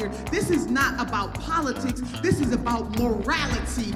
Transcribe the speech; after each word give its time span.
here. 0.00 0.08
This 0.30 0.50
is 0.50 0.66
not 0.66 1.00
about 1.00 1.34
politics, 1.34 2.00
this 2.22 2.40
is 2.40 2.52
about 2.52 2.98
morality. 2.98 3.94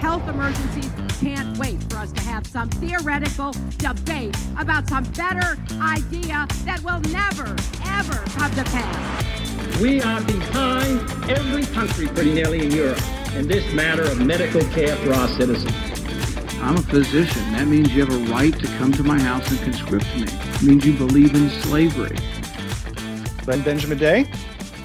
Health 0.00 0.26
emergencies 0.28 0.90
can't 1.20 1.58
wait 1.58 1.82
for 1.84 1.96
us 1.96 2.12
to 2.12 2.20
have 2.22 2.46
some 2.46 2.70
theoretical 2.70 3.52
debate 3.76 4.36
about 4.58 4.88
some 4.88 5.04
better 5.12 5.58
idea 5.80 6.46
that 6.64 6.80
will 6.84 7.00
never, 7.12 7.54
ever 7.84 8.18
come 8.38 8.50
to 8.54 8.64
pass. 8.64 9.80
We 9.80 10.00
are 10.00 10.22
behind 10.22 11.00
every 11.30 11.64
country, 11.66 12.06
pretty 12.06 12.32
nearly 12.32 12.64
in 12.64 12.70
Europe, 12.70 13.02
in 13.34 13.48
this 13.48 13.70
matter 13.74 14.04
of 14.04 14.24
medical 14.24 14.62
care 14.70 14.96
for 14.96 15.12
our 15.12 15.28
citizens. 15.28 15.74
I'm 16.60 16.76
a 16.76 16.82
physician. 16.82 17.42
That 17.52 17.66
means 17.66 17.92
you 17.92 18.04
have 18.04 18.14
a 18.14 18.32
right 18.32 18.56
to 18.58 18.66
come 18.78 18.92
to 18.92 19.02
my 19.02 19.18
house 19.18 19.48
and 19.50 19.60
conscript 19.60 20.06
me. 20.16 20.24
It 20.24 20.62
means 20.62 20.86
you 20.86 20.94
believe 20.94 21.34
in 21.34 21.50
slavery. 21.62 22.16
I'm 23.48 23.62
Benjamin 23.62 23.98
Day. 23.98 24.30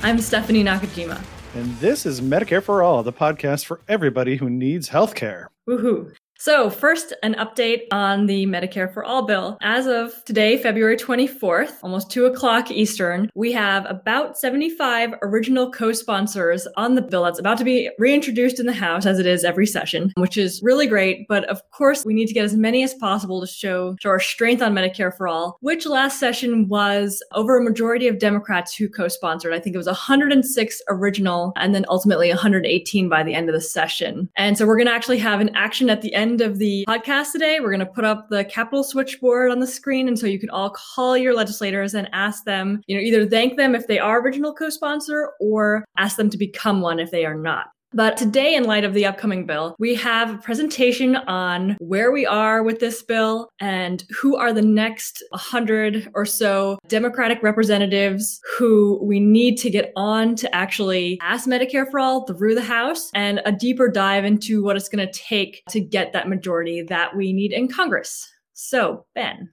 I'm 0.05 0.19
Stephanie 0.19 0.65
Nakajima. 0.65 1.23
And 1.55 1.77
this 1.77 2.05
is 2.05 2.19
Medicare 2.19 2.61
for 2.61 2.83
All, 2.83 3.03
the 3.03 3.13
podcast 3.13 3.63
for 3.63 3.79
everybody 3.87 4.35
who 4.35 4.49
needs 4.49 4.89
health 4.89 5.15
care. 5.15 5.49
Woohoo. 5.65 6.13
So, 6.43 6.69
first, 6.69 7.13
an 7.23 7.35
update 7.35 7.83
on 7.93 8.25
the 8.25 8.45
Medicare 8.47 8.93
for 8.93 9.05
All 9.05 9.25
bill. 9.25 9.57
As 9.61 9.87
of 9.87 10.25
today, 10.25 10.57
February 10.57 10.97
24th, 10.97 11.75
almost 11.81 12.11
2 12.11 12.25
o'clock 12.25 12.69
Eastern, 12.69 13.29
we 13.33 13.53
have 13.53 13.85
about 13.89 14.37
75 14.37 15.13
original 15.21 15.71
co 15.71 15.93
sponsors 15.93 16.67
on 16.75 16.95
the 16.95 17.01
bill 17.01 17.23
that's 17.23 17.39
about 17.39 17.57
to 17.59 17.63
be 17.63 17.89
reintroduced 17.97 18.59
in 18.59 18.65
the 18.65 18.73
House, 18.73 19.05
as 19.05 19.19
it 19.19 19.25
is 19.25 19.45
every 19.45 19.65
session, 19.65 20.11
which 20.17 20.35
is 20.35 20.59
really 20.61 20.85
great. 20.85 21.25
But 21.29 21.45
of 21.45 21.61
course, 21.71 22.03
we 22.03 22.13
need 22.13 22.27
to 22.27 22.33
get 22.33 22.43
as 22.43 22.57
many 22.57 22.83
as 22.83 22.93
possible 22.93 23.39
to 23.39 23.47
show, 23.47 23.95
show 24.01 24.09
our 24.09 24.19
strength 24.19 24.61
on 24.61 24.73
Medicare 24.73 25.15
for 25.15 25.29
All, 25.29 25.55
which 25.61 25.85
last 25.85 26.19
session 26.19 26.67
was 26.67 27.23
over 27.31 27.57
a 27.57 27.63
majority 27.63 28.09
of 28.09 28.19
Democrats 28.19 28.75
who 28.75 28.89
co 28.89 29.07
sponsored. 29.07 29.53
I 29.53 29.61
think 29.61 29.75
it 29.75 29.77
was 29.77 29.87
106 29.87 30.81
original 30.89 31.53
and 31.55 31.73
then 31.73 31.85
ultimately 31.87 32.27
118 32.27 33.07
by 33.07 33.23
the 33.23 33.33
end 33.33 33.47
of 33.47 33.55
the 33.55 33.61
session. 33.61 34.29
And 34.35 34.57
so, 34.57 34.67
we're 34.67 34.75
going 34.75 34.87
to 34.87 34.93
actually 34.93 35.19
have 35.19 35.39
an 35.39 35.55
action 35.55 35.89
at 35.89 36.01
the 36.01 36.13
end 36.13 36.32
end 36.33 36.41
of 36.41 36.57
the 36.57 36.83
podcast 36.89 37.31
today, 37.31 37.59
we're 37.59 37.69
going 37.69 37.79
to 37.79 37.85
put 37.85 38.03
up 38.03 38.27
the 38.29 38.43
Capitol 38.45 38.83
switchboard 38.83 39.51
on 39.51 39.59
the 39.59 39.67
screen. 39.67 40.07
And 40.07 40.17
so 40.17 40.25
you 40.25 40.39
can 40.39 40.49
all 40.49 40.71
call 40.71 41.15
your 41.15 41.35
legislators 41.35 41.93
and 41.93 42.09
ask 42.11 42.43
them, 42.45 42.81
you 42.87 42.95
know, 42.95 43.01
either 43.03 43.27
thank 43.27 43.55
them 43.55 43.75
if 43.75 43.85
they 43.85 43.99
are 43.99 44.19
original 44.19 44.51
co-sponsor 44.51 45.29
or 45.39 45.85
ask 45.97 46.17
them 46.17 46.31
to 46.31 46.37
become 46.37 46.81
one 46.81 46.99
if 46.99 47.11
they 47.11 47.23
are 47.23 47.35
not. 47.35 47.67
But 47.95 48.17
today, 48.17 48.55
in 48.55 48.63
light 48.63 48.83
of 48.83 48.95
the 48.95 49.05
upcoming 49.05 49.45
bill, 49.45 49.75
we 49.77 49.93
have 49.95 50.33
a 50.33 50.37
presentation 50.39 51.15
on 51.15 51.77
where 51.79 52.11
we 52.11 52.25
are 52.25 52.63
with 52.63 52.79
this 52.79 53.03
bill 53.03 53.49
and 53.59 54.03
who 54.09 54.35
are 54.35 54.51
the 54.51 54.63
next 54.63 55.23
100 55.29 56.09
or 56.15 56.25
so 56.25 56.79
Democratic 56.87 57.43
representatives 57.43 58.41
who 58.57 58.99
we 59.03 59.19
need 59.19 59.57
to 59.57 59.69
get 59.69 59.91
on 59.95 60.35
to 60.37 60.55
actually 60.55 61.17
pass 61.17 61.45
Medicare 61.45 61.89
for 61.89 61.99
all 61.99 62.25
through 62.25 62.55
the 62.55 62.63
House 62.63 63.11
and 63.13 63.41
a 63.45 63.51
deeper 63.51 63.89
dive 63.89 64.25
into 64.25 64.63
what 64.63 64.75
it's 64.75 64.89
going 64.89 65.05
to 65.05 65.19
take 65.19 65.61
to 65.69 65.79
get 65.79 66.13
that 66.13 66.27
majority 66.27 66.81
that 66.81 67.15
we 67.15 67.31
need 67.31 67.51
in 67.51 67.67
Congress. 67.67 68.27
So, 68.53 69.05
Ben, 69.13 69.51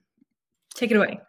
take 0.73 0.89
it 0.89 0.97
away 0.97 1.19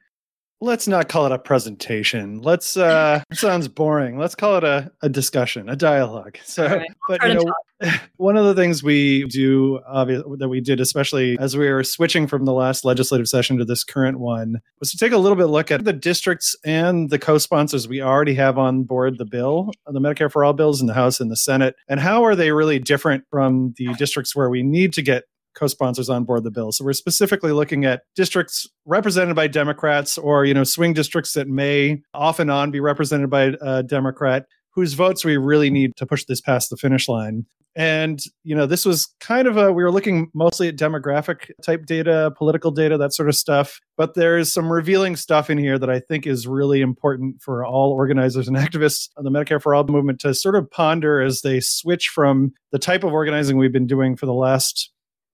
let's 0.62 0.86
not 0.86 1.08
call 1.08 1.26
it 1.26 1.32
a 1.32 1.38
presentation. 1.38 2.40
Let's 2.40 2.76
uh 2.76 3.22
sounds 3.32 3.68
boring. 3.68 4.16
Let's 4.16 4.34
call 4.34 4.56
it 4.56 4.64
a, 4.64 4.90
a 5.02 5.08
discussion, 5.08 5.68
a 5.68 5.76
dialogue. 5.76 6.38
So 6.44 6.66
right. 6.66 6.88
but 7.08 7.22
you 7.26 7.34
know 7.34 7.90
one 8.16 8.36
of 8.36 8.44
the 8.44 8.54
things 8.54 8.82
we 8.82 9.24
do 9.24 9.80
obvious 9.88 10.22
that 10.38 10.48
we 10.48 10.60
did 10.60 10.78
especially 10.78 11.36
as 11.40 11.56
we 11.56 11.68
were 11.68 11.82
switching 11.82 12.28
from 12.28 12.44
the 12.44 12.52
last 12.52 12.84
legislative 12.84 13.26
session 13.26 13.58
to 13.58 13.64
this 13.64 13.82
current 13.82 14.20
one 14.20 14.60
was 14.78 14.92
to 14.92 14.96
take 14.96 15.10
a 15.10 15.18
little 15.18 15.36
bit 15.36 15.46
look 15.46 15.72
at 15.72 15.84
the 15.84 15.92
districts 15.92 16.54
and 16.64 17.10
the 17.10 17.18
co-sponsors 17.18 17.88
we 17.88 18.00
already 18.00 18.34
have 18.34 18.56
on 18.56 18.84
board 18.84 19.18
the 19.18 19.24
bill, 19.24 19.72
the 19.86 20.00
Medicare 20.00 20.30
for 20.30 20.44
all 20.44 20.52
bills 20.52 20.80
in 20.80 20.86
the 20.86 20.94
House 20.94 21.18
and 21.18 21.30
the 21.30 21.36
Senate, 21.36 21.74
and 21.88 21.98
how 21.98 22.22
are 22.22 22.36
they 22.36 22.52
really 22.52 22.78
different 22.78 23.24
from 23.30 23.74
the 23.78 23.92
districts 23.94 24.36
where 24.36 24.48
we 24.48 24.62
need 24.62 24.92
to 24.92 25.02
get 25.02 25.24
co-sponsors 25.54 26.08
on 26.08 26.24
board 26.24 26.44
the 26.44 26.50
bill. 26.50 26.72
So 26.72 26.84
we're 26.84 26.92
specifically 26.92 27.52
looking 27.52 27.84
at 27.84 28.02
districts 28.14 28.68
represented 28.84 29.36
by 29.36 29.46
Democrats 29.46 30.18
or 30.18 30.44
you 30.44 30.54
know 30.54 30.64
swing 30.64 30.92
districts 30.92 31.32
that 31.34 31.48
may 31.48 32.02
off 32.14 32.38
and 32.38 32.50
on 32.50 32.70
be 32.70 32.80
represented 32.80 33.30
by 33.30 33.54
a 33.60 33.82
Democrat 33.82 34.46
whose 34.74 34.94
votes 34.94 35.24
we 35.24 35.36
really 35.36 35.70
need 35.70 35.96
to 35.96 36.06
push 36.06 36.24
this 36.24 36.40
past 36.40 36.70
the 36.70 36.76
finish 36.76 37.08
line. 37.08 37.46
And 37.74 38.20
you 38.44 38.54
know 38.54 38.66
this 38.66 38.84
was 38.84 39.08
kind 39.18 39.48
of 39.48 39.56
a 39.56 39.72
we 39.72 39.82
were 39.82 39.90
looking 39.90 40.30
mostly 40.34 40.68
at 40.68 40.76
demographic 40.76 41.50
type 41.62 41.86
data, 41.86 42.30
political 42.36 42.70
data, 42.70 42.98
that 42.98 43.14
sort 43.14 43.30
of 43.30 43.34
stuff. 43.34 43.80
But 43.96 44.12
there's 44.12 44.52
some 44.52 44.70
revealing 44.70 45.16
stuff 45.16 45.48
in 45.48 45.56
here 45.56 45.78
that 45.78 45.88
I 45.88 45.98
think 46.00 46.26
is 46.26 46.46
really 46.46 46.82
important 46.82 47.40
for 47.40 47.64
all 47.64 47.92
organizers 47.92 48.46
and 48.46 48.56
activists 48.58 49.08
of 49.16 49.24
the 49.24 49.30
Medicare 49.30 49.62
for 49.62 49.74
All 49.74 49.84
movement 49.84 50.20
to 50.20 50.34
sort 50.34 50.54
of 50.54 50.70
ponder 50.70 51.22
as 51.22 51.40
they 51.40 51.60
switch 51.60 52.08
from 52.08 52.52
the 52.72 52.78
type 52.78 53.04
of 53.04 53.12
organizing 53.14 53.56
we've 53.56 53.72
been 53.72 53.86
doing 53.86 54.16
for 54.16 54.26
the 54.26 54.34
last 54.34 54.91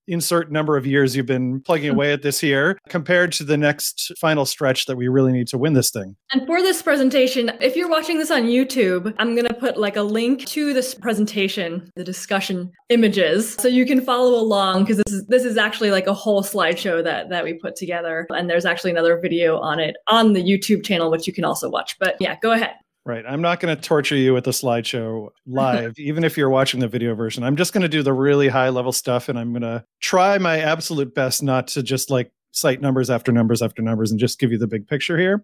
insert 0.08 0.50
number 0.50 0.76
of 0.76 0.86
years 0.86 1.14
you've 1.14 1.26
been 1.26 1.60
plugging 1.60 1.90
away 1.94 2.12
at 2.12 2.22
this 2.22 2.40
here 2.40 2.78
compared 2.88 3.32
to 3.32 3.44
the 3.44 3.56
next 3.56 4.12
final 4.18 4.44
stretch 4.44 4.86
that 4.86 4.96
we 4.96 5.08
really 5.08 5.32
need 5.32 5.48
to 5.48 5.58
win 5.58 5.74
this 5.74 5.90
thing. 5.90 6.16
And 6.32 6.46
for 6.46 6.60
this 6.60 6.82
presentation, 6.82 7.50
if 7.60 7.76
you're 7.76 7.88
watching 7.88 8.18
this 8.18 8.30
on 8.30 8.44
YouTube, 8.44 9.14
I'm 9.18 9.34
going 9.34 9.46
to 9.46 9.54
put 9.54 9.76
like 9.76 9.96
a 9.96 10.02
link 10.02 10.46
to 10.46 10.72
this 10.72 10.94
presentation, 10.94 11.90
the 11.96 12.04
discussion 12.04 12.70
images, 12.88 13.54
so 13.54 13.68
you 13.68 13.86
can 13.86 14.00
follow 14.00 14.38
along 14.40 14.84
because 14.84 14.98
this 14.98 15.12
is 15.12 15.26
this 15.26 15.44
is 15.44 15.56
actually 15.56 15.90
like 15.90 16.06
a 16.06 16.14
whole 16.14 16.42
slideshow 16.42 17.02
that 17.04 17.28
that 17.28 17.44
we 17.44 17.54
put 17.54 17.76
together 17.76 18.26
and 18.30 18.48
there's 18.48 18.64
actually 18.64 18.90
another 18.90 19.18
video 19.20 19.58
on 19.60 19.78
it 19.78 19.96
on 20.08 20.32
the 20.32 20.42
YouTube 20.42 20.84
channel 20.84 21.10
which 21.10 21.26
you 21.26 21.32
can 21.32 21.44
also 21.44 21.68
watch. 21.68 21.98
But 21.98 22.16
yeah, 22.20 22.36
go 22.40 22.52
ahead. 22.52 22.74
Right. 23.08 23.24
I'm 23.26 23.40
not 23.40 23.58
going 23.58 23.74
to 23.74 23.82
torture 23.82 24.16
you 24.16 24.34
with 24.34 24.44
the 24.44 24.50
slideshow 24.50 25.30
live, 25.46 25.94
even 25.98 26.24
if 26.24 26.36
you're 26.36 26.50
watching 26.50 26.80
the 26.80 26.88
video 26.88 27.14
version. 27.14 27.42
I'm 27.42 27.56
just 27.56 27.72
going 27.72 27.80
to 27.80 27.88
do 27.88 28.02
the 28.02 28.12
really 28.12 28.48
high 28.48 28.68
level 28.68 28.92
stuff 28.92 29.30
and 29.30 29.38
I'm 29.38 29.50
going 29.50 29.62
to 29.62 29.82
try 30.02 30.36
my 30.36 30.58
absolute 30.60 31.14
best 31.14 31.42
not 31.42 31.68
to 31.68 31.82
just 31.82 32.10
like 32.10 32.30
cite 32.50 32.82
numbers 32.82 33.08
after 33.08 33.32
numbers 33.32 33.62
after 33.62 33.80
numbers 33.80 34.10
and 34.10 34.20
just 34.20 34.38
give 34.38 34.52
you 34.52 34.58
the 34.58 34.66
big 34.66 34.86
picture 34.86 35.16
here. 35.16 35.42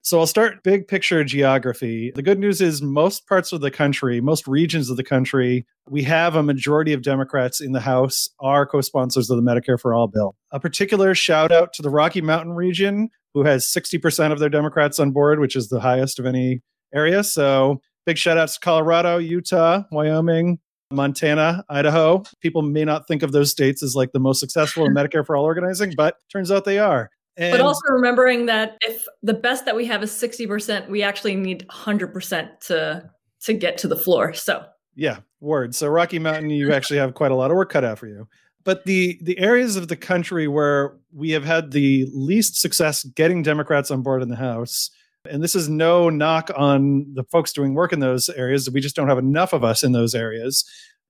So 0.00 0.18
I'll 0.18 0.26
start 0.26 0.62
big 0.62 0.88
picture 0.88 1.22
geography. 1.24 2.10
The 2.14 2.22
good 2.22 2.38
news 2.38 2.62
is 2.62 2.80
most 2.80 3.26
parts 3.26 3.52
of 3.52 3.60
the 3.60 3.70
country, 3.70 4.22
most 4.22 4.46
regions 4.46 4.88
of 4.88 4.96
the 4.96 5.04
country, 5.04 5.66
we 5.90 6.04
have 6.04 6.36
a 6.36 6.42
majority 6.42 6.94
of 6.94 7.02
Democrats 7.02 7.60
in 7.60 7.72
the 7.72 7.80
House 7.80 8.30
are 8.40 8.64
co-sponsors 8.64 9.28
of 9.28 9.36
the 9.36 9.42
Medicare 9.42 9.78
for 9.78 9.92
All 9.92 10.08
bill. 10.08 10.36
A 10.52 10.60
particular 10.60 11.14
shout 11.14 11.52
out 11.52 11.74
to 11.74 11.82
the 11.82 11.90
Rocky 11.90 12.22
Mountain 12.22 12.52
region 12.52 13.10
who 13.34 13.44
has 13.44 13.66
60% 13.66 14.32
of 14.32 14.38
their 14.38 14.48
Democrats 14.48 14.98
on 14.98 15.10
board, 15.10 15.40
which 15.40 15.56
is 15.56 15.68
the 15.68 15.80
highest 15.80 16.18
of 16.18 16.24
any 16.24 16.62
area. 16.94 17.24
So 17.24 17.80
big 18.06 18.18
shout 18.18 18.38
outs 18.38 18.54
to 18.54 18.60
Colorado, 18.60 19.18
Utah, 19.18 19.82
Wyoming, 19.90 20.58
Montana, 20.90 21.64
Idaho. 21.68 22.22
People 22.40 22.62
may 22.62 22.84
not 22.84 23.06
think 23.08 23.22
of 23.22 23.32
those 23.32 23.50
states 23.50 23.82
as 23.82 23.94
like 23.94 24.12
the 24.12 24.20
most 24.20 24.40
successful 24.40 24.86
in 24.86 24.94
Medicare 24.94 25.24
for 25.24 25.36
all 25.36 25.44
organizing, 25.44 25.92
but 25.96 26.16
turns 26.30 26.50
out 26.50 26.64
they 26.64 26.78
are. 26.78 27.10
And 27.36 27.52
but 27.52 27.60
also 27.60 27.80
remembering 27.90 28.46
that 28.46 28.76
if 28.82 29.04
the 29.22 29.34
best 29.34 29.64
that 29.64 29.74
we 29.74 29.86
have 29.86 30.02
is 30.02 30.12
60%, 30.12 30.88
we 30.88 31.02
actually 31.02 31.34
need 31.34 31.66
100% 31.68 32.60
to 32.66 33.10
to 33.42 33.52
get 33.52 33.76
to 33.78 33.88
the 33.88 33.96
floor. 33.96 34.32
So, 34.32 34.64
yeah, 34.94 35.18
word. 35.40 35.74
So 35.74 35.88
Rocky 35.88 36.18
Mountain 36.18 36.50
you 36.50 36.72
actually 36.72 36.98
have 36.98 37.14
quite 37.14 37.32
a 37.32 37.34
lot 37.34 37.50
of 37.50 37.56
work 37.56 37.70
cut 37.70 37.84
out 37.84 37.98
for 37.98 38.06
you. 38.06 38.28
But 38.62 38.84
the 38.84 39.18
the 39.20 39.38
areas 39.38 39.76
of 39.76 39.88
the 39.88 39.96
country 39.96 40.48
where 40.48 40.96
we 41.12 41.30
have 41.32 41.44
had 41.44 41.72
the 41.72 42.08
least 42.14 42.60
success 42.60 43.04
getting 43.04 43.42
Democrats 43.42 43.90
on 43.90 44.02
board 44.02 44.22
in 44.22 44.28
the 44.28 44.36
House 44.36 44.90
and 45.30 45.42
this 45.42 45.54
is 45.54 45.68
no 45.68 46.08
knock 46.10 46.50
on 46.56 47.06
the 47.14 47.24
folks 47.24 47.52
doing 47.52 47.74
work 47.74 47.92
in 47.92 48.00
those 48.00 48.28
areas. 48.30 48.70
We 48.70 48.80
just 48.80 48.96
don't 48.96 49.08
have 49.08 49.18
enough 49.18 49.52
of 49.52 49.64
us 49.64 49.82
in 49.82 49.92
those 49.92 50.14
areas. 50.14 50.64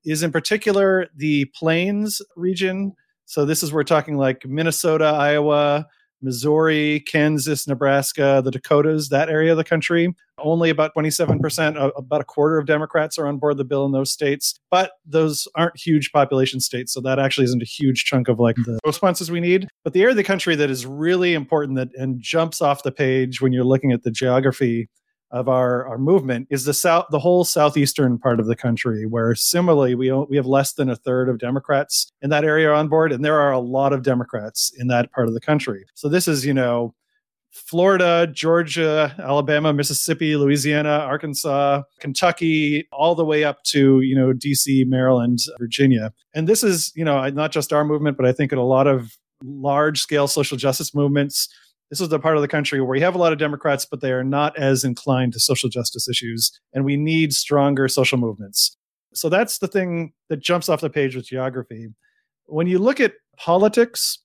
Is 0.04 0.22
in 0.22 0.32
particular 0.32 1.08
the 1.16 1.46
Plains 1.54 2.20
region. 2.36 2.92
So 3.24 3.44
this 3.44 3.62
is 3.62 3.72
we're 3.72 3.84
talking 3.84 4.16
like 4.16 4.44
Minnesota, 4.46 5.06
Iowa, 5.06 5.86
Missouri, 6.24 7.04
Kansas, 7.06 7.68
Nebraska, 7.68 8.40
the 8.44 8.50
Dakotas, 8.50 9.10
that 9.10 9.28
area 9.28 9.52
of 9.52 9.58
the 9.58 9.64
country. 9.64 10.14
Only 10.38 10.70
about 10.70 10.94
27%, 10.96 11.92
about 11.96 12.20
a 12.20 12.24
quarter 12.24 12.58
of 12.58 12.66
Democrats 12.66 13.18
are 13.18 13.26
on 13.28 13.38
board 13.38 13.56
the 13.56 13.64
bill 13.64 13.86
in 13.86 13.92
those 13.92 14.10
states. 14.10 14.54
But 14.70 14.92
those 15.06 15.46
aren't 15.54 15.78
huge 15.78 16.10
population 16.10 16.58
states. 16.58 16.92
So 16.92 17.00
that 17.02 17.20
actually 17.20 17.44
isn't 17.44 17.62
a 17.62 17.66
huge 17.66 18.04
chunk 18.04 18.28
of 18.28 18.40
like 18.40 18.56
the 18.64 18.80
responses 18.84 19.30
we 19.30 19.40
need. 19.40 19.68
But 19.84 19.92
the 19.92 20.00
area 20.00 20.10
of 20.10 20.16
the 20.16 20.24
country 20.24 20.56
that 20.56 20.70
is 20.70 20.86
really 20.86 21.34
important 21.34 21.76
that 21.76 21.88
and 21.96 22.20
jumps 22.20 22.60
off 22.60 22.82
the 22.82 22.90
page 22.90 23.40
when 23.40 23.52
you're 23.52 23.64
looking 23.64 23.92
at 23.92 24.02
the 24.02 24.10
geography 24.10 24.88
of 25.30 25.48
our, 25.48 25.86
our 25.86 25.98
movement 25.98 26.46
is 26.50 26.64
the 26.64 26.74
south 26.74 27.06
the 27.10 27.18
whole 27.18 27.44
southeastern 27.44 28.18
part 28.18 28.38
of 28.38 28.46
the 28.46 28.56
country 28.56 29.06
where 29.06 29.34
similarly 29.34 29.94
we 29.94 30.12
we 30.12 30.36
have 30.36 30.46
less 30.46 30.74
than 30.74 30.88
a 30.88 30.96
third 30.96 31.28
of 31.28 31.38
democrats 31.38 32.12
in 32.22 32.30
that 32.30 32.44
area 32.44 32.72
on 32.72 32.88
board 32.88 33.12
and 33.12 33.24
there 33.24 33.40
are 33.40 33.52
a 33.52 33.58
lot 33.58 33.92
of 33.92 34.02
democrats 34.02 34.72
in 34.78 34.86
that 34.88 35.10
part 35.12 35.26
of 35.26 35.34
the 35.34 35.40
country 35.40 35.84
so 35.94 36.08
this 36.08 36.28
is 36.28 36.44
you 36.44 36.54
know 36.54 36.94
Florida, 37.54 38.26
Georgia, 38.32 39.14
Alabama, 39.16 39.72
Mississippi, 39.72 40.34
Louisiana, 40.34 40.88
Arkansas, 40.88 41.82
Kentucky, 42.00 42.88
all 42.90 43.14
the 43.14 43.24
way 43.24 43.44
up 43.44 43.62
to, 43.62 44.00
you 44.00 44.16
know, 44.16 44.32
DC, 44.32 44.84
Maryland, 44.88 45.38
Virginia. 45.60 46.12
And 46.34 46.48
this 46.48 46.64
is, 46.64 46.92
you 46.96 47.04
know, 47.04 47.28
not 47.30 47.52
just 47.52 47.72
our 47.72 47.84
movement, 47.84 48.16
but 48.16 48.26
I 48.26 48.32
think 48.32 48.50
in 48.50 48.58
a 48.58 48.64
lot 48.64 48.88
of 48.88 49.16
large 49.44 50.00
scale 50.00 50.26
social 50.26 50.56
justice 50.56 50.96
movements, 50.96 51.48
this 51.90 52.00
is 52.00 52.08
the 52.08 52.18
part 52.18 52.36
of 52.36 52.42
the 52.42 52.48
country 52.48 52.80
where 52.80 52.90
we 52.90 53.00
have 53.00 53.14
a 53.14 53.18
lot 53.18 53.32
of 53.32 53.38
Democrats, 53.38 53.84
but 53.84 54.00
they 54.00 54.12
are 54.12 54.24
not 54.24 54.56
as 54.58 54.84
inclined 54.84 55.32
to 55.34 55.40
social 55.40 55.68
justice 55.68 56.08
issues, 56.08 56.50
and 56.72 56.84
we 56.84 56.96
need 56.96 57.32
stronger 57.32 57.88
social 57.88 58.18
movements. 58.18 58.76
So 59.12 59.28
that's 59.28 59.58
the 59.58 59.68
thing 59.68 60.12
that 60.28 60.40
jumps 60.40 60.68
off 60.68 60.80
the 60.80 60.90
page 60.90 61.14
with 61.14 61.26
geography. 61.26 61.88
When 62.46 62.66
you 62.66 62.78
look 62.78 63.00
at 63.00 63.12
politics, 63.36 64.18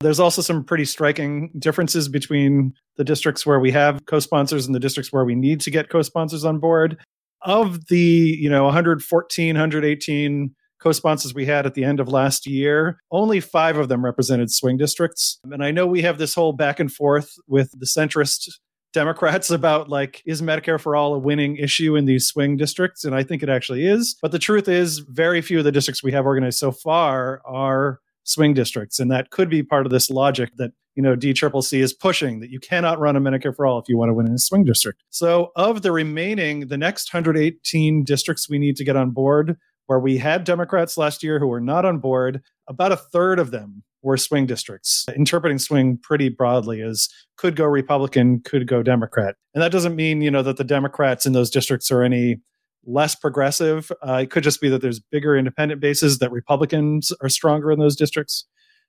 there's 0.00 0.20
also 0.20 0.42
some 0.42 0.62
pretty 0.62 0.84
striking 0.84 1.50
differences 1.58 2.08
between 2.08 2.72
the 2.96 3.04
districts 3.04 3.44
where 3.44 3.58
we 3.58 3.72
have 3.72 4.00
co-sponsors 4.06 4.66
and 4.66 4.74
the 4.74 4.80
districts 4.80 5.12
where 5.12 5.24
we 5.24 5.34
need 5.34 5.60
to 5.62 5.70
get 5.70 5.88
co-sponsors 5.88 6.44
on 6.44 6.58
board. 6.60 6.98
Of 7.42 7.86
the, 7.86 7.98
you 8.40 8.50
know, 8.50 8.64
114, 8.64 9.54
118 9.54 10.54
co-sponsors 10.80 11.34
we 11.34 11.46
had 11.46 11.66
at 11.66 11.74
the 11.74 11.84
end 11.84 12.00
of 12.00 12.08
last 12.08 12.46
year, 12.46 13.00
only 13.10 13.40
5 13.40 13.76
of 13.78 13.88
them 13.88 14.04
represented 14.04 14.50
swing 14.50 14.76
districts. 14.76 15.38
And 15.44 15.64
I 15.64 15.70
know 15.70 15.86
we 15.86 16.02
have 16.02 16.18
this 16.18 16.34
whole 16.34 16.52
back 16.52 16.80
and 16.80 16.92
forth 16.92 17.34
with 17.46 17.70
the 17.78 17.86
centrist 17.86 18.48
Democrats 18.92 19.50
about 19.50 19.88
like, 19.88 20.22
is 20.26 20.42
Medicare 20.42 20.80
for 20.80 20.96
all 20.96 21.14
a 21.14 21.18
winning 21.18 21.56
issue 21.56 21.96
in 21.96 22.04
these 22.04 22.26
swing 22.26 22.56
districts? 22.56 23.04
And 23.04 23.14
I 23.14 23.22
think 23.22 23.42
it 23.42 23.48
actually 23.48 23.86
is. 23.86 24.16
But 24.22 24.32
the 24.32 24.38
truth 24.38 24.68
is, 24.68 24.98
very 24.98 25.40
few 25.40 25.58
of 25.58 25.64
the 25.64 25.72
districts 25.72 26.02
we 26.02 26.12
have 26.12 26.26
organized 26.26 26.58
so 26.58 26.72
far 26.72 27.42
are 27.44 28.00
swing 28.24 28.54
districts. 28.54 29.00
And 29.00 29.10
that 29.10 29.30
could 29.30 29.48
be 29.48 29.62
part 29.62 29.86
of 29.86 29.90
this 29.90 30.10
logic 30.10 30.50
that, 30.58 30.72
you 30.94 31.02
know, 31.02 31.16
DCCC 31.16 31.80
is 31.80 31.94
pushing 31.94 32.40
that 32.40 32.50
you 32.50 32.60
cannot 32.60 32.98
run 32.98 33.16
a 33.16 33.20
Medicare 33.20 33.54
for 33.54 33.64
all 33.64 33.78
if 33.78 33.88
you 33.88 33.96
want 33.96 34.10
to 34.10 34.14
win 34.14 34.26
in 34.26 34.34
a 34.34 34.38
swing 34.38 34.64
district. 34.64 35.02
So 35.10 35.50
of 35.56 35.80
the 35.82 35.92
remaining, 35.92 36.68
the 36.68 36.76
next 36.76 37.12
118 37.12 38.04
districts 38.04 38.48
we 38.48 38.58
need 38.58 38.76
to 38.76 38.84
get 38.84 38.96
on 38.96 39.10
board, 39.10 39.56
where 39.88 39.98
we 39.98 40.18
had 40.18 40.44
Democrats 40.44 40.98
last 40.98 41.22
year 41.22 41.38
who 41.38 41.46
were 41.46 41.62
not 41.62 41.86
on 41.86 41.98
board, 41.98 42.42
about 42.68 42.92
a 42.92 42.96
third 42.96 43.38
of 43.38 43.50
them 43.50 43.82
were 44.02 44.18
swing 44.18 44.44
districts, 44.44 45.06
interpreting 45.16 45.58
swing 45.58 45.98
pretty 46.02 46.28
broadly 46.28 46.82
as 46.82 47.08
could 47.38 47.56
go 47.56 47.64
Republican, 47.64 48.40
could 48.40 48.66
go 48.66 48.82
Democrat. 48.82 49.34
And 49.54 49.62
that 49.62 49.72
doesn't 49.72 49.96
mean, 49.96 50.20
you 50.20 50.30
know, 50.30 50.42
that 50.42 50.58
the 50.58 50.62
Democrats 50.62 51.24
in 51.24 51.32
those 51.32 51.48
districts 51.48 51.90
are 51.90 52.02
any 52.02 52.36
less 52.84 53.14
progressive. 53.14 53.90
Uh, 54.06 54.20
it 54.22 54.30
could 54.30 54.44
just 54.44 54.60
be 54.60 54.68
that 54.68 54.82
there's 54.82 55.00
bigger 55.00 55.36
independent 55.36 55.80
bases, 55.80 56.18
that 56.18 56.30
Republicans 56.30 57.10
are 57.22 57.30
stronger 57.30 57.72
in 57.72 57.78
those 57.78 57.96
districts. 57.96 58.44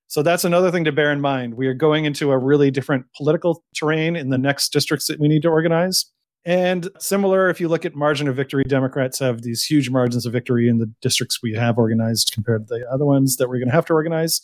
So 0.07 0.21
that's 0.21 0.43
another 0.43 0.69
thing 0.69 0.83
to 0.83 0.91
bear 0.91 1.13
in 1.13 1.21
mind. 1.21 1.53
We 1.53 1.67
are 1.67 1.73
going 1.73 2.03
into 2.03 2.31
a 2.31 2.37
really 2.37 2.71
different 2.71 3.05
political 3.15 3.63
terrain 3.73 4.17
in 4.17 4.29
the 4.29 4.37
next 4.37 4.73
districts 4.73 5.07
that 5.07 5.19
we 5.19 5.29
need 5.29 5.43
to 5.43 5.49
organize. 5.49 6.05
And 6.45 6.89
similar, 6.99 7.49
if 7.49 7.59
you 7.59 7.67
look 7.67 7.85
at 7.85 7.95
margin 7.95 8.27
of 8.27 8.35
victory, 8.35 8.63
Democrats 8.63 9.19
have 9.19 9.41
these 9.41 9.63
huge 9.63 9.89
margins 9.89 10.25
of 10.25 10.33
victory 10.33 10.69
in 10.69 10.77
the 10.77 10.91
districts 11.01 11.41
we 11.43 11.53
have 11.53 11.77
organized 11.77 12.31
compared 12.33 12.67
to 12.67 12.75
the 12.75 12.85
other 12.89 13.05
ones 13.05 13.35
that 13.37 13.49
we're 13.49 13.59
going 13.59 13.67
to 13.67 13.75
have 13.75 13.85
to 13.87 13.93
organize. 13.93 14.41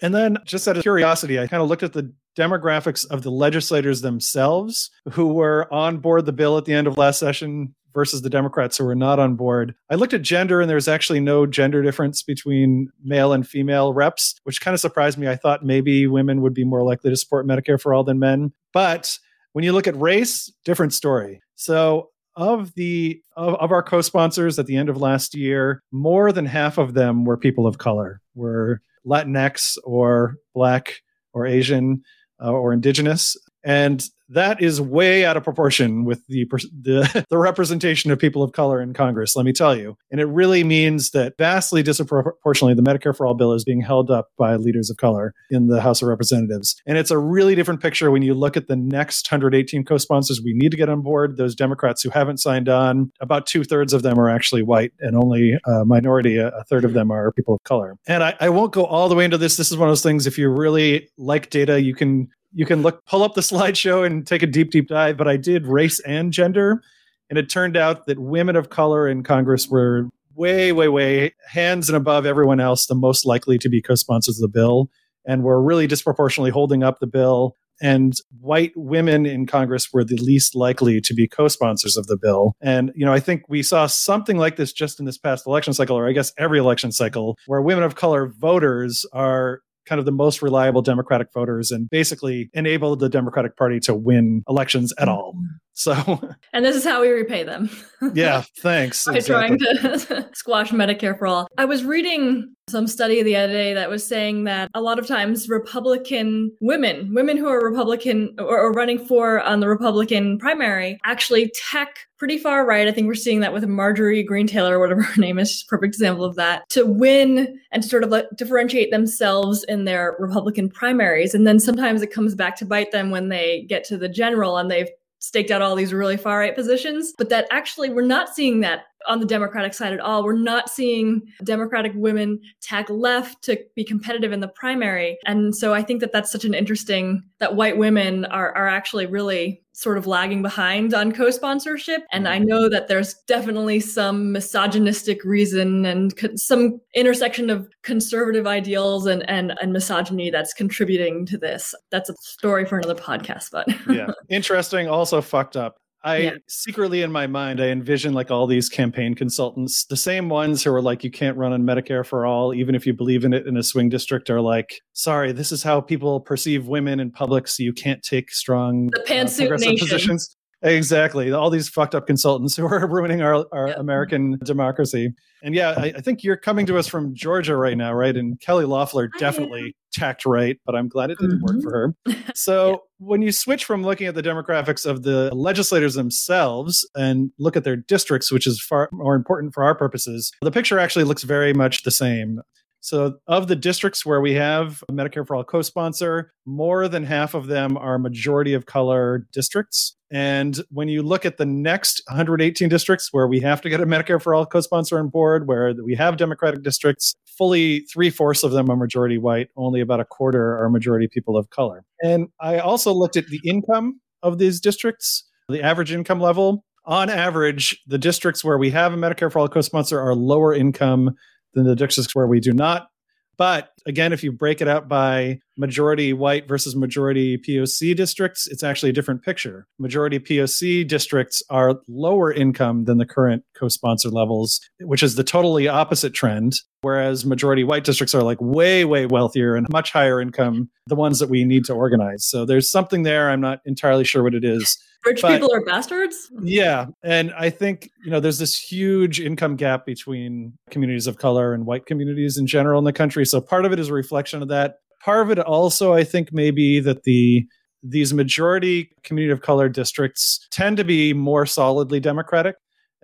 And 0.00 0.14
then, 0.14 0.38
just 0.44 0.66
out 0.66 0.76
of 0.76 0.82
curiosity, 0.82 1.38
I 1.38 1.46
kind 1.46 1.62
of 1.62 1.68
looked 1.68 1.82
at 1.82 1.92
the 1.92 2.12
demographics 2.36 3.06
of 3.10 3.22
the 3.22 3.30
legislators 3.30 4.00
themselves 4.00 4.90
who 5.12 5.32
were 5.32 5.72
on 5.72 5.98
board 5.98 6.26
the 6.26 6.32
bill 6.32 6.58
at 6.58 6.64
the 6.64 6.74
end 6.74 6.86
of 6.86 6.96
last 6.96 7.18
session 7.18 7.74
versus 7.94 8.22
the 8.22 8.30
Democrats 8.30 8.78
who 8.78 8.84
were 8.84 8.94
not 8.94 9.18
on 9.18 9.36
board. 9.36 9.74
I 9.90 9.96
looked 9.96 10.14
at 10.14 10.22
gender 10.22 10.60
and 10.60 10.70
there's 10.70 10.88
actually 10.88 11.20
no 11.20 11.46
gender 11.46 11.82
difference 11.82 12.22
between 12.22 12.88
male 13.04 13.32
and 13.32 13.46
female 13.46 13.92
reps, 13.92 14.34
which 14.44 14.60
kind 14.60 14.74
of 14.74 14.80
surprised 14.80 15.18
me. 15.18 15.28
I 15.28 15.36
thought 15.36 15.64
maybe 15.64 16.06
women 16.06 16.40
would 16.40 16.54
be 16.54 16.64
more 16.64 16.82
likely 16.82 17.10
to 17.10 17.16
support 17.16 17.46
Medicare 17.46 17.80
for 17.80 17.92
all 17.92 18.02
than 18.02 18.18
men. 18.18 18.52
But 18.72 19.18
when 19.52 19.64
you 19.64 19.72
look 19.72 19.86
at 19.86 19.96
race, 19.96 20.52
different 20.64 20.92
story. 20.92 21.40
So 21.54 22.10
of 22.36 22.74
the 22.74 23.20
of, 23.36 23.54
of 23.56 23.72
our 23.72 23.82
co-sponsors 23.82 24.58
at 24.58 24.66
the 24.66 24.76
end 24.76 24.88
of 24.88 24.96
last 24.96 25.34
year, 25.34 25.82
more 25.92 26.32
than 26.32 26.46
half 26.46 26.78
of 26.78 26.94
them 26.94 27.24
were 27.24 27.36
people 27.36 27.66
of 27.66 27.78
color, 27.78 28.20
were 28.34 28.80
Latinx 29.06 29.76
or 29.84 30.36
black 30.54 31.02
or 31.32 31.46
Asian 31.46 32.02
uh, 32.42 32.50
or 32.50 32.72
indigenous. 32.72 33.36
And 33.64 34.02
that 34.32 34.62
is 34.62 34.80
way 34.80 35.24
out 35.24 35.36
of 35.36 35.44
proportion 35.44 36.04
with 36.04 36.26
the, 36.26 36.44
the, 36.44 37.26
the 37.30 37.38
representation 37.38 38.10
of 38.10 38.18
people 38.18 38.42
of 38.42 38.52
color 38.52 38.80
in 38.80 38.92
Congress. 38.92 39.36
Let 39.36 39.44
me 39.44 39.52
tell 39.52 39.76
you, 39.76 39.96
and 40.10 40.20
it 40.20 40.26
really 40.26 40.64
means 40.64 41.10
that 41.10 41.34
vastly 41.38 41.82
disproportionately, 41.82 42.74
the 42.74 42.82
Medicare 42.82 43.16
for 43.16 43.26
All 43.26 43.34
bill 43.34 43.52
is 43.52 43.64
being 43.64 43.80
held 43.80 44.10
up 44.10 44.28
by 44.38 44.56
leaders 44.56 44.90
of 44.90 44.96
color 44.96 45.34
in 45.50 45.68
the 45.68 45.80
House 45.80 46.02
of 46.02 46.08
Representatives, 46.08 46.80
and 46.86 46.98
it's 46.98 47.10
a 47.10 47.18
really 47.18 47.54
different 47.54 47.80
picture 47.80 48.10
when 48.10 48.22
you 48.22 48.34
look 48.34 48.56
at 48.56 48.68
the 48.68 48.76
next 48.76 49.30
118 49.30 49.84
co-sponsors 49.84 50.40
we 50.42 50.52
need 50.54 50.70
to 50.70 50.76
get 50.76 50.88
on 50.88 51.02
board. 51.02 51.36
Those 51.36 51.54
Democrats 51.54 52.02
who 52.02 52.10
haven't 52.10 52.38
signed 52.38 52.68
on, 52.68 53.12
about 53.20 53.46
two 53.46 53.64
thirds 53.64 53.92
of 53.92 54.02
them 54.02 54.18
are 54.18 54.28
actually 54.28 54.62
white, 54.62 54.92
and 55.00 55.16
only 55.16 55.58
a 55.66 55.84
minority, 55.84 56.38
a, 56.38 56.50
third 56.68 56.84
of 56.84 56.92
them 56.92 57.10
are 57.10 57.32
people 57.32 57.54
of 57.54 57.62
color. 57.64 57.96
And 58.06 58.22
I, 58.22 58.34
I 58.40 58.48
won't 58.48 58.72
go 58.72 58.84
all 58.84 59.08
the 59.08 59.14
way 59.14 59.24
into 59.24 59.36
this. 59.36 59.56
This 59.56 59.70
is 59.70 59.76
one 59.76 59.88
of 59.88 59.90
those 59.90 60.02
things. 60.02 60.26
If 60.26 60.38
you 60.38 60.48
really 60.48 61.08
like 61.18 61.50
data, 61.50 61.80
you 61.80 61.94
can 61.94 62.28
you 62.54 62.66
can 62.66 62.82
look 62.82 63.04
pull 63.06 63.22
up 63.22 63.34
the 63.34 63.40
slideshow 63.52 64.04
and 64.04 64.26
take 64.26 64.42
a 64.42 64.46
deep 64.46 64.70
deep 64.70 64.88
dive 64.88 65.16
but 65.16 65.28
i 65.28 65.36
did 65.36 65.66
race 65.66 66.00
and 66.00 66.32
gender 66.32 66.82
and 67.30 67.38
it 67.38 67.48
turned 67.48 67.76
out 67.76 68.06
that 68.06 68.18
women 68.18 68.56
of 68.56 68.70
color 68.70 69.08
in 69.08 69.22
congress 69.22 69.68
were 69.68 70.08
way 70.34 70.72
way 70.72 70.88
way 70.88 71.34
hands 71.48 71.88
and 71.88 71.96
above 71.96 72.26
everyone 72.26 72.60
else 72.60 72.86
the 72.86 72.94
most 72.94 73.26
likely 73.26 73.58
to 73.58 73.68
be 73.68 73.82
co-sponsors 73.82 74.40
of 74.40 74.42
the 74.42 74.52
bill 74.52 74.88
and 75.24 75.44
were 75.44 75.62
really 75.62 75.86
disproportionately 75.86 76.50
holding 76.50 76.82
up 76.82 76.98
the 77.00 77.06
bill 77.06 77.56
and 77.80 78.14
white 78.40 78.72
women 78.76 79.26
in 79.26 79.46
congress 79.46 79.92
were 79.92 80.04
the 80.04 80.16
least 80.16 80.54
likely 80.54 81.00
to 81.00 81.14
be 81.14 81.26
co-sponsors 81.26 81.96
of 81.96 82.06
the 82.06 82.16
bill. 82.16 82.54
And 82.60 82.92
you 82.94 83.04
know 83.04 83.12
i 83.12 83.20
think 83.20 83.42
we 83.48 83.62
saw 83.62 83.86
something 83.86 84.36
like 84.36 84.56
this 84.56 84.72
just 84.72 84.98
in 84.98 85.06
this 85.06 85.18
past 85.18 85.46
election 85.46 85.74
cycle 85.74 85.96
or 85.96 86.08
i 86.08 86.12
guess 86.12 86.32
every 86.38 86.58
election 86.58 86.92
cycle 86.92 87.36
where 87.46 87.60
women 87.60 87.84
of 87.84 87.94
color 87.94 88.26
voters 88.26 89.04
are 89.12 89.60
kind 89.86 89.98
of 89.98 90.04
the 90.04 90.12
most 90.12 90.42
reliable 90.42 90.82
Democratic 90.82 91.32
voters 91.32 91.70
and 91.70 91.88
basically 91.90 92.50
enabled 92.54 93.00
the 93.00 93.08
Democratic 93.08 93.56
Party 93.56 93.80
to 93.80 93.94
win 93.94 94.42
elections 94.48 94.92
at 94.98 95.08
mm. 95.08 95.12
all. 95.12 95.34
So, 95.74 96.20
and 96.52 96.64
this 96.64 96.76
is 96.76 96.84
how 96.84 97.00
we 97.00 97.08
repay 97.08 97.44
them. 97.44 97.70
yeah, 98.14 98.42
thanks. 98.58 99.04
By 99.04 99.16
exactly. 99.16 99.58
trying 99.58 99.58
to 99.58 100.28
squash 100.34 100.70
Medicare 100.70 101.18
for 101.18 101.26
all. 101.26 101.48
I 101.58 101.64
was 101.64 101.84
reading 101.84 102.54
some 102.68 102.86
study 102.86 103.22
the 103.22 103.36
other 103.36 103.52
day 103.52 103.74
that 103.74 103.90
was 103.90 104.06
saying 104.06 104.44
that 104.44 104.70
a 104.74 104.80
lot 104.80 104.98
of 104.98 105.06
times 105.06 105.48
Republican 105.48 106.52
women, 106.60 107.12
women 107.12 107.36
who 107.36 107.48
are 107.48 107.60
Republican 107.60 108.34
or, 108.38 108.58
or 108.58 108.72
running 108.72 109.04
for 109.04 109.40
on 109.40 109.60
the 109.60 109.68
Republican 109.68 110.38
primary, 110.38 110.98
actually 111.04 111.52
tech 111.70 111.98
pretty 112.18 112.38
far 112.38 112.64
right. 112.64 112.86
I 112.86 112.92
think 112.92 113.08
we're 113.08 113.14
seeing 113.14 113.40
that 113.40 113.52
with 113.52 113.66
Marjorie 113.66 114.22
Greene 114.22 114.46
Taylor, 114.46 114.78
whatever 114.78 115.02
her 115.02 115.20
name 115.20 115.40
is, 115.40 115.64
perfect 115.68 115.92
example 115.92 116.24
of 116.24 116.36
that, 116.36 116.62
to 116.68 116.86
win 116.86 117.58
and 117.72 117.84
sort 117.84 118.04
of 118.04 118.10
like 118.10 118.26
differentiate 118.36 118.92
themselves 118.92 119.64
in 119.64 119.86
their 119.86 120.14
Republican 120.20 120.70
primaries. 120.70 121.34
And 121.34 121.48
then 121.48 121.58
sometimes 121.58 122.00
it 122.00 122.12
comes 122.12 122.36
back 122.36 122.54
to 122.58 122.64
bite 122.64 122.92
them 122.92 123.10
when 123.10 123.28
they 123.28 123.66
get 123.68 123.82
to 123.86 123.98
the 123.98 124.08
general 124.08 124.56
and 124.56 124.70
they've 124.70 124.88
staked 125.22 125.52
out 125.52 125.62
all 125.62 125.76
these 125.76 125.94
really 125.94 126.16
far 126.16 126.40
right 126.40 126.54
positions, 126.54 127.14
but 127.16 127.28
that 127.28 127.46
actually 127.52 127.88
we're 127.88 128.02
not 128.02 128.34
seeing 128.34 128.58
that 128.60 128.86
on 129.06 129.20
the 129.20 129.26
Democratic 129.26 129.72
side 129.72 129.92
at 129.92 130.00
all. 130.00 130.24
We're 130.24 130.36
not 130.36 130.68
seeing 130.68 131.22
Democratic 131.44 131.92
women 131.94 132.40
tag 132.60 132.90
left 132.90 133.42
to 133.44 133.58
be 133.76 133.84
competitive 133.84 134.32
in 134.32 134.40
the 134.40 134.48
primary. 134.48 135.18
And 135.24 135.54
so 135.54 135.74
I 135.74 135.82
think 135.82 136.00
that 136.00 136.12
that's 136.12 136.30
such 136.30 136.44
an 136.44 136.54
interesting 136.54 137.22
that 137.38 137.54
white 137.54 137.78
women 137.78 138.24
are, 138.26 138.52
are 138.56 138.68
actually 138.68 139.06
really 139.06 139.61
sort 139.72 139.98
of 139.98 140.06
lagging 140.06 140.42
behind 140.42 140.94
on 140.94 141.12
co-sponsorship. 141.12 142.02
And 142.12 142.28
i 142.28 142.38
know 142.38 142.68
that 142.68 142.88
there's 142.88 143.14
definitely 143.26 143.80
some 143.80 144.32
misogynistic 144.32 145.24
reason 145.24 145.84
and 145.84 146.16
co- 146.16 146.36
some 146.36 146.80
intersection 146.94 147.50
of 147.50 147.68
conservative 147.82 148.46
ideals 148.46 149.06
and, 149.06 149.28
and 149.28 149.54
and 149.60 149.72
misogyny 149.72 150.30
that's 150.30 150.54
contributing 150.54 151.26
to 151.26 151.38
this. 151.38 151.74
That's 151.90 152.10
a 152.10 152.14
story 152.20 152.64
for 152.64 152.78
another 152.78 152.94
podcast 152.94 153.50
but. 153.50 153.66
Yeah. 153.88 154.12
Interesting 154.28 154.88
also 154.88 155.20
fucked 155.20 155.56
up 155.56 155.81
I 156.04 156.16
yeah. 156.16 156.30
secretly 156.48 157.02
in 157.02 157.12
my 157.12 157.26
mind, 157.26 157.60
I 157.60 157.68
envision 157.68 158.12
like 158.12 158.30
all 158.30 158.46
these 158.46 158.68
campaign 158.68 159.14
consultants, 159.14 159.84
the 159.84 159.96
same 159.96 160.28
ones 160.28 160.64
who 160.64 160.72
are 160.72 160.82
like, 160.82 161.04
you 161.04 161.10
can't 161.10 161.36
run 161.36 161.52
on 161.52 161.62
Medicare 161.62 162.04
for 162.04 162.26
all, 162.26 162.52
even 162.52 162.74
if 162.74 162.86
you 162.86 162.92
believe 162.92 163.24
in 163.24 163.32
it 163.32 163.46
in 163.46 163.56
a 163.56 163.62
swing 163.62 163.88
district, 163.88 164.28
are 164.28 164.40
like, 164.40 164.80
sorry, 164.94 165.30
this 165.30 165.52
is 165.52 165.62
how 165.62 165.80
people 165.80 166.20
perceive 166.20 166.66
women 166.66 166.98
in 166.98 167.10
public, 167.12 167.46
so 167.46 167.62
you 167.62 167.72
can't 167.72 168.02
take 168.02 168.32
strong 168.32 168.88
the 168.88 169.04
pantsuit 169.06 169.52
uh, 169.52 169.56
nation. 169.56 169.78
positions. 169.78 170.36
Exactly. 170.62 171.32
All 171.32 171.50
these 171.50 171.68
fucked 171.68 171.94
up 171.94 172.06
consultants 172.06 172.56
who 172.56 172.66
are 172.66 172.86
ruining 172.90 173.22
our, 173.22 173.46
our 173.52 173.68
yep. 173.68 173.78
American 173.78 174.38
democracy. 174.44 175.12
And 175.42 175.54
yeah, 175.54 175.74
I, 175.76 175.92
I, 175.96 176.00
think 176.00 176.22
you're 176.22 176.36
coming 176.36 176.66
to 176.66 176.78
us 176.78 176.86
from 176.86 177.14
Georgia 177.14 177.56
right 177.56 177.76
now, 177.76 177.92
right? 177.92 178.16
And 178.16 178.40
Kelly 178.40 178.64
Loeffler 178.64 179.10
definitely 179.18 179.74
tacked 179.92 180.24
right, 180.24 180.58
but 180.64 180.74
I'm 180.74 180.88
glad 180.88 181.10
it 181.10 181.18
didn't 181.18 181.42
mm-hmm. 181.42 181.56
work 181.56 181.62
for 181.62 181.70
her. 181.72 181.94
So 182.34 182.70
yeah. 182.70 182.76
when 182.98 183.20
you 183.20 183.30
switch 183.30 183.64
from 183.64 183.82
looking 183.82 184.06
at 184.06 184.14
the 184.14 184.22
demographics 184.22 184.86
of 184.86 185.02
the 185.02 185.34
legislators 185.34 185.94
themselves 185.94 186.88
and 186.94 187.30
look 187.38 187.56
at 187.56 187.64
their 187.64 187.76
districts, 187.76 188.32
which 188.32 188.46
is 188.46 188.62
far 188.62 188.88
more 188.92 189.14
important 189.14 189.52
for 189.52 189.62
our 189.62 189.74
purposes, 189.74 190.32
the 190.40 190.50
picture 190.50 190.78
actually 190.78 191.04
looks 191.04 191.24
very 191.24 191.52
much 191.52 191.82
the 191.82 191.90
same. 191.90 192.40
So, 192.82 193.14
of 193.28 193.46
the 193.46 193.54
districts 193.54 194.04
where 194.04 194.20
we 194.20 194.34
have 194.34 194.82
Medicare 194.90 195.24
for 195.24 195.36
All 195.36 195.44
co 195.44 195.62
sponsor, 195.62 196.32
more 196.44 196.88
than 196.88 197.04
half 197.04 197.32
of 197.32 197.46
them 197.46 197.76
are 197.76 197.96
majority 197.96 198.54
of 198.54 198.66
color 198.66 199.24
districts. 199.32 199.96
And 200.10 200.60
when 200.68 200.88
you 200.88 201.02
look 201.02 201.24
at 201.24 201.36
the 201.36 201.46
next 201.46 202.02
118 202.08 202.68
districts 202.68 203.10
where 203.12 203.28
we 203.28 203.38
have 203.40 203.60
to 203.62 203.70
get 203.70 203.80
a 203.80 203.86
Medicare 203.86 204.20
for 204.20 204.34
All 204.34 204.44
co 204.44 204.60
sponsor 204.60 204.98
on 204.98 205.10
board, 205.10 205.46
where 205.46 205.72
we 205.84 205.94
have 205.94 206.16
Democratic 206.16 206.64
districts, 206.64 207.14
fully 207.24 207.86
three 207.92 208.10
fourths 208.10 208.42
of 208.42 208.50
them 208.50 208.68
are 208.68 208.76
majority 208.76 209.16
white, 209.16 209.48
only 209.56 209.80
about 209.80 210.00
a 210.00 210.04
quarter 210.04 210.58
are 210.58 210.68
majority 210.68 211.06
people 211.06 211.36
of 211.36 211.50
color. 211.50 211.84
And 212.02 212.28
I 212.40 212.58
also 212.58 212.92
looked 212.92 213.16
at 213.16 213.28
the 213.28 213.40
income 213.46 214.00
of 214.24 214.38
these 214.38 214.60
districts, 214.60 215.22
the 215.48 215.62
average 215.62 215.92
income 215.92 216.20
level. 216.20 216.64
On 216.84 217.08
average, 217.08 217.80
the 217.86 217.96
districts 217.96 218.42
where 218.42 218.58
we 218.58 218.70
have 218.70 218.92
a 218.92 218.96
Medicare 218.96 219.30
for 219.30 219.38
All 219.38 219.48
co 219.48 219.60
sponsor 219.60 220.00
are 220.00 220.16
lower 220.16 220.52
income 220.52 221.14
than 221.54 221.64
the 221.64 221.76
districts 221.76 222.14
where 222.14 222.26
we 222.26 222.40
do 222.40 222.52
not. 222.52 222.88
But 223.36 223.70
again, 223.86 224.12
if 224.12 224.22
you 224.22 224.32
break 224.32 224.60
it 224.60 224.68
out 224.68 224.88
by 224.88 225.40
majority 225.56 226.12
white 226.12 226.48
versus 226.48 226.74
majority 226.74 227.38
POC 227.38 227.94
districts, 227.96 228.46
it's 228.46 228.62
actually 228.62 228.90
a 228.90 228.92
different 228.92 229.22
picture. 229.22 229.66
Majority 229.78 230.18
POC 230.18 230.86
districts 230.86 231.42
are 231.50 231.80
lower 231.88 232.32
income 232.32 232.84
than 232.84 232.98
the 232.98 233.06
current 233.06 233.44
co 233.56 233.68
sponsor 233.68 234.08
levels, 234.08 234.60
which 234.80 235.02
is 235.02 235.14
the 235.14 235.24
totally 235.24 235.68
opposite 235.68 236.14
trend. 236.14 236.54
Whereas 236.82 237.24
majority 237.24 237.62
white 237.62 237.84
districts 237.84 238.14
are 238.14 238.22
like 238.22 238.38
way, 238.40 238.84
way 238.84 239.06
wealthier 239.06 239.54
and 239.54 239.68
much 239.70 239.92
higher 239.92 240.20
income, 240.20 240.68
the 240.88 240.96
ones 240.96 241.20
that 241.20 241.30
we 241.30 241.44
need 241.44 241.64
to 241.66 241.74
organize. 241.74 242.26
So 242.26 242.44
there's 242.44 242.70
something 242.70 243.04
there. 243.04 243.30
I'm 243.30 243.40
not 243.40 243.60
entirely 243.64 244.04
sure 244.04 244.24
what 244.24 244.34
it 244.34 244.44
is. 244.44 244.76
Rich 245.04 245.22
but, 245.22 245.32
people 245.32 245.52
are 245.52 245.64
bastards? 245.64 246.30
Yeah. 246.42 246.86
And 247.02 247.32
I 247.36 247.50
think, 247.50 247.90
you 248.04 248.10
know, 248.10 248.20
there's 248.20 248.38
this 248.38 248.56
huge 248.56 249.20
income 249.20 249.56
gap 249.56 249.84
between 249.84 250.54
communities 250.70 251.06
of 251.06 251.18
color 251.18 251.54
and 251.54 251.66
white 251.66 251.86
communities 251.86 252.36
in 252.36 252.46
general 252.46 252.78
in 252.78 252.84
the 252.84 252.92
country. 252.92 253.26
So 253.26 253.40
part 253.40 253.64
of 253.64 253.72
it 253.72 253.80
is 253.80 253.88
a 253.88 253.92
reflection 253.92 254.42
of 254.42 254.48
that. 254.48 254.76
Part 255.04 255.22
of 255.22 255.30
it 255.30 255.38
also, 255.38 255.92
I 255.92 256.04
think, 256.04 256.32
maybe 256.32 256.80
that 256.80 257.04
the 257.04 257.46
these 257.82 258.14
majority 258.14 258.94
community 259.02 259.32
of 259.32 259.40
color 259.40 259.68
districts 259.68 260.46
tend 260.52 260.76
to 260.76 260.84
be 260.84 261.12
more 261.12 261.44
solidly 261.44 261.98
democratic. 261.98 262.54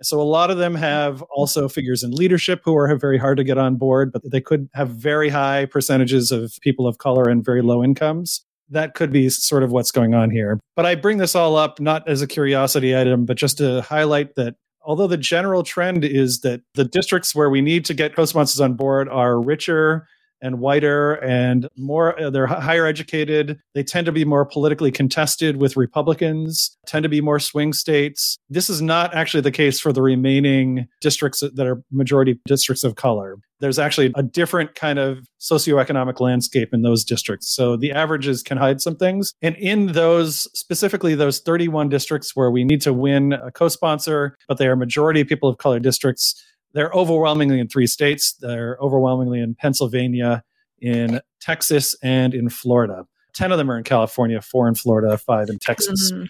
So 0.01 0.21
a 0.21 0.23
lot 0.23 0.49
of 0.49 0.57
them 0.57 0.73
have 0.75 1.21
also 1.23 1.67
figures 1.67 2.01
in 2.01 2.11
leadership 2.11 2.61
who 2.63 2.77
are 2.77 2.95
very 2.95 3.17
hard 3.17 3.37
to 3.39 3.43
get 3.43 3.57
on 3.57 3.75
board, 3.75 4.13
but 4.13 4.21
they 4.31 4.39
could 4.39 4.69
have 4.73 4.89
very 4.91 5.27
high 5.27 5.65
percentages 5.65 6.31
of 6.31 6.57
people 6.61 6.87
of 6.87 6.97
color 6.97 7.27
and 7.27 7.43
very 7.43 7.61
low 7.61 7.83
incomes 7.83 8.45
that 8.69 8.93
could 8.93 9.11
be 9.11 9.29
sort 9.29 9.63
of 9.63 9.71
what's 9.71 9.91
going 9.91 10.13
on 10.13 10.29
here. 10.29 10.59
But 10.75 10.85
I 10.85 10.95
bring 10.95 11.17
this 11.17 11.35
all 11.35 11.55
up 11.55 11.79
not 11.79 12.07
as 12.07 12.21
a 12.21 12.27
curiosity 12.27 12.95
item, 12.95 13.25
but 13.25 13.37
just 13.37 13.57
to 13.57 13.81
highlight 13.81 14.35
that 14.35 14.55
although 14.81 15.07
the 15.07 15.17
general 15.17 15.63
trend 15.63 16.05
is 16.05 16.41
that 16.41 16.61
the 16.75 16.85
districts 16.85 17.35
where 17.35 17.49
we 17.49 17.61
need 17.61 17.85
to 17.85 17.93
get 17.93 18.15
co-sponsors 18.15 18.61
on 18.61 18.75
board 18.75 19.09
are 19.09 19.41
richer 19.41 20.07
and 20.41 20.59
whiter 20.59 21.13
and 21.15 21.67
more 21.77 22.19
uh, 22.19 22.29
they're 22.29 22.47
higher 22.47 22.85
educated. 22.85 23.59
They 23.73 23.83
tend 23.83 24.05
to 24.05 24.11
be 24.11 24.25
more 24.25 24.45
politically 24.45 24.91
contested 24.91 25.57
with 25.57 25.77
republicans 25.77 26.77
tend 26.85 27.03
to 27.03 27.09
be 27.09 27.21
more 27.21 27.39
swing 27.39 27.71
states. 27.73 28.37
This 28.49 28.69
is 28.69 28.81
not 28.81 29.13
actually 29.13 29.41
the 29.41 29.51
case 29.51 29.79
for 29.79 29.93
the 29.93 30.01
remaining 30.01 30.87
districts 31.01 31.41
that 31.41 31.67
are 31.67 31.83
majority 31.91 32.39
districts 32.45 32.83
of 32.83 32.95
color. 32.95 33.37
There's 33.59 33.77
actually 33.77 34.13
a 34.15 34.23
different 34.23 34.75
kind 34.75 34.97
of 34.97 35.27
socioeconomic 35.39 36.19
landscape 36.19 36.73
in 36.73 36.81
those 36.81 37.03
districts. 37.03 37.53
So 37.53 37.75
the 37.75 37.91
averages 37.91 38.41
can 38.41 38.57
hide 38.57 38.81
some 38.81 38.95
things. 38.95 39.33
And 39.41 39.55
in 39.57 39.87
those 39.87 40.47
specifically 40.57 41.13
those 41.15 41.39
31 41.39 41.89
districts 41.89 42.35
where 42.35 42.49
we 42.49 42.63
need 42.63 42.81
to 42.81 42.93
win 42.93 43.33
a 43.33 43.51
co-sponsor 43.51 44.37
but 44.47 44.57
they 44.57 44.67
are 44.67 44.75
majority 44.75 45.23
people 45.23 45.49
of 45.49 45.57
color 45.57 45.79
districts 45.79 46.41
they're 46.73 46.91
overwhelmingly 46.91 47.59
in 47.59 47.67
three 47.67 47.87
states. 47.87 48.33
They're 48.33 48.77
overwhelmingly 48.79 49.39
in 49.39 49.55
Pennsylvania, 49.55 50.43
in 50.79 51.21
Texas, 51.41 51.95
and 52.03 52.33
in 52.33 52.49
Florida. 52.49 53.05
10 53.33 53.51
of 53.51 53.57
them 53.57 53.71
are 53.71 53.77
in 53.77 53.83
California, 53.83 54.41
four 54.41 54.67
in 54.67 54.75
Florida, 54.75 55.17
five 55.17 55.49
in 55.49 55.59
Texas. 55.59 56.11
Mm-hmm. 56.11 56.25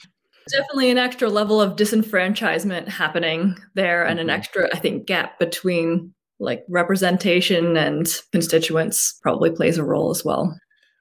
Definitely 0.49 0.89
an 0.89 0.97
extra 0.97 1.29
level 1.29 1.61
of 1.61 1.75
disenfranchisement 1.75 2.87
happening 2.87 3.55
there, 3.75 4.03
and 4.05 4.19
mm-hmm. 4.19 4.29
an 4.29 4.35
extra, 4.35 4.69
I 4.73 4.79
think, 4.79 5.05
gap 5.05 5.39
between 5.39 6.13
like 6.39 6.63
representation 6.69 7.75
and 7.77 8.07
constituents 8.31 9.19
probably 9.21 9.51
plays 9.51 9.77
a 9.77 9.83
role 9.83 10.09
as 10.09 10.23
well. 10.23 10.57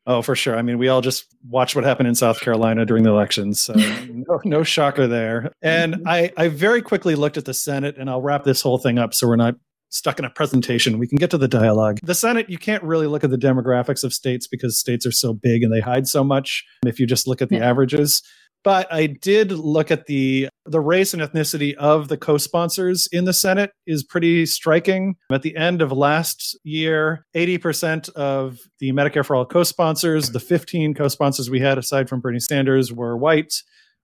Oh, 0.08 0.22
for 0.22 0.34
sure. 0.34 0.56
I 0.56 0.62
mean, 0.62 0.78
we 0.78 0.88
all 0.88 1.02
just 1.02 1.26
watched 1.46 1.76
what 1.76 1.84
happened 1.84 2.08
in 2.08 2.14
South 2.14 2.40
Carolina 2.40 2.86
during 2.86 3.04
the 3.04 3.10
elections. 3.10 3.60
So 3.60 3.74
no, 4.08 4.40
no 4.42 4.62
shocker 4.62 5.06
there. 5.06 5.52
And 5.60 5.96
mm-hmm. 5.96 6.08
I, 6.08 6.32
I 6.38 6.48
very 6.48 6.80
quickly 6.80 7.14
looked 7.14 7.36
at 7.36 7.44
the 7.44 7.52
Senate, 7.52 7.96
and 7.98 8.08
I'll 8.08 8.22
wrap 8.22 8.44
this 8.44 8.62
whole 8.62 8.78
thing 8.78 8.98
up 8.98 9.12
so 9.12 9.28
we're 9.28 9.36
not 9.36 9.56
stuck 9.90 10.18
in 10.18 10.24
a 10.24 10.30
presentation. 10.30 10.98
We 10.98 11.06
can 11.06 11.16
get 11.16 11.30
to 11.30 11.38
the 11.38 11.46
dialogue. 11.46 11.98
The 12.02 12.14
Senate, 12.14 12.48
you 12.48 12.56
can't 12.56 12.82
really 12.82 13.06
look 13.06 13.22
at 13.22 13.30
the 13.30 13.36
demographics 13.36 14.02
of 14.02 14.14
states 14.14 14.46
because 14.46 14.78
states 14.78 15.04
are 15.04 15.12
so 15.12 15.34
big 15.34 15.62
and 15.62 15.72
they 15.72 15.80
hide 15.80 16.08
so 16.08 16.24
much 16.24 16.64
if 16.86 16.98
you 16.98 17.06
just 17.06 17.26
look 17.26 17.42
at 17.42 17.50
the 17.50 17.56
yeah. 17.56 17.68
averages. 17.68 18.22
But 18.68 18.92
I 18.92 19.06
did 19.06 19.50
look 19.50 19.90
at 19.90 20.04
the 20.08 20.50
the 20.66 20.78
race 20.78 21.14
and 21.14 21.22
ethnicity 21.22 21.72
of 21.76 22.08
the 22.08 22.18
co-sponsors 22.18 23.08
in 23.10 23.24
the 23.24 23.32
Senate 23.32 23.70
is 23.86 24.04
pretty 24.04 24.44
striking. 24.44 25.16
At 25.32 25.40
the 25.40 25.56
end 25.56 25.80
of 25.80 25.90
last 25.90 26.54
year, 26.64 27.24
80% 27.34 28.10
of 28.10 28.58
the 28.78 28.92
Medicare 28.92 29.24
for 29.24 29.34
All 29.36 29.46
co-sponsors, 29.46 30.32
the 30.32 30.40
15 30.40 30.92
co-sponsors 30.92 31.48
we 31.48 31.60
had 31.60 31.78
aside 31.78 32.10
from 32.10 32.20
Bernie 32.20 32.40
Sanders 32.40 32.92
were 32.92 33.16
white. 33.16 33.54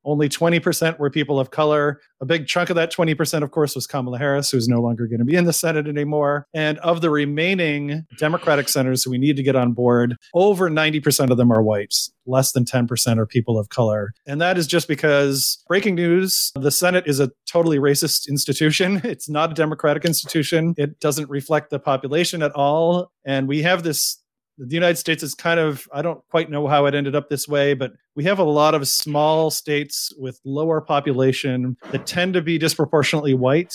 Only 0.05 0.29
20% 0.29 0.99
were 0.99 1.11
people 1.11 1.41
of 1.41 1.51
color. 1.51 2.01
A 2.21 2.27
big 2.27 2.47
chunk 2.47 2.71
of 2.71 2.77
that 2.77 2.93
20%, 2.93 3.43
of 3.43 3.51
course, 3.51 3.75
was 3.75 3.87
Kamala 3.87 4.19
Harris, 4.19 4.51
who's 4.51 4.69
no 4.69 4.81
longer 4.81 5.07
going 5.07 5.19
to 5.19 5.25
be 5.25 5.37
in 5.37 5.45
the 5.45 5.53
Senate 5.53 5.87
anymore. 5.87 6.47
And 6.55 6.79
of 6.79 7.01
the 7.01 7.11
remaining 7.11 8.07
Democratic 8.19 8.69
senators 8.69 9.05
who 9.05 9.11
we 9.11 9.19
need 9.19 9.37
to 9.37 9.43
get 9.43 9.57
on 9.57 9.73
board, 9.73 10.17
over 10.35 10.71
90% 10.71 11.31
of 11.31 11.37
them 11.37 11.51
are 11.51 11.63
whites. 11.63 12.13
Less 12.27 12.53
than 12.53 12.65
10% 12.65 13.19
are 13.19 13.27
people 13.27 13.59
of 13.59 13.69
color. 13.69 14.13
And 14.27 14.41
that 14.41 14.57
is 14.57 14.67
just 14.67 14.89
because, 14.89 15.63
breaking 15.69 15.95
news, 15.95 16.53
the 16.55 16.71
Senate 16.71 17.05
is 17.07 17.21
a 17.21 17.31
totally 17.47 17.79
racist 17.79 18.29
institution. 18.29 19.01
It's 19.15 19.29
not 19.29 19.53
a 19.53 19.55
democratic 19.55 20.05
institution. 20.05 20.75
It 20.77 20.99
doesn't 20.99 21.31
reflect 21.31 21.71
the 21.71 21.79
population 21.79 22.43
at 22.43 22.51
all. 22.53 23.13
And 23.25 23.47
we 23.47 23.63
have 23.63 23.85
this 23.85 24.24
the 24.59 24.75
United 24.75 24.97
States 24.97 25.23
is 25.23 25.35
kind 25.35 25.59
of, 25.59 25.87
I 25.93 26.03
don't 26.03 26.21
quite 26.31 26.51
know 26.51 26.67
how 26.69 26.87
it 26.87 26.95
ended 26.95 27.15
up 27.15 27.29
this 27.29 27.49
way, 27.49 27.75
but 27.75 27.93
we 28.15 28.25
have 28.25 28.39
a 28.39 28.45
lot 28.45 28.75
of 28.75 28.87
small 28.87 29.51
states 29.51 30.13
with 30.17 30.41
lower 30.45 30.81
population 30.81 31.77
that 31.91 32.07
tend 32.07 32.35
to 32.35 32.43
be 32.43 32.59
disproportionately 32.59 33.35
white 33.35 33.75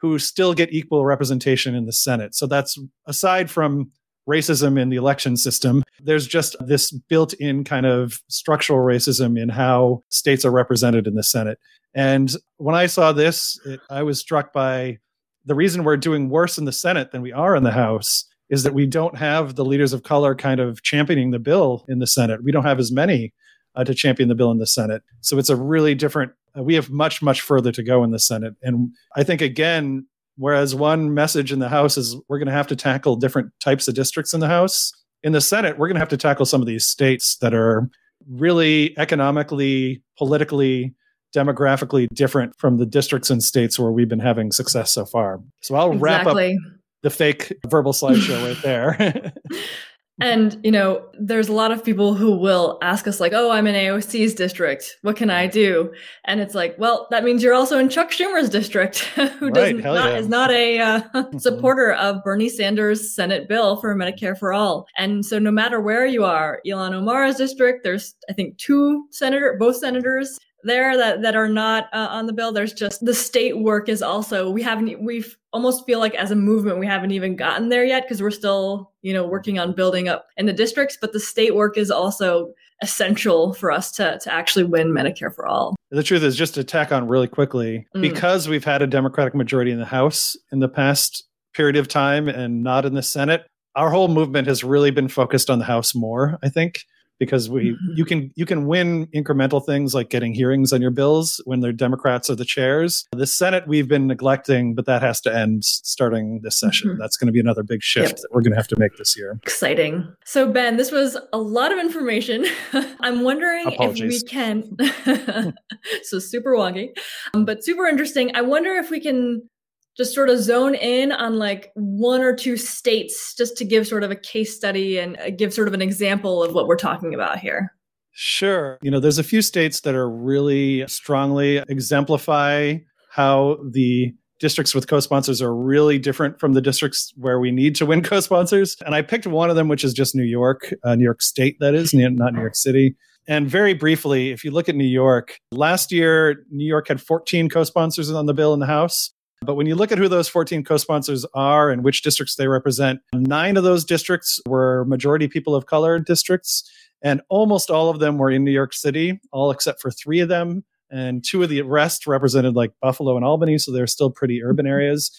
who 0.00 0.18
still 0.18 0.54
get 0.54 0.72
equal 0.72 1.04
representation 1.04 1.74
in 1.74 1.86
the 1.86 1.92
Senate. 1.92 2.34
So 2.34 2.46
that's 2.46 2.78
aside 3.06 3.50
from 3.50 3.90
racism 4.28 4.80
in 4.80 4.88
the 4.88 4.96
election 4.96 5.36
system, 5.36 5.82
there's 5.98 6.26
just 6.26 6.56
this 6.60 6.90
built 6.90 7.32
in 7.34 7.64
kind 7.64 7.86
of 7.86 8.20
structural 8.28 8.78
racism 8.78 9.40
in 9.40 9.48
how 9.48 10.02
states 10.08 10.44
are 10.44 10.50
represented 10.50 11.06
in 11.06 11.14
the 11.14 11.22
Senate. 11.22 11.58
And 11.94 12.32
when 12.56 12.74
I 12.74 12.86
saw 12.86 13.12
this, 13.12 13.58
it, 13.66 13.80
I 13.90 14.02
was 14.02 14.20
struck 14.20 14.52
by 14.52 14.98
the 15.44 15.54
reason 15.54 15.84
we're 15.84 15.96
doing 15.96 16.28
worse 16.28 16.58
in 16.58 16.64
the 16.64 16.72
Senate 16.72 17.10
than 17.10 17.22
we 17.22 17.32
are 17.32 17.56
in 17.56 17.64
the 17.64 17.72
House 17.72 18.24
is 18.50 18.64
that 18.64 18.74
we 18.74 18.84
don't 18.86 19.16
have 19.16 19.54
the 19.54 19.64
leaders 19.64 19.92
of 19.92 20.02
color 20.02 20.34
kind 20.34 20.60
of 20.60 20.82
championing 20.82 21.30
the 21.30 21.38
bill 21.38 21.84
in 21.88 22.00
the 22.00 22.06
Senate. 22.06 22.44
We 22.44 22.52
don't 22.52 22.64
have 22.64 22.78
as 22.78 22.92
many 22.92 23.32
uh, 23.76 23.84
to 23.84 23.94
champion 23.94 24.28
the 24.28 24.34
bill 24.34 24.50
in 24.50 24.58
the 24.58 24.66
Senate. 24.66 25.02
So 25.20 25.38
it's 25.38 25.48
a 25.48 25.56
really 25.56 25.94
different, 25.94 26.32
uh, 26.58 26.62
we 26.62 26.74
have 26.74 26.90
much, 26.90 27.22
much 27.22 27.40
further 27.40 27.70
to 27.72 27.82
go 27.82 28.02
in 28.02 28.10
the 28.10 28.18
Senate. 28.18 28.54
And 28.62 28.92
I 29.14 29.22
think, 29.22 29.40
again, 29.40 30.06
whereas 30.36 30.74
one 30.74 31.14
message 31.14 31.52
in 31.52 31.60
the 31.60 31.68
House 31.68 31.96
is 31.96 32.16
we're 32.28 32.38
going 32.38 32.46
to 32.46 32.52
have 32.52 32.66
to 32.66 32.76
tackle 32.76 33.16
different 33.16 33.52
types 33.60 33.86
of 33.86 33.94
districts 33.94 34.34
in 34.34 34.40
the 34.40 34.48
House, 34.48 34.92
in 35.22 35.32
the 35.32 35.40
Senate, 35.40 35.78
we're 35.78 35.86
going 35.86 35.96
to 35.96 36.00
have 36.00 36.08
to 36.08 36.16
tackle 36.16 36.46
some 36.46 36.60
of 36.60 36.66
these 36.66 36.86
states 36.86 37.36
that 37.40 37.54
are 37.54 37.88
really 38.28 38.98
economically, 38.98 40.02
politically, 40.18 40.94
demographically 41.34 42.08
different 42.08 42.58
from 42.58 42.78
the 42.78 42.86
districts 42.86 43.30
and 43.30 43.42
states 43.42 43.78
where 43.78 43.92
we've 43.92 44.08
been 44.08 44.18
having 44.18 44.50
success 44.50 44.90
so 44.90 45.04
far. 45.04 45.40
So 45.60 45.74
I'll 45.76 45.92
exactly. 45.92 46.54
wrap 46.54 46.66
up 46.66 46.79
the 47.02 47.10
fake 47.10 47.52
verbal 47.66 47.92
slideshow 47.92 48.46
right 48.46 48.62
there. 48.62 49.32
and, 50.20 50.60
you 50.62 50.70
know, 50.70 51.06
there's 51.18 51.48
a 51.48 51.52
lot 51.52 51.72
of 51.72 51.82
people 51.82 52.14
who 52.14 52.36
will 52.36 52.78
ask 52.82 53.06
us, 53.06 53.20
like, 53.20 53.32
oh, 53.32 53.50
I'm 53.50 53.66
in 53.66 53.74
AOC's 53.74 54.34
district. 54.34 54.96
What 55.02 55.16
can 55.16 55.30
I 55.30 55.46
do? 55.46 55.92
And 56.26 56.40
it's 56.40 56.54
like, 56.54 56.74
well, 56.78 57.08
that 57.10 57.24
means 57.24 57.42
you're 57.42 57.54
also 57.54 57.78
in 57.78 57.88
Chuck 57.88 58.10
Schumer's 58.10 58.50
district, 58.50 58.98
who 59.14 59.46
right, 59.46 59.54
doesn't, 59.54 59.80
not, 59.80 60.10
yeah. 60.10 60.18
is 60.18 60.28
not 60.28 60.50
a 60.50 60.78
uh, 60.78 61.00
mm-hmm. 61.14 61.38
supporter 61.38 61.92
of 61.94 62.22
Bernie 62.22 62.50
Sanders' 62.50 63.14
Senate 63.14 63.48
bill 63.48 63.76
for 63.76 63.94
Medicare 63.94 64.38
for 64.38 64.52
All. 64.52 64.86
And 64.96 65.24
so 65.24 65.38
no 65.38 65.50
matter 65.50 65.80
where 65.80 66.06
you 66.06 66.24
are, 66.24 66.60
Ilhan 66.66 66.92
Omar's 66.92 67.36
district, 67.36 67.84
there's, 67.84 68.14
I 68.28 68.34
think, 68.34 68.58
two 68.58 69.06
senator, 69.10 69.56
both 69.58 69.76
senators 69.76 70.38
there 70.64 70.96
that, 70.96 71.22
that 71.22 71.34
are 71.34 71.48
not 71.48 71.88
uh, 71.92 72.08
on 72.10 72.26
the 72.26 72.32
bill. 72.32 72.52
There's 72.52 72.72
just 72.72 73.04
the 73.04 73.14
state 73.14 73.58
work 73.58 73.88
is 73.88 74.02
also, 74.02 74.50
we 74.50 74.62
haven't, 74.62 75.02
we've 75.02 75.36
almost 75.52 75.86
feel 75.86 75.98
like 75.98 76.14
as 76.14 76.30
a 76.30 76.36
movement, 76.36 76.78
we 76.78 76.86
haven't 76.86 77.12
even 77.12 77.36
gotten 77.36 77.68
there 77.68 77.84
yet 77.84 78.04
because 78.04 78.22
we're 78.22 78.30
still, 78.30 78.92
you 79.02 79.12
know, 79.12 79.26
working 79.26 79.58
on 79.58 79.74
building 79.74 80.08
up 80.08 80.26
in 80.36 80.46
the 80.46 80.52
districts, 80.52 80.98
but 81.00 81.12
the 81.12 81.20
state 81.20 81.54
work 81.54 81.76
is 81.76 81.90
also 81.90 82.52
essential 82.82 83.52
for 83.52 83.70
us 83.70 83.90
to, 83.92 84.18
to 84.22 84.32
actually 84.32 84.64
win 84.64 84.88
Medicare 84.88 85.34
for 85.34 85.46
all. 85.46 85.76
The 85.90 86.02
truth 86.02 86.22
is 86.22 86.36
just 86.36 86.54
to 86.54 86.64
tack 86.64 86.92
on 86.92 87.08
really 87.08 87.28
quickly, 87.28 87.86
mm. 87.94 88.00
because 88.00 88.48
we've 88.48 88.64
had 88.64 88.80
a 88.80 88.86
Democratic 88.86 89.34
majority 89.34 89.70
in 89.70 89.78
the 89.78 89.84
House 89.84 90.36
in 90.50 90.60
the 90.60 90.68
past 90.68 91.24
period 91.52 91.76
of 91.76 91.88
time 91.88 92.28
and 92.28 92.62
not 92.62 92.86
in 92.86 92.94
the 92.94 93.02
Senate, 93.02 93.46
our 93.74 93.90
whole 93.90 94.08
movement 94.08 94.46
has 94.46 94.64
really 94.64 94.90
been 94.90 95.08
focused 95.08 95.50
on 95.50 95.58
the 95.58 95.64
House 95.64 95.94
more, 95.94 96.38
I 96.42 96.48
think 96.48 96.84
because 97.20 97.48
we 97.48 97.72
mm-hmm. 97.72 97.92
you 97.94 98.04
can 98.04 98.32
you 98.34 98.44
can 98.44 98.66
win 98.66 99.06
incremental 99.08 99.64
things 99.64 99.94
like 99.94 100.10
getting 100.10 100.34
hearings 100.34 100.72
on 100.72 100.82
your 100.82 100.90
bills 100.90 101.40
when 101.44 101.60
the 101.60 101.72
Democrats 101.72 102.28
are 102.28 102.34
the 102.34 102.44
chairs. 102.44 103.06
The 103.12 103.26
Senate 103.26 103.68
we've 103.68 103.86
been 103.86 104.08
neglecting, 104.08 104.74
but 104.74 104.86
that 104.86 105.02
has 105.02 105.20
to 105.20 105.36
end 105.36 105.64
starting 105.64 106.40
this 106.42 106.58
session. 106.58 106.90
Mm-hmm. 106.90 107.00
That's 107.00 107.16
going 107.16 107.26
to 107.26 107.32
be 107.32 107.38
another 107.38 107.62
big 107.62 107.82
shift 107.82 108.08
yep. 108.08 108.16
that 108.16 108.28
we're 108.32 108.40
going 108.40 108.52
to 108.52 108.56
have 108.56 108.68
to 108.68 108.78
make 108.78 108.96
this 108.96 109.16
year. 109.16 109.38
Exciting. 109.42 110.10
So 110.24 110.50
Ben, 110.50 110.76
this 110.76 110.90
was 110.90 111.16
a 111.32 111.38
lot 111.38 111.70
of 111.70 111.78
information. 111.78 112.46
I'm 113.00 113.22
wondering 113.22 113.68
Apologies. 113.68 114.22
if 114.22 114.22
we 114.22 114.28
can 114.28 115.54
so 116.02 116.18
super 116.18 116.52
wonky, 116.52 116.96
um, 117.34 117.44
but 117.44 117.62
super 117.62 117.86
interesting. 117.86 118.34
I 118.34 118.40
wonder 118.40 118.74
if 118.76 118.90
we 118.90 118.98
can 118.98 119.48
just 119.96 120.14
sort 120.14 120.30
of 120.30 120.38
zone 120.38 120.74
in 120.74 121.12
on 121.12 121.38
like 121.38 121.70
one 121.74 122.22
or 122.22 122.34
two 122.34 122.56
states 122.56 123.34
just 123.36 123.56
to 123.56 123.64
give 123.64 123.86
sort 123.86 124.04
of 124.04 124.10
a 124.10 124.16
case 124.16 124.56
study 124.56 124.98
and 124.98 125.18
uh, 125.18 125.30
give 125.30 125.52
sort 125.52 125.68
of 125.68 125.74
an 125.74 125.82
example 125.82 126.42
of 126.42 126.54
what 126.54 126.66
we're 126.66 126.76
talking 126.76 127.14
about 127.14 127.38
here? 127.38 127.74
Sure. 128.12 128.78
You 128.82 128.90
know, 128.90 129.00
there's 129.00 129.18
a 129.18 129.24
few 129.24 129.42
states 129.42 129.80
that 129.80 129.94
are 129.94 130.10
really 130.10 130.86
strongly 130.88 131.58
exemplify 131.58 132.76
how 133.10 133.58
the 133.70 134.12
districts 134.40 134.74
with 134.74 134.88
co-sponsors 134.88 135.42
are 135.42 135.54
really 135.54 135.98
different 135.98 136.40
from 136.40 136.54
the 136.54 136.60
districts 136.60 137.12
where 137.16 137.38
we 137.38 137.50
need 137.50 137.74
to 137.76 137.86
win 137.86 138.02
co-sponsors. 138.04 138.76
And 138.84 138.94
I 138.94 139.02
picked 139.02 139.26
one 139.26 139.50
of 139.50 139.56
them, 139.56 139.68
which 139.68 139.84
is 139.84 139.92
just 139.92 140.14
New 140.14 140.24
York, 140.24 140.74
uh, 140.82 140.96
New 140.96 141.04
York 141.04 141.22
State, 141.22 141.56
that 141.60 141.74
is, 141.74 141.94
not 141.94 142.34
New 142.34 142.40
York 142.40 142.56
City. 142.56 142.96
And 143.28 143.48
very 143.48 143.74
briefly, 143.74 144.30
if 144.30 144.44
you 144.44 144.50
look 144.50 144.68
at 144.68 144.74
New 144.74 144.84
York, 144.84 145.38
last 145.52 145.92
year, 145.92 146.44
New 146.50 146.66
York 146.66 146.88
had 146.88 147.00
14 147.00 147.48
co 147.48 147.64
sponsors 147.64 148.10
on 148.10 148.26
the 148.26 148.34
bill 148.34 148.54
in 148.54 148.60
the 148.60 148.66
House. 148.66 149.12
But 149.42 149.54
when 149.54 149.66
you 149.66 149.74
look 149.74 149.90
at 149.90 149.98
who 149.98 150.08
those 150.08 150.28
14 150.28 150.64
co 150.64 150.76
sponsors 150.76 151.24
are 151.34 151.70
and 151.70 151.82
which 151.82 152.02
districts 152.02 152.36
they 152.36 152.46
represent, 152.46 153.00
nine 153.14 153.56
of 153.56 153.64
those 153.64 153.84
districts 153.84 154.40
were 154.46 154.84
majority 154.84 155.28
people 155.28 155.54
of 155.54 155.66
color 155.66 155.98
districts. 155.98 156.70
And 157.02 157.22
almost 157.30 157.70
all 157.70 157.88
of 157.88 157.98
them 157.98 158.18
were 158.18 158.30
in 158.30 158.44
New 158.44 158.50
York 158.50 158.74
City, 158.74 159.18
all 159.32 159.50
except 159.50 159.80
for 159.80 159.90
three 159.90 160.20
of 160.20 160.28
them. 160.28 160.64
And 160.90 161.24
two 161.24 161.42
of 161.42 161.48
the 161.48 161.62
rest 161.62 162.06
represented 162.06 162.54
like 162.54 162.72
Buffalo 162.82 163.16
and 163.16 163.24
Albany. 163.24 163.56
So 163.56 163.72
they're 163.72 163.86
still 163.86 164.10
pretty 164.10 164.42
urban 164.42 164.66
mm-hmm. 164.66 164.72
areas. 164.72 165.10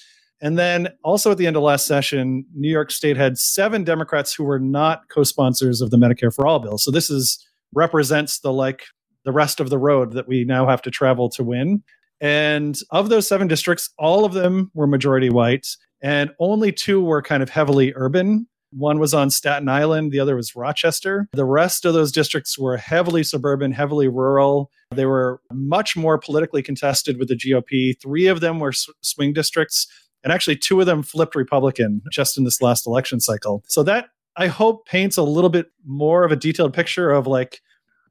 And 0.41 0.57
then 0.57 0.89
also 1.03 1.31
at 1.31 1.37
the 1.37 1.47
end 1.47 1.55
of 1.55 1.63
last 1.63 1.85
session, 1.85 2.45
New 2.55 2.69
York 2.69 2.91
State 2.91 3.17
had 3.17 3.37
seven 3.37 3.83
Democrats 3.83 4.33
who 4.33 4.43
were 4.43 4.59
not 4.59 5.07
co 5.09 5.23
sponsors 5.23 5.81
of 5.81 5.91
the 5.91 5.97
Medicare 5.97 6.33
for 6.33 6.45
All 6.45 6.59
bill. 6.59 6.77
So 6.77 6.91
this 6.91 7.09
is 7.09 7.43
represents 7.73 8.39
the 8.39 8.51
like 8.51 8.83
the 9.23 9.31
rest 9.31 9.59
of 9.59 9.69
the 9.69 9.77
road 9.77 10.13
that 10.13 10.27
we 10.27 10.43
now 10.43 10.67
have 10.67 10.81
to 10.83 10.91
travel 10.91 11.29
to 11.29 11.43
win. 11.43 11.83
And 12.21 12.79
of 12.91 13.09
those 13.09 13.27
seven 13.27 13.47
districts, 13.47 13.89
all 13.97 14.23
of 14.23 14.33
them 14.33 14.69
were 14.75 14.85
majority 14.85 15.29
white, 15.29 15.67
and 16.01 16.31
only 16.39 16.71
two 16.71 17.03
were 17.03 17.21
kind 17.21 17.41
of 17.41 17.49
heavily 17.49 17.93
urban. 17.95 18.47
One 18.71 18.99
was 18.99 19.13
on 19.13 19.31
Staten 19.31 19.67
Island, 19.67 20.11
the 20.11 20.19
other 20.19 20.35
was 20.35 20.55
Rochester. 20.55 21.27
The 21.33 21.45
rest 21.45 21.83
of 21.83 21.93
those 21.93 22.11
districts 22.11 22.57
were 22.57 22.77
heavily 22.77 23.23
suburban, 23.23 23.71
heavily 23.73 24.07
rural. 24.07 24.71
They 24.91 25.05
were 25.05 25.41
much 25.51 25.97
more 25.97 26.17
politically 26.17 26.61
contested 26.61 27.17
with 27.17 27.27
the 27.27 27.35
GOP. 27.35 27.99
Three 28.01 28.27
of 28.27 28.39
them 28.39 28.59
were 28.59 28.71
swing 29.01 29.33
districts, 29.33 29.87
and 30.23 30.31
actually, 30.31 30.55
two 30.55 30.79
of 30.79 30.85
them 30.85 31.03
flipped 31.03 31.35
Republican 31.35 32.01
just 32.11 32.37
in 32.37 32.43
this 32.43 32.61
last 32.61 32.85
election 32.85 33.19
cycle. 33.19 33.63
So, 33.67 33.83
that 33.83 34.09
I 34.37 34.47
hope 34.47 34.85
paints 34.85 35.17
a 35.17 35.23
little 35.23 35.49
bit 35.49 35.67
more 35.85 36.23
of 36.23 36.31
a 36.31 36.35
detailed 36.35 36.73
picture 36.73 37.11
of 37.11 37.27
like 37.27 37.61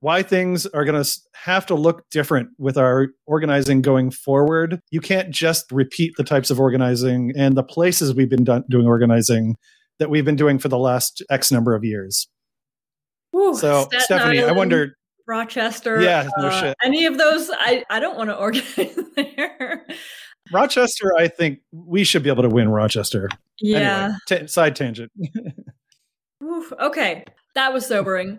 why 0.00 0.22
things 0.22 0.66
are 0.66 0.84
going 0.84 1.02
to 1.02 1.20
have 1.34 1.66
to 1.66 1.74
look 1.74 2.08
different 2.10 2.48
with 2.58 2.76
our 2.76 3.08
organizing 3.26 3.82
going 3.82 4.10
forward. 4.10 4.80
You 4.90 5.00
can't 5.00 5.30
just 5.30 5.70
repeat 5.70 6.14
the 6.16 6.24
types 6.24 6.50
of 6.50 6.58
organizing 6.58 7.32
and 7.36 7.56
the 7.56 7.62
places 7.62 8.14
we've 8.14 8.30
been 8.30 8.44
do- 8.44 8.64
doing 8.68 8.86
organizing 8.86 9.56
that 9.98 10.10
we've 10.10 10.24
been 10.24 10.36
doing 10.36 10.58
for 10.58 10.68
the 10.68 10.78
last 10.78 11.22
X 11.30 11.52
number 11.52 11.74
of 11.74 11.84
years. 11.84 12.28
Ooh, 13.36 13.54
so, 13.54 13.82
Staten 13.82 14.00
Stephanie, 14.00 14.38
Island, 14.38 14.50
I 14.50 14.58
wonder. 14.58 14.96
Rochester. 15.26 16.00
Yeah, 16.00 16.28
no 16.38 16.48
uh, 16.48 16.60
shit. 16.60 16.76
Any 16.82 17.06
of 17.06 17.18
those, 17.18 17.50
I, 17.52 17.84
I 17.90 18.00
don't 18.00 18.16
want 18.16 18.30
to 18.30 18.36
organize 18.38 18.98
there. 19.14 19.86
Rochester, 20.50 21.12
I 21.16 21.28
think 21.28 21.60
we 21.70 22.02
should 22.04 22.22
be 22.22 22.30
able 22.30 22.42
to 22.42 22.48
win 22.48 22.70
Rochester. 22.70 23.28
Yeah. 23.60 24.14
Anyway, 24.30 24.42
t- 24.42 24.46
side 24.48 24.74
tangent. 24.74 25.12
Oof, 26.42 26.72
okay. 26.80 27.24
That 27.54 27.72
was 27.72 27.86
sobering. 27.86 28.38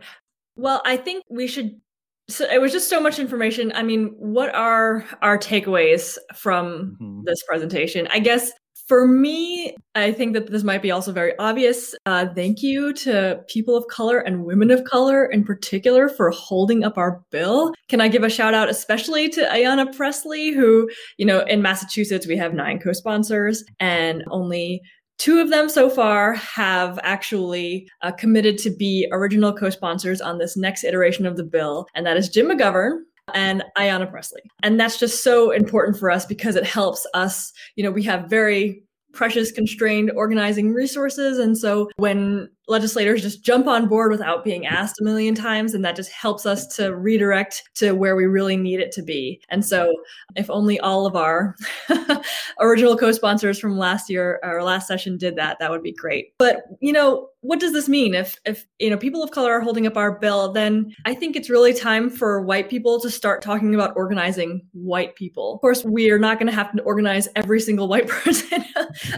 Well, 0.62 0.82
I 0.86 0.96
think 0.96 1.24
we 1.28 1.48
should. 1.48 1.82
So 2.30 2.46
it 2.46 2.62
was 2.62 2.72
just 2.72 2.88
so 2.88 3.02
much 3.02 3.18
information. 3.18 3.72
I 3.74 3.82
mean, 3.82 4.14
what 4.18 4.54
are 4.54 5.04
our 5.24 5.38
takeaways 5.40 6.20
from 6.36 6.98
mm-hmm. 7.02 7.22
this 7.26 7.42
presentation? 7.44 8.08
I 8.12 8.20
guess 8.20 8.52
for 8.88 9.08
me, 9.08 9.76
I 9.96 10.12
think 10.12 10.34
that 10.34 10.52
this 10.52 10.64
might 10.64 10.84
be 10.84 10.92
also 10.92 11.12
very 11.12 11.34
obvious. 11.40 11.96
Uh, 12.06 12.28
thank 12.36 12.62
you 12.62 12.94
to 12.94 13.42
people 13.48 13.76
of 13.76 13.88
color 13.88 14.20
and 14.20 14.46
women 14.46 14.70
of 14.70 14.84
color 14.84 15.26
in 15.26 15.44
particular 15.44 16.10
for 16.10 16.30
holding 16.30 16.84
up 16.84 16.96
our 16.96 17.24
bill. 17.32 17.74
Can 17.90 18.00
I 18.00 18.08
give 18.08 18.24
a 18.24 18.30
shout 18.30 18.54
out 18.54 18.70
especially 18.70 19.30
to 19.30 19.42
Ayanna 19.46 19.96
Pressley, 19.96 20.52
who, 20.52 20.90
you 21.18 21.26
know, 21.26 21.40
in 21.40 21.64
Massachusetts, 21.64 22.28
we 22.28 22.38
have 22.38 22.54
nine 22.54 22.80
co 22.80 22.94
sponsors 22.94 23.64
and 23.80 24.24
only 24.30 24.82
Two 25.22 25.40
of 25.40 25.52
them 25.52 25.70
so 25.70 25.88
far 25.88 26.34
have 26.34 27.00
actually 27.04 27.88
uh, 28.02 28.12
committed 28.12 28.58
to 28.58 28.72
be 28.72 29.08
original 29.12 29.54
co 29.54 29.70
sponsors 29.70 30.20
on 30.20 30.40
this 30.40 30.58
next 30.58 30.84
iteration 30.84 31.28
of 31.28 31.38
the 31.38 31.44
bill, 31.44 31.86
and 31.94 32.08
that 32.08 32.18
is 32.18 32.28
Jim 32.28 32.48
McGovern, 32.48 33.02
and 33.36 33.64
Ayanna 33.78 34.10
Pressley. 34.10 34.42
And 34.64 34.80
that's 34.80 34.98
just 34.98 35.24
so 35.24 35.52
important 35.52 36.00
for 36.00 36.10
us 36.10 36.26
because 36.26 36.56
it 36.56 36.66
helps 36.66 37.06
us, 37.14 37.54
you 37.76 37.84
know, 37.84 37.92
we 37.92 38.02
have 38.02 38.32
very 38.32 38.82
precious 39.14 39.52
constrained 39.52 40.12
organizing 40.16 40.74
resources. 40.74 41.38
And 41.38 41.56
so 41.56 41.92
when 41.98 42.50
legislators 42.68 43.22
just 43.22 43.44
jump 43.44 43.68
on 43.68 43.88
board 43.88 44.12
without 44.12 44.44
being 44.44 44.66
asked 44.66 45.02
a 45.02 45.04
million 45.04 45.36
times 45.36 45.74
and 45.74 45.84
that 45.84 45.96
just 45.96 46.12
helps 46.12 46.46
us 46.46 46.68
to 46.76 46.96
redirect 46.96 47.64
to 47.76 47.94
where 47.94 48.16
we 48.16 48.26
really 48.26 48.56
need 48.56 48.80
it 48.80 48.92
to 48.94 49.02
be. 49.02 49.42
And 49.50 49.66
so 49.66 49.94
if 50.36 50.50
only 50.50 50.80
all 50.80 51.06
of 51.06 51.16
our 51.16 51.56
original 52.60 52.98
co-sponsors 52.98 53.60
from 53.60 53.78
last 53.78 54.10
year 54.10 54.40
or 54.44 54.64
last 54.64 54.88
session 54.88 55.18
did 55.18 55.36
that 55.36 55.58
that 55.60 55.72
would 55.72 55.84
be 55.84 55.94
great. 55.94 56.34
But 56.38 56.64
you 56.80 56.94
know 56.94 57.28
what 57.42 57.60
does 57.60 57.74
this 57.74 57.90
mean? 57.90 58.14
If 58.14 58.40
if 58.46 58.68
you 58.80 58.90
know 58.90 58.98
people 58.98 59.24
of 59.24 59.32
color 59.32 59.52
are 59.52 59.62
holding 59.62 59.88
up 59.88 59.98
our 59.98 60.12
bill 60.20 60.52
then 60.52 60.96
i 61.06 61.14
think 61.14 61.36
it's 61.36 61.50
really 61.50 61.74
time 61.74 62.10
for 62.10 62.42
white 62.42 62.70
people 62.70 63.00
to 63.00 63.10
start 63.10 63.42
talking 63.42 63.74
about 63.74 63.94
organizing 63.96 64.62
white 64.74 65.16
people. 65.16 65.56
Of 65.56 65.62
course 65.62 65.84
we 65.84 66.12
are 66.12 66.20
not 66.20 66.38
going 66.38 66.48
to 66.48 66.56
have 66.56 66.72
to 66.74 66.84
organize 66.84 67.28
every 67.36 67.60
single 67.60 67.88
white 67.88 68.08
person 68.24 68.64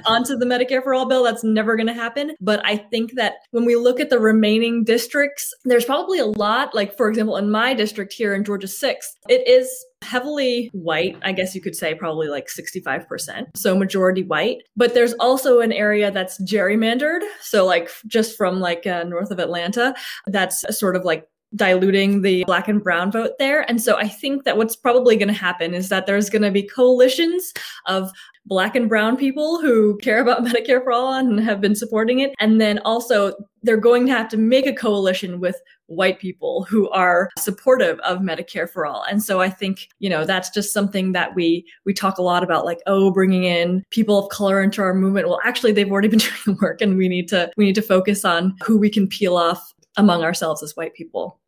onto 0.06 0.38
the 0.38 0.45
medicare 0.45 0.82
for 0.82 0.93
all 0.93 1.08
bill. 1.08 1.23
That's 1.23 1.43
never 1.43 1.75
going 1.75 1.88
to 1.88 1.93
happen. 1.93 2.36
But 2.39 2.62
i 2.65 2.77
think 2.77 3.13
that 3.15 3.33
when 3.52 3.65
we 3.65 3.76
look 3.76 4.00
at 4.00 4.10
the 4.10 4.19
remaining 4.19 4.84
districts, 4.84 5.54
there's 5.65 5.86
probably 5.86 6.19
a 6.19 6.26
lot, 6.26 6.74
like, 6.74 6.96
for 6.98 7.10
example, 7.10 7.38
in 7.38 7.52
my 7.52 7.74
district 7.74 8.13
here 8.13 8.34
in 8.34 8.43
Georgia 8.43 8.67
6, 8.67 9.15
it 9.30 9.48
is 9.48 9.69
heavily 10.02 10.69
white. 10.74 11.15
I 11.22 11.32
guess 11.32 11.56
you 11.56 11.62
could 11.62 11.76
say 11.76 11.96
probably 11.96 12.28
like 12.28 12.48
65%. 12.48 13.46
So 13.56 13.76
majority 13.76 14.24
white. 14.24 14.63
But 14.76 14.93
there's 14.93 15.13
also 15.13 15.60
an 15.62 15.72
area 15.72 16.12
that's 16.12 16.41
gerrymandered. 16.43 17.22
So, 17.41 17.65
like, 17.65 17.89
just 18.08 18.38
from 18.38 18.60
like 18.60 18.86
uh, 18.86 19.04
north 19.04 19.32
of 19.32 19.39
Atlanta, 19.39 19.96
that's 20.28 20.63
sort 20.78 20.96
of 20.96 21.06
like 21.06 21.28
diluting 21.56 22.22
the 22.22 22.43
black 22.46 22.67
and 22.67 22.84
brown 22.84 23.12
vote 23.12 23.32
there. 23.39 23.69
And 23.69 23.82
so 23.82 23.96
I 23.98 24.08
think 24.08 24.43
that 24.43 24.58
what's 24.58 24.76
probably 24.76 25.15
going 25.15 25.28
to 25.28 25.34
happen 25.34 25.74
is 25.74 25.89
that 25.89 26.06
there's 26.06 26.30
going 26.30 26.41
to 26.41 26.52
be 26.52 26.63
coalitions 26.63 27.54
of 27.86 28.12
black 28.45 28.75
and 28.75 28.89
brown 28.89 29.15
people 29.17 29.60
who 29.62 29.97
care 29.99 30.21
about 30.21 30.43
Medicare 30.45 30.84
for 30.84 30.91
all 30.91 31.13
and 31.13 31.39
have 31.39 31.62
been 31.62 31.75
supporting 31.75 32.19
it. 32.19 32.34
And 32.39 32.60
then 32.60 32.79
also 32.79 33.34
they're 33.62 33.77
going 33.77 34.06
to 34.08 34.12
have 34.12 34.27
to 34.29 34.38
make 34.38 34.65
a 34.65 34.73
coalition 34.73 35.39
with 35.39 35.62
white 35.88 36.19
people 36.19 36.63
who 36.63 36.89
are 36.89 37.29
supportive 37.38 37.99
of 37.99 38.19
Medicare 38.19 38.69
for 38.69 38.86
all. 38.86 39.03
And 39.10 39.23
so 39.23 39.39
I 39.39 39.49
think, 39.49 39.88
you 39.99 40.10
know, 40.10 40.25
that's 40.25 40.49
just 40.49 40.73
something 40.73 41.13
that 41.13 41.36
we 41.36 41.65
we 41.86 41.93
talk 41.93 42.17
a 42.17 42.23
lot 42.23 42.43
about 42.43 42.65
like 42.65 42.79
oh 42.88 43.12
bringing 43.12 43.45
in 43.45 43.84
people 43.89 44.17
of 44.17 44.29
color 44.29 44.62
into 44.62 44.82
our 44.82 44.93
movement. 44.93 45.27
Well, 45.27 45.39
actually 45.45 45.71
they've 45.71 45.91
already 45.91 46.08
been 46.10 46.19
doing 46.19 46.34
the 46.45 46.58
work 46.62 46.82
and 46.82 46.97
we 46.97 47.08
need 47.08 47.27
to 47.29 47.51
we 47.58 47.65
need 47.65 47.75
to 47.75 47.82
focus 47.82 48.25
on 48.25 48.56
who 48.63 48.77
we 48.77 48.89
can 48.89 49.08
peel 49.08 49.38
off 49.38 49.73
among 49.97 50.23
ourselves 50.23 50.63
as 50.63 50.75
white 50.75 50.93
people. 50.93 51.39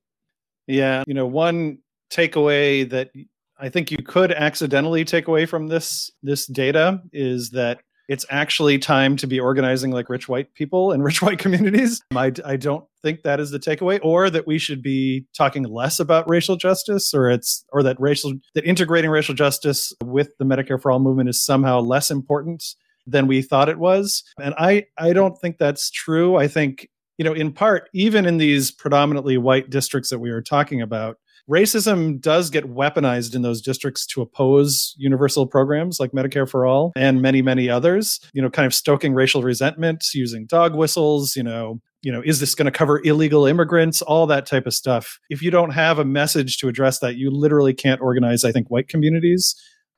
Yeah, 0.67 1.03
you 1.07 1.13
know, 1.13 1.27
one 1.27 1.79
takeaway 2.11 2.89
that 2.89 3.11
I 3.59 3.69
think 3.69 3.91
you 3.91 3.97
could 3.97 4.31
accidentally 4.31 5.05
take 5.05 5.27
away 5.27 5.45
from 5.45 5.67
this 5.67 6.11
this 6.21 6.45
data 6.45 7.01
is 7.13 7.51
that 7.51 7.79
it's 8.07 8.25
actually 8.29 8.77
time 8.77 9.15
to 9.17 9.27
be 9.27 9.39
organizing 9.39 9.91
like 9.91 10.09
rich 10.09 10.29
white 10.29 10.53
people 10.53 10.91
and 10.91 11.03
rich 11.05 11.21
white 11.21 11.39
communities. 11.39 12.01
Um, 12.11 12.17
I, 12.17 12.31
I 12.45 12.55
don't 12.55 12.85
think 13.01 13.23
that 13.23 13.39
is 13.39 13.51
the 13.51 13.59
takeaway, 13.59 13.99
or 14.03 14.29
that 14.29 14.45
we 14.45 14.57
should 14.57 14.81
be 14.81 15.25
talking 15.35 15.63
less 15.63 15.99
about 15.99 16.29
racial 16.29 16.55
justice, 16.55 17.13
or 17.13 17.29
it's 17.29 17.65
or 17.71 17.83
that 17.83 17.99
racial 17.99 18.33
that 18.53 18.65
integrating 18.65 19.09
racial 19.09 19.35
justice 19.35 19.93
with 20.03 20.29
the 20.37 20.45
Medicare 20.45 20.81
for 20.81 20.91
All 20.91 20.99
movement 20.99 21.29
is 21.29 21.43
somehow 21.43 21.79
less 21.79 22.11
important 22.11 22.63
than 23.07 23.27
we 23.27 23.41
thought 23.41 23.69
it 23.69 23.79
was. 23.79 24.23
And 24.39 24.53
I 24.57 24.85
I 24.97 25.13
don't 25.13 25.39
think 25.39 25.57
that's 25.57 25.89
true. 25.89 26.35
I 26.35 26.47
think 26.47 26.89
you 27.17 27.23
know, 27.23 27.33
in 27.33 27.53
part, 27.53 27.89
even 27.93 28.25
in 28.25 28.37
these 28.37 28.71
predominantly 28.71 29.37
white 29.37 29.69
districts 29.69 30.09
that 30.09 30.19
we 30.19 30.31
are 30.31 30.41
talking 30.41 30.81
about, 30.81 31.17
racism 31.49 32.19
does 32.19 32.49
get 32.49 32.73
weaponized 32.73 33.35
in 33.35 33.41
those 33.41 33.61
districts 33.61 34.05
to 34.07 34.21
oppose 34.21 34.95
universal 34.97 35.45
programs 35.45 35.99
like 35.99 36.11
Medicare 36.11 36.49
for 36.49 36.65
All 36.65 36.91
and 36.95 37.21
many, 37.21 37.41
many 37.41 37.69
others, 37.69 38.19
you 38.33 38.41
know, 38.41 38.49
kind 38.49 38.65
of 38.65 38.73
stoking 38.73 39.13
racial 39.13 39.43
resentment 39.43 40.05
using 40.13 40.45
dog 40.45 40.75
whistles, 40.75 41.35
you 41.35 41.43
know, 41.43 41.79
you 42.01 42.11
know, 42.11 42.21
is 42.23 42.39
this 42.39 42.53
going 42.53 42.67
to 42.67 42.71
cover 42.71 43.01
illegal 43.03 43.47
immigrants? 43.47 44.01
All 44.03 44.27
that 44.27 44.45
type 44.45 44.67
of 44.67 44.75
stuff. 44.75 45.19
If 45.29 45.41
you 45.41 45.49
don't 45.49 45.71
have 45.71 45.97
a 45.97 46.05
message 46.05 46.57
to 46.57 46.67
address 46.67 46.99
that, 46.99 47.15
you 47.15 47.31
literally 47.31 47.73
can't 47.73 47.99
organize, 47.99 48.43
I 48.43 48.51
think, 48.51 48.69
white 48.69 48.87
communities 48.87 49.55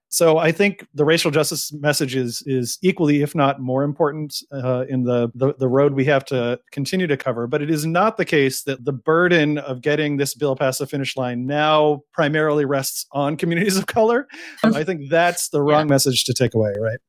so 0.10 0.38
I 0.38 0.52
think 0.52 0.88
the 0.94 1.04
racial 1.04 1.32
justice 1.32 1.74
message 1.74 2.16
is 2.16 2.42
is 2.46 2.78
equally, 2.82 3.22
if 3.22 3.36
not 3.36 3.60
more 3.60 3.84
important, 3.84 4.36
uh, 4.54 4.86
in 4.88 5.04
the, 5.04 5.30
the 5.36 5.54
the 5.60 5.68
road 5.68 5.94
we 5.94 6.06
have 6.06 6.24
to 6.26 6.60
continue 6.72 7.08
to 7.08 7.18
cover. 7.18 7.46
But 7.48 7.62
it 7.62 7.70
is 7.70 7.86
not 7.86 8.18
the 8.18 8.26
case 8.26 8.64
that 8.64 8.86
the 8.86 8.94
burden 8.94 9.58
of 9.58 9.82
getting 9.82 10.18
this 10.18 10.34
bill 10.34 10.56
past 10.56 10.80
the 10.80 10.88
finish 10.88 11.18
line 11.18 11.46
now 11.46 12.02
primarily 12.14 12.66
rests 12.66 13.06
on 13.12 13.36
communities 13.36 13.78
of 13.78 13.88
color. 13.88 14.28
I 14.64 14.84
think 14.84 15.10
that's 15.10 15.50
the 15.50 15.62
wrong 15.62 15.88
yeah. 15.88 15.94
message 15.94 16.24
to 16.26 16.34
take 16.34 16.54
away, 16.54 16.74
right? 16.80 17.00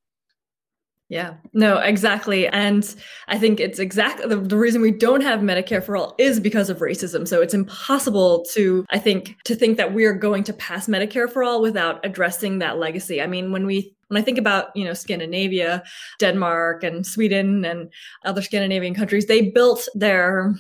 Yeah, 1.09 1.37
no, 1.55 1.79
exactly. 1.79 2.47
And 2.49 2.95
I 3.29 3.39
think 3.39 3.61
it's 3.61 3.79
exactly 3.79 4.29
the, 4.29 4.37
the, 4.37 4.59
reason 4.59 4.83
we 4.83 4.91
don't 4.91 5.23
have 5.23 5.41
Medicare 5.41 5.83
for 5.83 5.97
all 5.97 6.15
is 6.19 6.39
because 6.39 6.69
of 6.69 6.81
racism. 6.81 7.27
So 7.27 7.41
it's 7.41 7.55
impossible 7.55 8.45
to, 8.53 8.85
I 8.91 8.99
think, 8.99 9.35
to 9.45 9.55
think 9.55 9.79
that 9.79 9.95
we're 9.95 10.13
going 10.13 10.45
to 10.45 10.53
pass 10.53 10.87
Medicare 10.87 11.31
for 11.31 11.43
all 11.43 11.63
without 11.63 12.05
addressing 12.05 12.59
that 12.59 12.79
legacy. 12.79 13.23
I 13.23 13.27
mean, 13.27 13.53
when 13.53 13.65
we 13.65 13.95
when 14.09 14.21
I 14.21 14.25
think 14.25 14.39
about, 14.39 14.69
you 14.75 14.85
know, 14.85 14.95
Scandinavia, 14.95 15.83
Denmark 16.19 16.83
and 16.83 17.07
Sweden 17.07 17.65
and 17.65 17.91
other 18.25 18.43
Scandinavian 18.43 18.95
countries, 18.95 19.27
they 19.27 19.51
built 19.51 19.87
their 19.95 20.55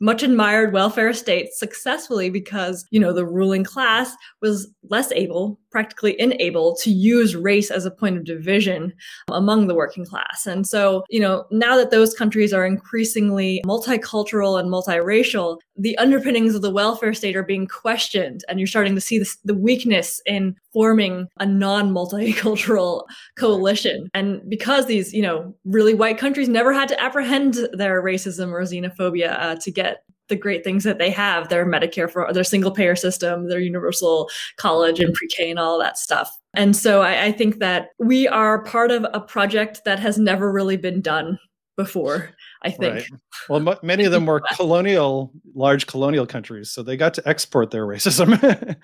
much 0.00 0.22
admired 0.22 0.72
welfare 0.72 1.12
state 1.12 1.52
successfully 1.52 2.30
because, 2.30 2.84
you 2.90 2.98
know, 2.98 3.12
the 3.12 3.26
ruling 3.26 3.64
class 3.64 4.14
was 4.42 4.68
less 4.90 5.12
able, 5.12 5.60
practically 5.74 6.16
unable 6.20 6.76
to 6.76 6.88
use 6.88 7.34
race 7.34 7.68
as 7.68 7.84
a 7.84 7.90
point 7.90 8.16
of 8.16 8.24
division 8.24 8.92
among 9.32 9.66
the 9.66 9.74
working 9.74 10.06
class. 10.06 10.46
And 10.46 10.68
so, 10.68 11.02
you 11.10 11.18
know, 11.18 11.46
now 11.50 11.76
that 11.76 11.90
those 11.90 12.14
countries 12.14 12.52
are 12.52 12.64
increasingly 12.64 13.60
multicultural 13.66 14.60
and 14.60 14.70
multiracial, 14.70 15.58
the 15.76 15.98
underpinnings 15.98 16.54
of 16.54 16.62
the 16.62 16.70
welfare 16.70 17.12
state 17.12 17.34
are 17.34 17.42
being 17.42 17.66
questioned 17.66 18.44
and 18.48 18.60
you're 18.60 18.68
starting 18.68 18.94
to 18.94 19.00
see 19.00 19.18
this, 19.18 19.36
the 19.44 19.52
weakness 19.52 20.22
in 20.26 20.54
forming 20.72 21.26
a 21.40 21.46
non-multicultural 21.46 23.02
coalition. 23.36 24.08
And 24.14 24.48
because 24.48 24.86
these, 24.86 25.12
you 25.12 25.22
know, 25.22 25.56
really 25.64 25.94
white 25.94 26.18
countries 26.18 26.48
never 26.48 26.72
had 26.72 26.86
to 26.90 27.02
apprehend 27.02 27.58
their 27.72 28.00
racism 28.00 28.52
or 28.52 28.62
xenophobia 28.62 29.36
uh, 29.40 29.56
to 29.56 29.72
get 29.72 30.04
the 30.28 30.36
great 30.36 30.64
things 30.64 30.84
that 30.84 30.98
they 30.98 31.10
have 31.10 31.48
their 31.48 31.66
medicare 31.66 32.10
for 32.10 32.32
their 32.32 32.44
single 32.44 32.70
payer 32.70 32.96
system 32.96 33.48
their 33.48 33.60
universal 33.60 34.28
college 34.56 35.00
and 35.00 35.14
pre-k 35.14 35.50
and 35.50 35.58
all 35.58 35.78
that 35.78 35.98
stuff. 35.98 36.30
And 36.54 36.76
so 36.76 37.02
I, 37.02 37.24
I 37.24 37.32
think 37.32 37.58
that 37.58 37.88
we 37.98 38.28
are 38.28 38.62
part 38.62 38.90
of 38.90 39.06
a 39.12 39.20
project 39.20 39.82
that 39.84 39.98
has 39.98 40.18
never 40.18 40.50
really 40.52 40.76
been 40.76 41.00
done 41.00 41.38
before 41.76 42.30
i 42.62 42.70
think. 42.70 42.94
Right. 42.94 43.06
well 43.48 43.68
m- 43.68 43.78
many 43.82 44.04
of 44.04 44.12
them 44.12 44.26
were 44.26 44.40
colonial 44.56 45.32
large 45.54 45.86
colonial 45.86 46.26
countries 46.26 46.70
so 46.70 46.82
they 46.82 46.96
got 46.96 47.14
to 47.14 47.28
export 47.28 47.70
their 47.70 47.86
racism. 47.86 48.34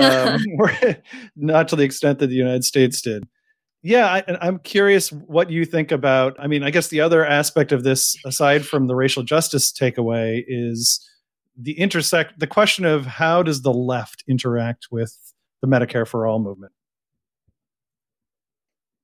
Um, 0.00 0.40
not 1.36 1.68
to 1.68 1.76
the 1.76 1.82
extent 1.82 2.18
that 2.18 2.26
the 2.28 2.34
united 2.34 2.64
states 2.64 3.00
did 3.00 3.26
yeah, 3.86 4.20
I, 4.28 4.48
am 4.48 4.58
curious 4.58 5.12
what 5.12 5.48
you 5.48 5.64
think 5.64 5.92
about. 5.92 6.34
I 6.40 6.48
mean, 6.48 6.64
I 6.64 6.70
guess 6.70 6.88
the 6.88 7.00
other 7.00 7.24
aspect 7.24 7.70
of 7.70 7.84
this, 7.84 8.16
aside 8.24 8.66
from 8.66 8.88
the 8.88 8.96
racial 8.96 9.22
justice 9.22 9.72
takeaway, 9.72 10.44
is 10.48 11.08
the 11.56 11.78
intersect 11.78 12.40
the 12.40 12.48
question 12.48 12.84
of 12.84 13.06
how 13.06 13.44
does 13.44 13.62
the 13.62 13.72
left 13.72 14.24
interact 14.26 14.88
with 14.90 15.16
the 15.62 15.68
Medicare 15.68 16.06
for 16.06 16.26
All 16.26 16.40
movement. 16.40 16.72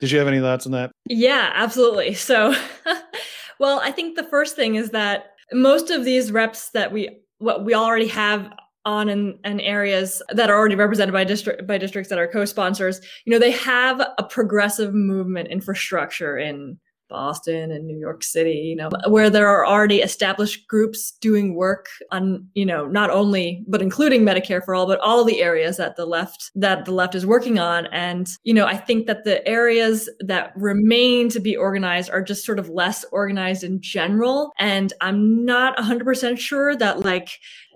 Did 0.00 0.10
you 0.10 0.18
have 0.18 0.26
any 0.26 0.40
thoughts 0.40 0.66
on 0.66 0.72
that? 0.72 0.90
Yeah, 1.08 1.52
absolutely. 1.54 2.14
So, 2.14 2.52
well, 3.60 3.80
I 3.84 3.92
think 3.92 4.16
the 4.16 4.24
first 4.24 4.56
thing 4.56 4.74
is 4.74 4.90
that 4.90 5.36
most 5.52 5.90
of 5.90 6.04
these 6.04 6.32
reps 6.32 6.70
that 6.70 6.90
we 6.90 7.20
what 7.38 7.64
we 7.64 7.74
already 7.74 8.08
have 8.08 8.52
on 8.84 9.08
in, 9.08 9.38
in, 9.44 9.60
areas 9.60 10.22
that 10.30 10.50
are 10.50 10.56
already 10.56 10.74
represented 10.74 11.12
by 11.12 11.24
district 11.24 11.66
by 11.66 11.78
districts 11.78 12.08
that 12.08 12.18
are 12.18 12.26
co-sponsors 12.26 13.00
you 13.24 13.32
know 13.32 13.38
they 13.38 13.50
have 13.50 14.00
a 14.18 14.24
progressive 14.24 14.92
movement 14.92 15.48
infrastructure 15.48 16.36
in 16.36 16.78
Boston 17.12 17.70
and 17.70 17.86
New 17.86 17.98
York 17.98 18.24
City, 18.24 18.52
you 18.52 18.74
know, 18.74 18.88
where 19.06 19.28
there 19.28 19.46
are 19.46 19.66
already 19.66 20.00
established 20.00 20.66
groups 20.66 21.12
doing 21.20 21.54
work 21.54 21.86
on, 22.10 22.48
you 22.54 22.64
know, 22.64 22.86
not 22.86 23.10
only, 23.10 23.64
but 23.68 23.82
including 23.82 24.22
Medicare 24.22 24.64
for 24.64 24.74
all, 24.74 24.86
but 24.86 24.98
all 25.00 25.22
the 25.22 25.42
areas 25.42 25.76
that 25.76 25.94
the 25.94 26.06
left, 26.06 26.50
that 26.54 26.86
the 26.86 26.90
left 26.90 27.14
is 27.14 27.26
working 27.26 27.58
on. 27.58 27.86
And, 27.92 28.26
you 28.44 28.54
know, 28.54 28.64
I 28.64 28.78
think 28.78 29.06
that 29.06 29.24
the 29.24 29.46
areas 29.46 30.08
that 30.20 30.52
remain 30.56 31.28
to 31.28 31.38
be 31.38 31.54
organized 31.54 32.10
are 32.10 32.22
just 32.22 32.46
sort 32.46 32.58
of 32.58 32.70
less 32.70 33.04
organized 33.12 33.62
in 33.62 33.82
general. 33.82 34.50
And 34.58 34.94
I'm 35.02 35.44
not 35.44 35.76
100% 35.76 36.38
sure 36.38 36.74
that 36.76 37.00
like, 37.00 37.28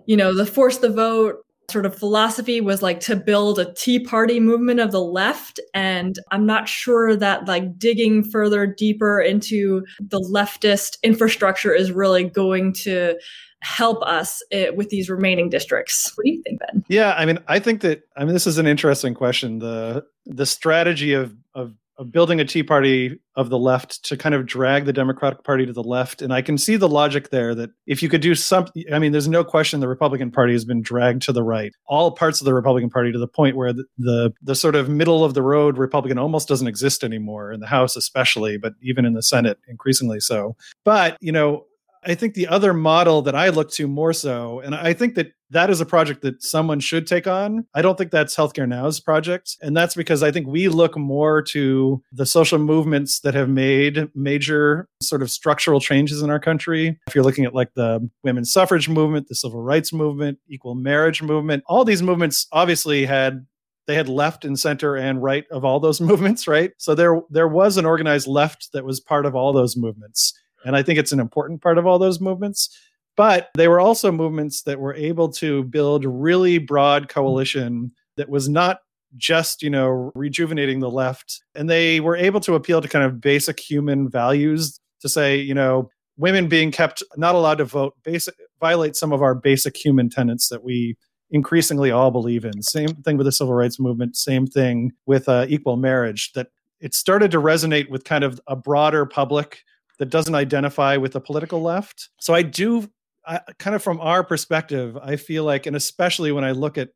you 0.07 0.17
know, 0.17 0.35
the 0.35 0.47
force 0.47 0.79
the 0.79 0.91
vote 0.91 1.43
sort 1.71 1.87
of 1.87 1.99
philosophy 1.99 2.61
was 2.61 2.83
like 2.83 3.01
to 3.01 3.17
build 3.17 3.59
a 3.59 3.73
tea 3.75 3.99
party 3.99 4.39
movement 4.41 4.81
of 4.81 4.93
the 4.93 5.01
left. 5.01 5.59
And 5.75 6.19
i'm 6.31 6.47
not 6.47 6.69
sure 6.69 7.17
that 7.17 7.47
like 7.47 7.79
digging 7.79 8.23
further 8.23 8.67
deeper 8.67 9.21
into 9.21 9.85
the 9.99 10.21
leftist 10.33 10.97
infrastructure 11.03 11.75
is 11.75 11.91
really 11.91 12.25
going 12.25 12.73
to 12.73 13.19
help 13.63 14.03
us 14.03 14.43
eh, 14.53 14.71
with 14.71 14.91
these 14.91 15.11
remaining 15.11 15.49
districts. 15.49 16.13
What 16.15 16.25
do 16.25 16.31
you 16.31 16.43
think 16.43 16.61
ben? 16.61 16.85
Yeah 16.89 17.15
i 17.19 17.27
mean 17.27 17.39
i 17.49 17.59
think 17.59 17.81
that 17.81 18.03
i 18.17 18.25
mean 18.25 18.33
this 18.33 18.47
is 18.47 18.59
an 18.59 18.67
interesting 18.67 19.15
question. 19.15 19.59
The 19.59 20.05
the 20.25 20.47
strategy 20.47 21.15
of 21.15 21.35
of 21.55 21.75
of 21.99 22.13
building 22.13 22.41
a 22.41 22.45
Tea 22.45 22.63
Party 22.63 23.19
of 23.37 23.51
the 23.51 23.59
left 23.59 24.03
to 24.05 24.17
kind 24.17 24.35
of 24.35 24.47
drag 24.47 24.85
the 24.85 24.93
Democratic 24.93 25.45
Party 25.45 25.67
to 25.67 25.73
the 25.73 25.83
left. 25.83 26.23
And 26.23 26.33
I 26.33 26.43
can 26.43 26.57
see 26.57 26.77
the 26.77 26.89
logic 26.89 27.31
there 27.31 27.55
that 27.55 27.71
if 27.87 28.03
you 28.03 28.09
could 28.09 28.23
do 28.23 28.35
something, 28.35 28.85
I 28.93 28.99
mean, 28.99 29.13
there's 29.13 29.29
no 29.29 29.45
question 29.45 29.81
the 29.81 29.89
Republican 29.89 30.31
Party 30.31 30.55
has 30.55 30.65
been 30.65 30.83
dragged 30.83 31.23
to 31.23 31.33
the 31.33 31.43
right, 31.43 31.73
all 31.87 32.13
parts 32.13 32.41
of 32.41 32.45
the 32.45 32.55
Republican 32.55 32.91
Party 32.91 33.13
to 33.13 33.19
the 33.19 33.29
point 33.29 33.57
where 33.57 33.73
the, 33.73 33.85
the, 33.99 34.33
the 34.43 34.55
sort 34.55 34.75
of 34.75 34.89
middle 34.89 35.25
of 35.25 35.35
the 35.35 35.43
road 35.43 35.77
Republican 35.79 36.19
almost 36.19 36.49
doesn't 36.49 36.67
exist 36.67 37.05
anymore 37.05 37.53
in 37.53 37.61
the 37.61 37.67
House, 37.67 37.97
especially, 37.97 38.57
but 38.57 38.75
even 38.83 39.05
in 39.05 39.13
the 39.13 39.23
Senate, 39.23 39.59
increasingly 39.69 40.21
so. 40.21 40.57
But, 40.85 41.19
you 41.21 41.33
know, 41.33 41.66
I 42.07 42.15
think 42.15 42.35
the 42.35 42.47
other 42.47 42.73
model 42.73 43.23
that 43.23 43.35
I 43.35 43.49
look 43.49 43.71
to 43.73 43.89
more 43.89 44.13
so, 44.13 44.61
and 44.61 44.75
I 44.75 44.93
think 44.93 45.17
that 45.17 45.33
that 45.51 45.71
is 45.71 45.81
a 45.81 45.87
project 45.87 46.23
that 46.23 46.43
someone 46.43 46.81
should 46.81 47.07
take 47.07 47.27
on. 47.27 47.67
I 47.75 47.83
don't 47.83 47.97
think 47.97 48.11
that's 48.11 48.37
Healthcare 48.37 48.69
Now's 48.69 49.01
project. 49.01 49.57
And 49.63 49.77
that's 49.77 49.95
because 49.95 50.23
I 50.23 50.31
think 50.31 50.47
we 50.47 50.69
look 50.69 50.97
more 50.97 51.43
to 51.43 52.03
the 52.13 52.27
social 52.27 52.59
movements 52.59 53.21
that 53.21 53.35
have 53.35 53.49
made 53.49 54.09
major 54.15 54.89
sort 55.03 55.23
of 55.23 55.31
structural 55.31 55.81
changes 55.81 56.23
in 56.23 56.31
our 56.31 56.41
country. 56.41 56.99
If 57.07 57.15
you're 57.15 57.25
looking 57.25 57.45
at 57.45 57.55
like 57.55 57.75
the 57.75 58.09
women's 58.25 58.53
suffrage 58.53 58.89
movement, 58.89 59.29
the 59.29 59.35
civil 59.35 59.63
rights 59.63 59.93
movement, 59.93 60.39
equal 60.49 60.75
marriage 60.75 61.23
movement, 61.23 61.63
all 61.67 61.85
these 61.85 62.03
movements 62.03 62.47
obviously 62.53 63.07
had 63.07 63.47
they 63.87 63.95
had 63.95 64.09
left 64.09 64.45
and 64.45 64.59
center 64.59 64.97
and 64.97 65.23
right 65.23 65.45
of 65.53 65.65
all 65.65 65.79
those 65.79 66.01
movements, 66.11 66.49
right? 66.49 66.73
So 66.79 66.95
there 66.95 67.21
there 67.31 67.49
was 67.49 67.77
an 67.77 67.87
organized 67.87 68.27
left 68.27 68.71
that 68.73 68.85
was 68.85 69.01
part 69.01 69.27
of 69.27 69.35
all 69.35 69.53
those 69.53 69.77
movements. 69.77 70.33
And 70.65 70.77
I 70.77 70.83
think 70.83 70.99
it's 70.99 71.13
an 71.13 71.21
important 71.21 71.63
part 71.63 71.79
of 71.79 71.87
all 71.87 71.99
those 71.99 72.21
movements. 72.21 72.77
But 73.17 73.49
they 73.55 73.69
were 73.69 73.81
also 73.81 74.13
movements 74.13 74.63
that 74.63 74.79
were 74.79 74.95
able 74.95 75.31
to 75.31 75.65
build 75.65 76.05
really 76.05 76.59
broad 76.59 77.09
coalition 77.09 77.93
that 78.17 78.29
was 78.29 78.49
not 78.49 78.81
just, 79.17 79.63
you 79.63 79.71
know, 79.71 80.13
rejuvenating 80.15 80.81
the 80.81 80.91
left. 80.91 81.41
And 81.55 81.71
they 81.71 82.01
were 82.01 82.17
able 82.17 82.41
to 82.41 82.55
appeal 82.55 82.83
to 82.83 82.89
kind 82.89 83.05
of 83.05 83.21
basic 83.21 83.59
human 83.59 84.11
values 84.11 84.79
to 85.01 85.09
say, 85.09 85.37
you 85.37 85.55
know, 85.55 85.89
women 86.19 86.49
being 86.49 86.71
kept 86.71 87.03
not 87.17 87.35
allowed 87.35 87.59
to 87.59 87.65
vote 87.65 87.95
basic 88.03 88.35
violate 88.61 88.97
some 88.97 89.13
of 89.13 89.23
our 89.23 89.35
basic 89.35 89.77
human 89.77 90.09
tenets 90.09 90.49
that 90.49 90.65
we 90.65 90.97
increasingly 91.31 91.91
all 91.91 92.11
believe 92.11 92.45
in. 92.45 92.63
Same 92.63 92.89
thing 92.89 93.17
with 93.17 93.27
the 93.27 93.33
civil 93.33 93.55
rights 93.55 93.79
movement, 93.79 94.17
same 94.17 94.47
thing 94.47 94.93
with 95.07 95.29
uh, 95.29 95.47
equal 95.49 95.77
marriage, 95.77 96.33
that 96.33 96.49
it 96.81 96.95
started 96.95 97.31
to 97.31 97.39
resonate 97.39 97.91
with 97.91 98.05
kind 98.05 98.25
of 98.25 98.41
a 98.47 98.57
broader 98.57 99.05
public 99.07 99.63
that 99.99 100.11
doesn't 100.11 100.35
identify 100.35 100.97
with 100.97 101.13
the 101.13 101.21
political 101.21 101.63
left. 101.63 102.11
So 102.21 102.35
I 102.35 102.43
do 102.43 102.89
I, 103.27 103.41
kind 103.59 103.75
of 103.75 103.83
from 103.83 104.01
our 104.01 104.23
perspective, 104.23 104.97
I 105.03 105.17
feel 105.17 105.45
like, 105.45 105.67
and 105.67 105.75
especially 105.75 106.31
when 106.31 106.45
I 106.45 106.53
look 106.53 106.79
at 106.79 106.91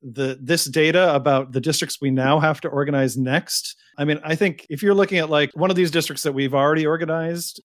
the 0.00 0.38
this 0.40 0.64
data 0.66 1.12
about 1.12 1.50
the 1.50 1.60
districts 1.60 2.00
we 2.00 2.10
now 2.10 2.38
have 2.38 2.60
to 2.60 2.68
organize 2.68 3.16
next. 3.16 3.76
I 3.96 4.04
mean, 4.04 4.20
I 4.22 4.36
think 4.36 4.64
if 4.70 4.80
you're 4.80 4.94
looking 4.94 5.18
at 5.18 5.28
like 5.28 5.50
one 5.54 5.70
of 5.70 5.76
these 5.76 5.90
districts 5.90 6.22
that 6.22 6.32
we've 6.32 6.54
already 6.54 6.86
organized, 6.86 7.60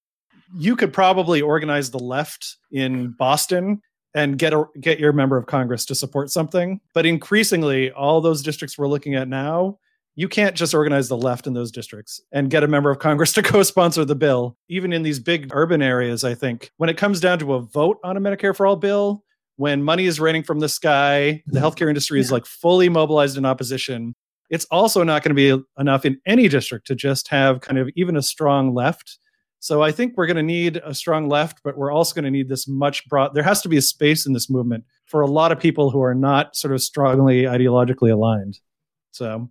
you 0.58 0.76
could 0.76 0.91
probably 0.91 1.43
organize 1.43 1.91
the 1.91 1.99
left 1.99 2.58
in 2.71 3.12
Boston 3.12 3.82
and 4.15 4.39
get 4.39 4.54
a, 4.54 4.65
get 4.80 4.99
your 4.99 5.13
member 5.13 5.38
of 5.38 5.45
Congress 5.45 5.86
to 5.86 5.95
support 5.95 6.32
something. 6.32 6.80
But 6.95 7.06
increasingly, 7.06 7.91
all 7.91 8.19
those 8.19 8.41
districts 8.41 8.80
we're 8.80 8.88
looking 8.88 9.13
at 9.13 9.28
now 9.28 9.78
you 10.15 10.28
can't 10.28 10.56
just 10.56 10.73
organize 10.73 11.08
the 11.08 11.17
left 11.17 11.47
in 11.47 11.54
those 11.54 11.71
districts 11.71 12.21
and 12.32 12.49
get 12.49 12.63
a 12.63 12.67
member 12.67 12.91
of 12.91 12.99
Congress 12.99 13.34
to 13.34 13.43
co 13.43 13.63
sponsor 13.63 14.06
the 14.06 14.15
bill. 14.15 14.58
Even 14.69 14.93
in 14.93 15.04
these 15.04 15.19
big 15.19 15.49
urban 15.54 15.82
areas, 15.82 16.23
I 16.23 16.36
think 16.36 16.71
when 16.78 16.89
it 16.89 16.97
comes 16.97 17.19
down 17.19 17.39
to 17.39 17.54
a 17.54 17.62
vote 17.62 17.97
on 18.04 18.17
a 18.17 18.21
Medicare 18.21 18.56
for 18.56 18.67
All 18.67 18.76
bill, 18.76 19.23
when 19.56 19.84
money 19.84 20.06
is 20.06 20.19
raining 20.19 20.43
from 20.43 20.60
the 20.60 20.69
sky, 20.69 21.43
the 21.47 21.60
healthcare 21.60 21.88
industry 21.88 22.19
is 22.19 22.32
like 22.32 22.45
fully 22.45 22.89
mobilized 22.89 23.38
in 23.38 23.45
opposition. 23.45 24.15
It's 24.49 24.65
also 24.65 25.04
not 25.04 25.23
going 25.23 25.36
to 25.36 25.58
be 25.58 25.63
enough 25.80 26.06
in 26.06 26.19
any 26.26 26.47
district 26.47 26.88
to 26.88 26.95
just 26.95 27.28
have 27.30 27.62
kind 27.62 27.78
of 27.78 27.89
even 27.95 28.15
a 28.15 28.21
strong 28.21 28.73
left. 28.73 29.19
So 29.60 29.82
I 29.82 29.91
think 29.91 30.13
we're 30.17 30.26
going 30.26 30.38
to 30.38 30.43
need 30.43 30.82
a 30.84 30.93
strong 30.93 31.30
left, 31.30 31.62
but 31.63 31.78
we're 31.78 31.91
also 31.91 32.13
going 32.13 32.26
to 32.26 32.32
need 32.32 32.49
this 32.49 32.67
much 32.67 33.08
broad. 33.08 33.34
There 33.34 33.43
has 33.43 33.62
to 33.62 33.69
be 33.69 33.78
a 33.78 33.82
space 33.82 34.26
in 34.26 34.34
this 34.34 34.49
movement 34.49 34.84
for 35.06 35.21
a 35.21 35.28
lot 35.28 35.52
of 35.52 35.60
people 35.60 35.89
who 35.89 36.02
are 36.02 36.15
not 36.15 36.56
sort 36.56 36.73
of 36.73 36.82
strongly 36.82 37.43
ideologically 37.43 38.12
aligned. 38.12 38.60
So 39.12 39.49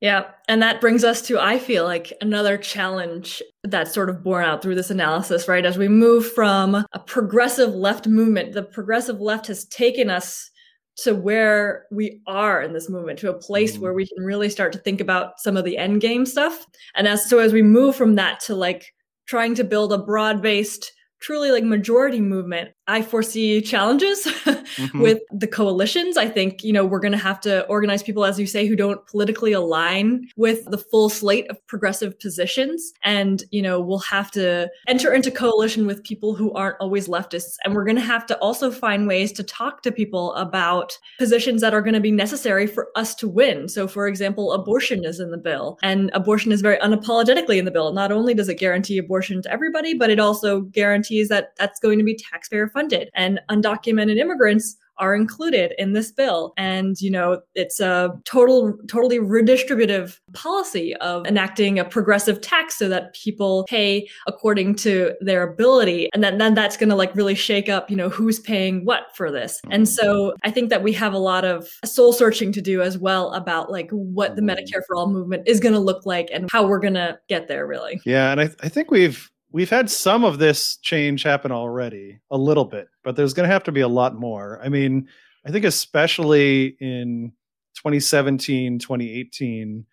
yeah. 0.00 0.24
And 0.48 0.62
that 0.62 0.80
brings 0.80 1.04
us 1.04 1.22
to, 1.22 1.40
I 1.40 1.58
feel 1.58 1.84
like, 1.84 2.12
another 2.20 2.58
challenge 2.58 3.42
that's 3.64 3.94
sort 3.94 4.10
of 4.10 4.22
borne 4.22 4.44
out 4.44 4.62
through 4.62 4.74
this 4.74 4.90
analysis, 4.90 5.48
right? 5.48 5.64
As 5.64 5.78
we 5.78 5.88
move 5.88 6.30
from 6.32 6.74
a 6.74 6.98
progressive 7.06 7.74
left 7.74 8.06
movement, 8.06 8.52
the 8.52 8.62
progressive 8.62 9.20
left 9.20 9.46
has 9.46 9.64
taken 9.66 10.10
us 10.10 10.50
to 10.98 11.14
where 11.14 11.86
we 11.90 12.20
are 12.26 12.62
in 12.62 12.72
this 12.72 12.88
movement, 12.88 13.18
to 13.18 13.30
a 13.30 13.38
place 13.38 13.76
mm. 13.76 13.80
where 13.80 13.92
we 13.92 14.06
can 14.06 14.24
really 14.24 14.48
start 14.48 14.72
to 14.72 14.78
think 14.78 15.00
about 15.00 15.38
some 15.38 15.56
of 15.56 15.64
the 15.64 15.76
end 15.76 16.00
game 16.00 16.24
stuff. 16.24 16.66
And 16.94 17.06
as 17.06 17.28
so 17.28 17.38
as 17.38 17.52
we 17.52 17.62
move 17.62 17.96
from 17.96 18.14
that 18.14 18.40
to 18.40 18.54
like 18.54 18.86
trying 19.26 19.54
to 19.56 19.64
build 19.64 19.92
a 19.92 19.98
broad 19.98 20.40
based 20.40 20.92
truly 21.20 21.50
like 21.50 21.64
majority 21.64 22.20
movement, 22.20 22.70
I 22.88 23.02
foresee 23.02 23.60
challenges 23.60 24.24
mm-hmm. 24.26 25.00
with 25.00 25.20
the 25.32 25.46
coalitions. 25.46 26.16
I 26.16 26.28
think, 26.28 26.62
you 26.62 26.72
know, 26.72 26.84
we're 26.84 27.00
going 27.00 27.12
to 27.12 27.18
have 27.18 27.40
to 27.40 27.66
organize 27.66 28.02
people, 28.02 28.24
as 28.24 28.38
you 28.38 28.46
say, 28.46 28.66
who 28.66 28.76
don't 28.76 29.04
politically 29.06 29.52
align 29.52 30.28
with 30.36 30.64
the 30.66 30.78
full 30.78 31.08
slate 31.08 31.50
of 31.50 31.64
progressive 31.66 32.18
positions. 32.20 32.92
And, 33.02 33.42
you 33.50 33.60
know, 33.60 33.80
we'll 33.80 33.98
have 33.98 34.30
to 34.32 34.70
enter 34.86 35.12
into 35.12 35.30
coalition 35.30 35.86
with 35.86 36.04
people 36.04 36.34
who 36.34 36.52
aren't 36.52 36.76
always 36.80 37.08
leftists. 37.08 37.56
And 37.64 37.74
we're 37.74 37.84
going 37.84 37.96
to 37.96 38.02
have 38.02 38.24
to 38.26 38.38
also 38.38 38.70
find 38.70 39.08
ways 39.08 39.32
to 39.32 39.42
talk 39.42 39.82
to 39.82 39.90
people 39.90 40.34
about 40.34 40.96
positions 41.18 41.60
that 41.62 41.74
are 41.74 41.82
going 41.82 41.94
to 41.94 42.00
be 42.00 42.12
necessary 42.12 42.66
for 42.66 42.88
us 42.94 43.14
to 43.16 43.28
win. 43.28 43.68
So, 43.68 43.88
for 43.88 44.06
example, 44.06 44.52
abortion 44.52 45.04
is 45.04 45.18
in 45.18 45.30
the 45.30 45.38
bill 45.38 45.78
and 45.82 46.10
abortion 46.14 46.52
is 46.52 46.60
very 46.60 46.76
unapologetically 46.78 47.58
in 47.58 47.64
the 47.64 47.70
bill. 47.70 47.92
Not 47.92 48.12
only 48.12 48.34
does 48.34 48.48
it 48.48 48.56
guarantee 48.58 48.98
abortion 48.98 49.42
to 49.42 49.52
everybody, 49.52 49.94
but 49.94 50.10
it 50.10 50.20
also 50.20 50.60
guarantees 50.60 51.28
that 51.28 51.56
that's 51.56 51.80
going 51.80 51.98
to 51.98 52.04
be 52.04 52.14
taxpayer 52.14 52.68
funded 52.76 53.08
and 53.14 53.40
undocumented 53.50 54.18
immigrants 54.18 54.76
are 54.98 55.14
included 55.14 55.72
in 55.78 55.92
this 55.92 56.10
bill. 56.10 56.52
And, 56.56 57.00
you 57.00 57.10
know, 57.10 57.40
it's 57.54 57.80
a 57.80 58.18
total, 58.24 58.76
totally 58.88 59.18
redistributive 59.18 60.18
policy 60.32 60.94
of 60.96 61.26
enacting 61.26 61.78
a 61.78 61.84
progressive 61.84 62.40
tax 62.40 62.78
so 62.78 62.88
that 62.88 63.14
people 63.14 63.66
pay 63.68 64.08
according 64.26 64.74
to 64.76 65.12
their 65.20 65.42
ability. 65.42 66.08
And 66.14 66.24
then, 66.24 66.38
then 66.38 66.54
that's 66.54 66.76
going 66.76 66.88
to 66.88 66.94
like 66.94 67.14
really 67.14 67.34
shake 67.34 67.68
up, 67.68 67.90
you 67.90 67.96
know, 67.96 68.08
who's 68.08 68.40
paying 68.40 68.84
what 68.84 69.14
for 69.14 69.30
this. 69.30 69.60
And 69.70 69.88
so 69.88 70.34
I 70.44 70.50
think 70.50 70.70
that 70.70 70.82
we 70.82 70.92
have 70.94 71.12
a 71.12 71.18
lot 71.18 71.44
of 71.44 71.68
soul 71.84 72.12
searching 72.12 72.52
to 72.52 72.62
do 72.62 72.80
as 72.80 72.96
well 72.96 73.32
about 73.32 73.70
like 73.70 73.90
what 73.90 74.36
the 74.36 74.42
mm-hmm. 74.42 74.50
Medicare 74.50 74.82
for 74.86 74.96
All 74.96 75.10
movement 75.10 75.42
is 75.46 75.60
going 75.60 75.74
to 75.74 75.80
look 75.80 76.06
like 76.06 76.30
and 76.32 76.50
how 76.50 76.66
we're 76.66 76.80
going 76.80 76.94
to 76.94 77.18
get 77.28 77.48
there 77.48 77.66
really. 77.66 78.00
Yeah. 78.04 78.32
And 78.32 78.40
I, 78.40 78.50
I 78.60 78.68
think 78.68 78.90
we've, 78.90 79.30
we've 79.56 79.70
had 79.70 79.88
some 79.88 80.22
of 80.22 80.38
this 80.38 80.76
change 80.82 81.22
happen 81.22 81.50
already, 81.50 82.20
a 82.30 82.36
little 82.36 82.66
bit, 82.66 82.88
but 83.02 83.16
there's 83.16 83.32
going 83.32 83.48
to 83.48 83.52
have 83.52 83.64
to 83.64 83.72
be 83.72 83.80
a 83.80 83.88
lot 83.88 84.14
more. 84.14 84.60
I 84.62 84.68
mean, 84.68 85.08
I 85.46 85.50
think 85.50 85.64
especially 85.64 86.76
in 86.78 87.32
2017, 87.76 88.78
2018, 88.78 89.86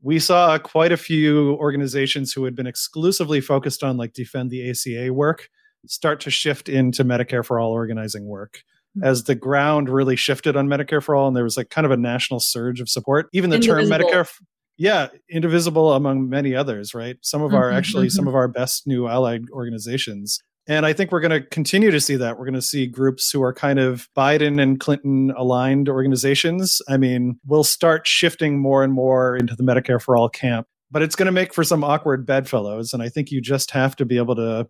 we 0.00 0.18
saw 0.18 0.56
quite 0.56 0.90
a 0.90 0.96
few 0.96 1.50
organizations 1.56 2.32
who 2.32 2.44
had 2.44 2.56
been 2.56 2.66
exclusively 2.66 3.42
focused 3.42 3.84
on 3.84 3.98
like 3.98 4.14
defend 4.14 4.50
the 4.50 4.70
ACA 4.70 5.12
work 5.12 5.50
start 5.86 6.20
to 6.20 6.30
shift 6.30 6.70
into 6.70 7.04
Medicare 7.04 7.44
for 7.44 7.60
all 7.60 7.72
organizing 7.72 8.26
work 8.26 8.62
hmm. 8.94 9.04
as 9.04 9.24
the 9.24 9.34
ground 9.34 9.90
really 9.90 10.16
shifted 10.16 10.56
on 10.56 10.66
Medicare 10.66 11.02
for 11.02 11.14
all 11.14 11.28
and 11.28 11.36
there 11.36 11.44
was 11.44 11.58
like 11.58 11.68
kind 11.68 11.84
of 11.84 11.90
a 11.90 11.96
national 11.98 12.40
surge 12.40 12.80
of 12.80 12.88
support. 12.88 13.28
Even 13.34 13.50
the 13.50 13.56
Indivisible. 13.56 13.98
term 13.98 14.08
Medicare 14.08 14.30
yeah 14.80 15.08
indivisible 15.28 15.92
among 15.92 16.28
many 16.28 16.56
others 16.56 16.94
right? 16.94 17.16
Some 17.20 17.42
of 17.42 17.54
our 17.54 17.68
mm-hmm, 17.68 17.76
actually 17.76 18.06
mm-hmm. 18.06 18.16
some 18.16 18.26
of 18.26 18.34
our 18.34 18.48
best 18.48 18.86
new 18.86 19.06
allied 19.06 19.44
organizations. 19.52 20.40
And 20.66 20.86
i 20.86 20.92
think 20.92 21.12
we're 21.12 21.20
going 21.20 21.42
to 21.42 21.46
continue 21.48 21.90
to 21.90 22.00
see 22.00 22.16
that. 22.16 22.38
We're 22.38 22.46
going 22.46 22.54
to 22.54 22.62
see 22.62 22.86
groups 22.86 23.30
who 23.30 23.42
are 23.42 23.52
kind 23.52 23.78
of 23.78 24.08
biden 24.16 24.60
and 24.60 24.80
clinton 24.80 25.32
aligned 25.36 25.88
organizations. 25.88 26.80
I 26.88 26.96
mean 26.96 27.38
we'll 27.46 27.62
start 27.62 28.06
shifting 28.06 28.58
more 28.58 28.82
and 28.82 28.92
more 28.92 29.36
into 29.36 29.54
the 29.54 29.62
medicare 29.62 30.00
for 30.00 30.16
all 30.16 30.28
camp 30.30 30.66
but 30.90 31.02
it's 31.02 31.14
going 31.14 31.26
to 31.26 31.32
make 31.32 31.54
for 31.54 31.62
some 31.62 31.84
awkward 31.84 32.24
bedfellows 32.24 32.94
and 32.94 33.02
i 33.02 33.08
think 33.10 33.30
you 33.30 33.40
just 33.42 33.70
have 33.70 33.94
to 33.96 34.06
be 34.06 34.16
able 34.16 34.34
to 34.36 34.66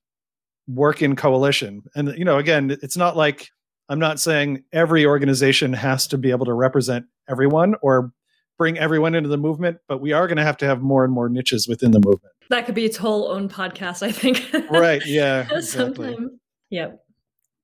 work 0.67 1.03
in 1.03 1.17
coalition. 1.17 1.83
And 1.95 2.17
you 2.19 2.25
know 2.25 2.39
again 2.39 2.77
it's 2.83 2.97
not 2.97 3.17
like 3.17 3.49
i'm 3.89 4.01
not 4.01 4.19
saying 4.19 4.65
every 4.73 5.07
organization 5.07 5.73
has 5.73 6.09
to 6.09 6.19
be 6.19 6.31
able 6.31 6.47
to 6.47 6.53
represent 6.53 7.07
everyone 7.29 7.77
or 7.81 8.13
bring 8.61 8.77
everyone 8.77 9.15
into 9.15 9.31
the 9.31 9.39
movement, 9.39 9.79
but 9.89 10.03
we 10.03 10.13
are 10.13 10.27
going 10.27 10.37
to 10.37 10.45
have 10.45 10.59
to 10.59 10.67
have 10.67 10.83
more 10.83 11.03
and 11.03 11.11
more 11.11 11.31
niches 11.31 11.67
within 11.67 11.93
the 11.93 11.99
movement. 11.99 12.35
That 12.51 12.67
could 12.67 12.75
be 12.75 12.85
its 12.85 12.99
whole 12.99 13.29
own 13.29 13.49
podcast, 13.49 14.03
I 14.03 14.13
think. 14.13 14.47
right. 14.71 15.01
Yeah. 15.07 15.49
Exactly. 15.51 16.15
Yep. 16.69 17.03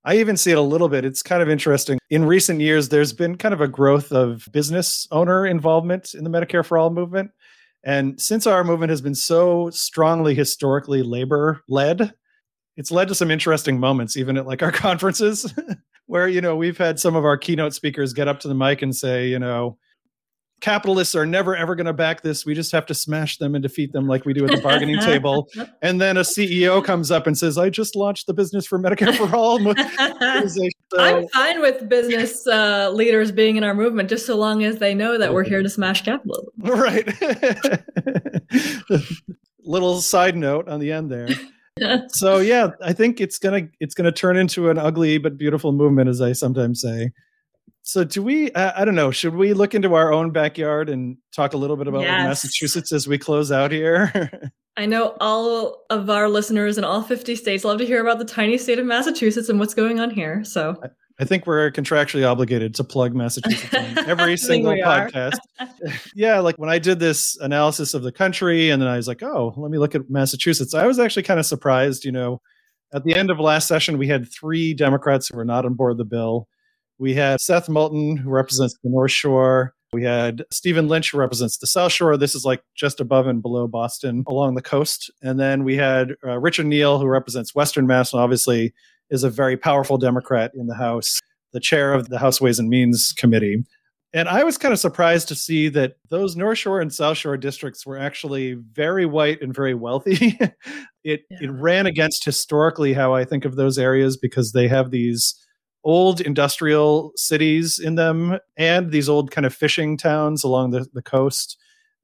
I 0.06 0.16
even 0.16 0.38
see 0.38 0.52
it 0.52 0.56
a 0.56 0.62
little 0.62 0.88
bit. 0.88 1.04
It's 1.04 1.22
kind 1.22 1.42
of 1.42 1.50
interesting. 1.50 1.98
In 2.08 2.24
recent 2.24 2.62
years, 2.62 2.88
there's 2.88 3.12
been 3.12 3.36
kind 3.36 3.52
of 3.52 3.60
a 3.60 3.68
growth 3.68 4.10
of 4.10 4.48
business 4.52 5.06
owner 5.10 5.44
involvement 5.46 6.14
in 6.14 6.24
the 6.24 6.30
Medicare 6.30 6.64
for 6.64 6.78
All 6.78 6.88
movement. 6.88 7.30
And 7.84 8.18
since 8.18 8.46
our 8.46 8.64
movement 8.64 8.88
has 8.88 9.02
been 9.02 9.14
so 9.14 9.68
strongly 9.68 10.34
historically 10.34 11.02
labor 11.02 11.62
led, 11.68 12.14
it's 12.78 12.90
led 12.90 13.08
to 13.08 13.14
some 13.14 13.30
interesting 13.30 13.78
moments, 13.78 14.16
even 14.16 14.38
at 14.38 14.46
like 14.46 14.62
our 14.62 14.72
conferences, 14.86 15.52
where, 16.06 16.26
you 16.26 16.40
know, 16.40 16.56
we've 16.56 16.78
had 16.78 16.98
some 16.98 17.16
of 17.16 17.26
our 17.26 17.36
keynote 17.36 17.74
speakers 17.74 18.14
get 18.14 18.28
up 18.28 18.40
to 18.40 18.48
the 18.48 18.54
mic 18.54 18.80
and 18.80 18.96
say, 18.96 19.28
you 19.28 19.38
know, 19.38 19.76
capitalists 20.60 21.14
are 21.14 21.26
never 21.26 21.56
ever 21.56 21.74
going 21.74 21.86
to 21.86 21.92
back 21.92 22.22
this. 22.22 22.46
We 22.46 22.54
just 22.54 22.72
have 22.72 22.86
to 22.86 22.94
smash 22.94 23.38
them 23.38 23.54
and 23.54 23.62
defeat 23.62 23.92
them 23.92 24.06
like 24.06 24.24
we 24.24 24.32
do 24.32 24.44
at 24.44 24.50
the 24.50 24.60
bargaining 24.60 24.98
table. 25.00 25.48
And 25.82 26.00
then 26.00 26.16
a 26.16 26.20
CEO 26.20 26.84
comes 26.84 27.10
up 27.10 27.26
and 27.26 27.36
says, 27.36 27.58
"I 27.58 27.70
just 27.70 27.96
launched 27.96 28.26
the 28.26 28.34
business 28.34 28.66
for 28.66 28.78
Medicare 28.78 29.14
for 29.14 29.34
All." 29.34 29.58
so, 29.58 29.74
I'm 30.98 31.28
fine 31.28 31.60
with 31.60 31.88
business 31.88 32.46
uh, 32.46 32.90
leaders 32.92 33.32
being 33.32 33.56
in 33.56 33.64
our 33.64 33.74
movement, 33.74 34.08
just 34.08 34.26
so 34.26 34.36
long 34.36 34.64
as 34.64 34.78
they 34.78 34.94
know 34.94 35.18
that 35.18 35.32
we're 35.32 35.44
here 35.44 35.62
to 35.62 35.68
smash 35.68 36.02
capitalism. 36.02 36.52
Right. 36.58 37.06
Little 39.64 40.00
side 40.00 40.36
note 40.36 40.68
on 40.68 40.80
the 40.80 40.92
end 40.92 41.10
there. 41.10 41.28
so 42.08 42.38
yeah, 42.38 42.70
I 42.82 42.92
think 42.92 43.20
it's 43.20 43.38
gonna 43.38 43.68
it's 43.80 43.94
gonna 43.94 44.12
turn 44.12 44.36
into 44.36 44.70
an 44.70 44.78
ugly 44.78 45.18
but 45.18 45.36
beautiful 45.36 45.72
movement, 45.72 46.08
as 46.08 46.22
I 46.22 46.32
sometimes 46.32 46.80
say. 46.80 47.10
So, 47.86 48.02
do 48.02 48.20
we? 48.20 48.50
Uh, 48.50 48.72
I 48.74 48.84
don't 48.84 48.96
know. 48.96 49.12
Should 49.12 49.36
we 49.36 49.52
look 49.52 49.72
into 49.72 49.94
our 49.94 50.12
own 50.12 50.32
backyard 50.32 50.88
and 50.88 51.16
talk 51.32 51.54
a 51.54 51.56
little 51.56 51.76
bit 51.76 51.86
about 51.86 52.02
yes. 52.02 52.26
Massachusetts 52.26 52.90
as 52.90 53.06
we 53.06 53.16
close 53.16 53.52
out 53.52 53.70
here? 53.70 54.52
I 54.76 54.86
know 54.86 55.16
all 55.20 55.84
of 55.88 56.10
our 56.10 56.28
listeners 56.28 56.78
in 56.78 56.84
all 56.84 57.00
50 57.00 57.36
states 57.36 57.64
love 57.64 57.78
to 57.78 57.86
hear 57.86 58.00
about 58.00 58.18
the 58.18 58.24
tiny 58.24 58.58
state 58.58 58.80
of 58.80 58.86
Massachusetts 58.86 59.48
and 59.48 59.60
what's 59.60 59.72
going 59.72 60.00
on 60.00 60.10
here. 60.10 60.42
So, 60.42 60.74
I, 60.82 60.88
I 61.20 61.24
think 61.26 61.46
we're 61.46 61.70
contractually 61.70 62.28
obligated 62.28 62.74
to 62.74 62.82
plug 62.82 63.14
Massachusetts 63.14 63.72
on 63.72 63.98
every 64.08 64.36
single 64.36 64.72
podcast. 64.72 65.38
yeah, 66.16 66.40
like 66.40 66.56
when 66.56 66.68
I 66.68 66.80
did 66.80 66.98
this 66.98 67.38
analysis 67.40 67.94
of 67.94 68.02
the 68.02 68.10
country, 68.10 68.68
and 68.68 68.82
then 68.82 68.88
I 68.88 68.96
was 68.96 69.06
like, 69.06 69.22
oh, 69.22 69.54
let 69.56 69.70
me 69.70 69.78
look 69.78 69.94
at 69.94 70.10
Massachusetts. 70.10 70.74
I 70.74 70.88
was 70.88 70.98
actually 70.98 71.22
kind 71.22 71.38
of 71.38 71.46
surprised. 71.46 72.04
You 72.04 72.10
know, 72.10 72.40
at 72.92 73.04
the 73.04 73.14
end 73.14 73.30
of 73.30 73.38
last 73.38 73.68
session, 73.68 73.96
we 73.96 74.08
had 74.08 74.28
three 74.28 74.74
Democrats 74.74 75.28
who 75.28 75.36
were 75.36 75.44
not 75.44 75.64
on 75.64 75.74
board 75.74 75.98
the 75.98 76.04
bill. 76.04 76.48
We 76.98 77.14
had 77.14 77.40
Seth 77.40 77.68
Moulton, 77.68 78.16
who 78.16 78.30
represents 78.30 78.76
the 78.82 78.90
North 78.90 79.10
Shore. 79.10 79.74
We 79.92 80.02
had 80.02 80.44
Stephen 80.50 80.88
Lynch, 80.88 81.10
who 81.10 81.18
represents 81.18 81.58
the 81.58 81.66
South 81.66 81.92
Shore. 81.92 82.16
This 82.16 82.34
is 82.34 82.44
like 82.44 82.62
just 82.74 83.00
above 83.00 83.26
and 83.26 83.42
below 83.42 83.68
Boston 83.68 84.24
along 84.26 84.54
the 84.54 84.62
coast. 84.62 85.10
And 85.22 85.38
then 85.38 85.64
we 85.64 85.76
had 85.76 86.14
uh, 86.24 86.38
Richard 86.38 86.66
Neal, 86.66 86.98
who 86.98 87.06
represents 87.06 87.54
Western 87.54 87.86
Mass, 87.86 88.12
and 88.12 88.20
obviously 88.20 88.74
is 89.10 89.24
a 89.24 89.30
very 89.30 89.56
powerful 89.56 89.98
Democrat 89.98 90.52
in 90.54 90.66
the 90.66 90.74
House, 90.74 91.20
the 91.52 91.60
chair 91.60 91.94
of 91.94 92.08
the 92.08 92.18
House 92.18 92.40
Ways 92.40 92.58
and 92.58 92.68
Means 92.68 93.12
Committee. 93.16 93.64
And 94.12 94.28
I 94.28 94.44
was 94.44 94.56
kind 94.56 94.72
of 94.72 94.80
surprised 94.80 95.28
to 95.28 95.34
see 95.34 95.68
that 95.70 95.96
those 96.08 96.36
North 96.36 96.58
Shore 96.58 96.80
and 96.80 96.92
South 96.92 97.18
Shore 97.18 97.36
districts 97.36 97.84
were 97.84 97.98
actually 97.98 98.54
very 98.54 99.04
white 99.04 99.42
and 99.42 99.54
very 99.54 99.74
wealthy. 99.74 100.38
it 101.04 101.22
yeah. 101.30 101.38
it 101.42 101.50
ran 101.50 101.86
against 101.86 102.24
historically 102.24 102.94
how 102.94 103.14
I 103.14 103.24
think 103.24 103.44
of 103.44 103.56
those 103.56 103.78
areas 103.78 104.16
because 104.16 104.52
they 104.52 104.68
have 104.68 104.90
these 104.90 105.34
old 105.86 106.20
industrial 106.20 107.12
cities 107.14 107.78
in 107.78 107.94
them 107.94 108.38
and 108.56 108.90
these 108.90 109.08
old 109.08 109.30
kind 109.30 109.46
of 109.46 109.54
fishing 109.54 109.96
towns 109.96 110.42
along 110.42 110.72
the, 110.72 110.84
the 110.92 111.00
coast 111.00 111.56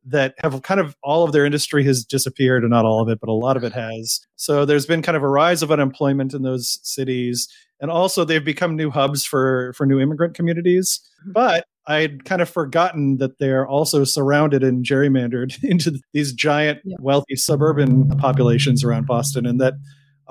that 0.04 0.34
have 0.38 0.62
kind 0.62 0.80
of 0.80 0.96
all 1.02 1.24
of 1.24 1.32
their 1.32 1.44
industry 1.44 1.82
has 1.84 2.04
disappeared, 2.04 2.62
and 2.62 2.70
not 2.70 2.84
all 2.84 3.00
of 3.00 3.08
it, 3.08 3.18
but 3.20 3.28
a 3.28 3.32
lot 3.32 3.56
of 3.56 3.64
it 3.64 3.72
has. 3.72 4.20
So 4.36 4.64
there's 4.64 4.86
been 4.86 5.02
kind 5.02 5.16
of 5.16 5.22
a 5.22 5.28
rise 5.28 5.62
of 5.62 5.72
unemployment 5.72 6.32
in 6.32 6.42
those 6.42 6.78
cities, 6.84 7.48
and 7.80 7.90
also 7.90 8.24
they've 8.24 8.44
become 8.44 8.76
new 8.76 8.90
hubs 8.90 9.24
for 9.24 9.72
for 9.74 9.84
new 9.84 10.00
immigrant 10.00 10.34
communities. 10.34 11.00
Mm-hmm. 11.22 11.32
But 11.32 11.64
I'd 11.88 12.24
kind 12.24 12.40
of 12.40 12.48
forgotten 12.48 13.16
that 13.16 13.38
they're 13.40 13.66
also 13.66 14.04
surrounded 14.04 14.62
and 14.62 14.84
gerrymandered 14.84 15.56
into 15.64 16.00
these 16.12 16.32
giant, 16.32 16.80
yeah. 16.84 16.96
wealthy 17.00 17.34
suburban 17.34 18.08
populations 18.18 18.84
around 18.84 19.06
Boston, 19.06 19.44
and 19.44 19.60
that 19.60 19.74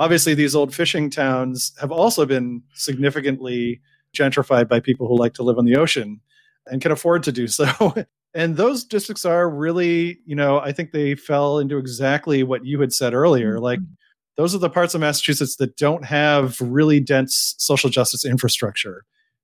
obviously 0.02 0.34
these 0.34 0.56
old 0.56 0.74
fishing 0.74 1.12
towns 1.12 1.74
have 1.80 1.92
also 1.92 2.26
been 2.26 2.64
significantly 2.74 3.80
gentrified 4.18 4.68
by 4.68 4.80
people 4.80 5.08
who 5.08 5.16
like 5.16 5.36
to 5.36 5.44
live 5.44 5.60
on 5.60 5.66
the 5.66 5.76
ocean 5.76 6.20
and 6.66 6.82
can 6.82 6.92
afford 6.92 7.22
to 7.22 7.32
do 7.32 7.48
so. 7.48 7.94
and 8.34 8.58
those 8.58 8.84
districts 8.84 9.26
are 9.26 9.48
really, 9.48 10.18
you 10.26 10.36
know, 10.36 10.60
I 10.60 10.72
think 10.72 10.92
they 10.92 11.14
fell 11.14 11.60
into 11.60 11.78
exactly 11.78 12.42
what 12.42 12.66
you 12.66 12.82
had 12.82 12.92
said 12.92 13.14
earlier. 13.14 13.54
Mm-hmm. 13.56 13.64
Like 13.64 13.80
those 14.38 14.56
are 14.56 14.58
the 14.58 14.72
parts 14.72 14.96
of 14.96 15.02
Massachusetts 15.02 15.58
that 15.58 15.78
don't 15.78 16.04
have 16.04 16.60
really 16.60 17.00
dense 17.00 17.54
social 17.60 17.92
justice 17.92 18.26
infrastructure. 18.26 19.04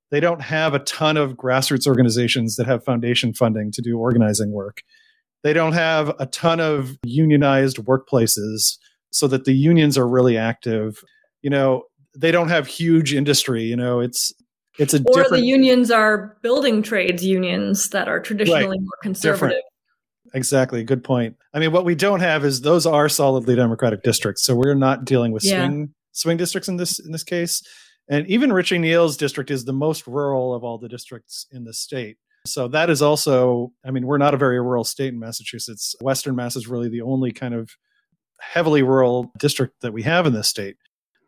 They 0.09 0.19
don't 0.19 0.41
have 0.41 0.73
a 0.73 0.79
ton 0.79 1.17
of 1.17 1.33
grassroots 1.33 1.85
organizations 1.85 2.55
that 2.55 2.65
have 2.65 2.83
foundation 2.83 3.31
funding 3.31 3.71
to 3.73 3.81
do 3.83 3.99
organizing 3.99 4.51
work. 4.53 4.81
They 5.43 5.53
don't 5.53 5.73
have 5.73 6.15
a 6.17 6.25
ton 6.25 6.59
of 6.59 6.97
unionized 7.03 7.77
workplaces 7.77 8.77
so 9.11 9.27
that 9.27 9.45
the 9.45 9.53
unions 9.53 9.97
are 9.97 10.07
really 10.07 10.37
active. 10.37 10.97
You 11.41 11.49
know, 11.49 11.83
they 12.15 12.31
don't 12.31 12.49
have 12.49 12.67
huge 12.67 13.13
industry, 13.13 13.63
you 13.63 13.75
know, 13.75 13.99
it's 13.99 14.33
it's 14.79 14.93
a 14.93 15.01
or 15.05 15.27
the 15.29 15.41
unions 15.43 15.89
are 15.89 16.37
building 16.43 16.83
trades 16.83 17.25
unions 17.25 17.89
that 17.89 18.07
are 18.07 18.19
traditionally 18.19 18.67
Right. 18.67 18.79
more 18.79 18.97
conservative. 19.01 19.49
Different. 19.49 19.63
Exactly. 20.33 20.83
Good 20.83 21.03
point. 21.03 21.35
I 21.53 21.59
mean, 21.59 21.71
what 21.71 21.85
we 21.85 21.95
don't 21.95 22.19
have 22.19 22.45
is 22.45 22.61
those 22.61 22.85
are 22.85 23.09
solidly 23.09 23.55
Democratic 23.55 24.03
districts. 24.03 24.43
So 24.43 24.55
we're 24.55 24.75
not 24.75 25.05
dealing 25.05 25.31
with 25.31 25.43
Yeah. 25.43 25.65
swing 25.67 25.93
swing 26.11 26.37
districts 26.37 26.67
in 26.67 26.77
this 26.77 26.99
in 26.99 27.11
this 27.11 27.23
case. 27.23 27.61
And 28.09 28.25
even 28.27 28.53
Richie 28.53 28.77
Neal's 28.77 29.17
district 29.17 29.51
is 29.51 29.65
the 29.65 29.73
most 29.73 30.07
rural 30.07 30.53
of 30.53 30.63
all 30.63 30.77
the 30.77 30.87
districts 30.89 31.45
in 31.51 31.63
the 31.65 31.73
state. 31.73 32.17
So 32.45 32.67
that 32.69 32.89
is 32.89 33.01
also, 33.01 33.73
I 33.83 33.91
mean, 33.91 34.05
we're 34.05 34.17
not 34.17 34.33
a 34.33 34.37
very 34.37 34.61
rural 34.61 34.85
state 34.85 35.11
in 35.13 35.19
Massachusetts. 35.19 35.95
Western 35.99 36.35
Mass 36.35 36.55
is 36.55 36.67
really 36.67 36.87
the 36.87 37.01
only 37.01 37.31
kind 37.31 37.53
of 37.53 37.69
heavily 38.39 38.83
rural 38.83 39.31
district 39.37 39.81
that 39.81 39.93
we 39.93 40.03
have 40.03 40.25
in 40.25 40.33
this 40.33 40.47
state. 40.47 40.77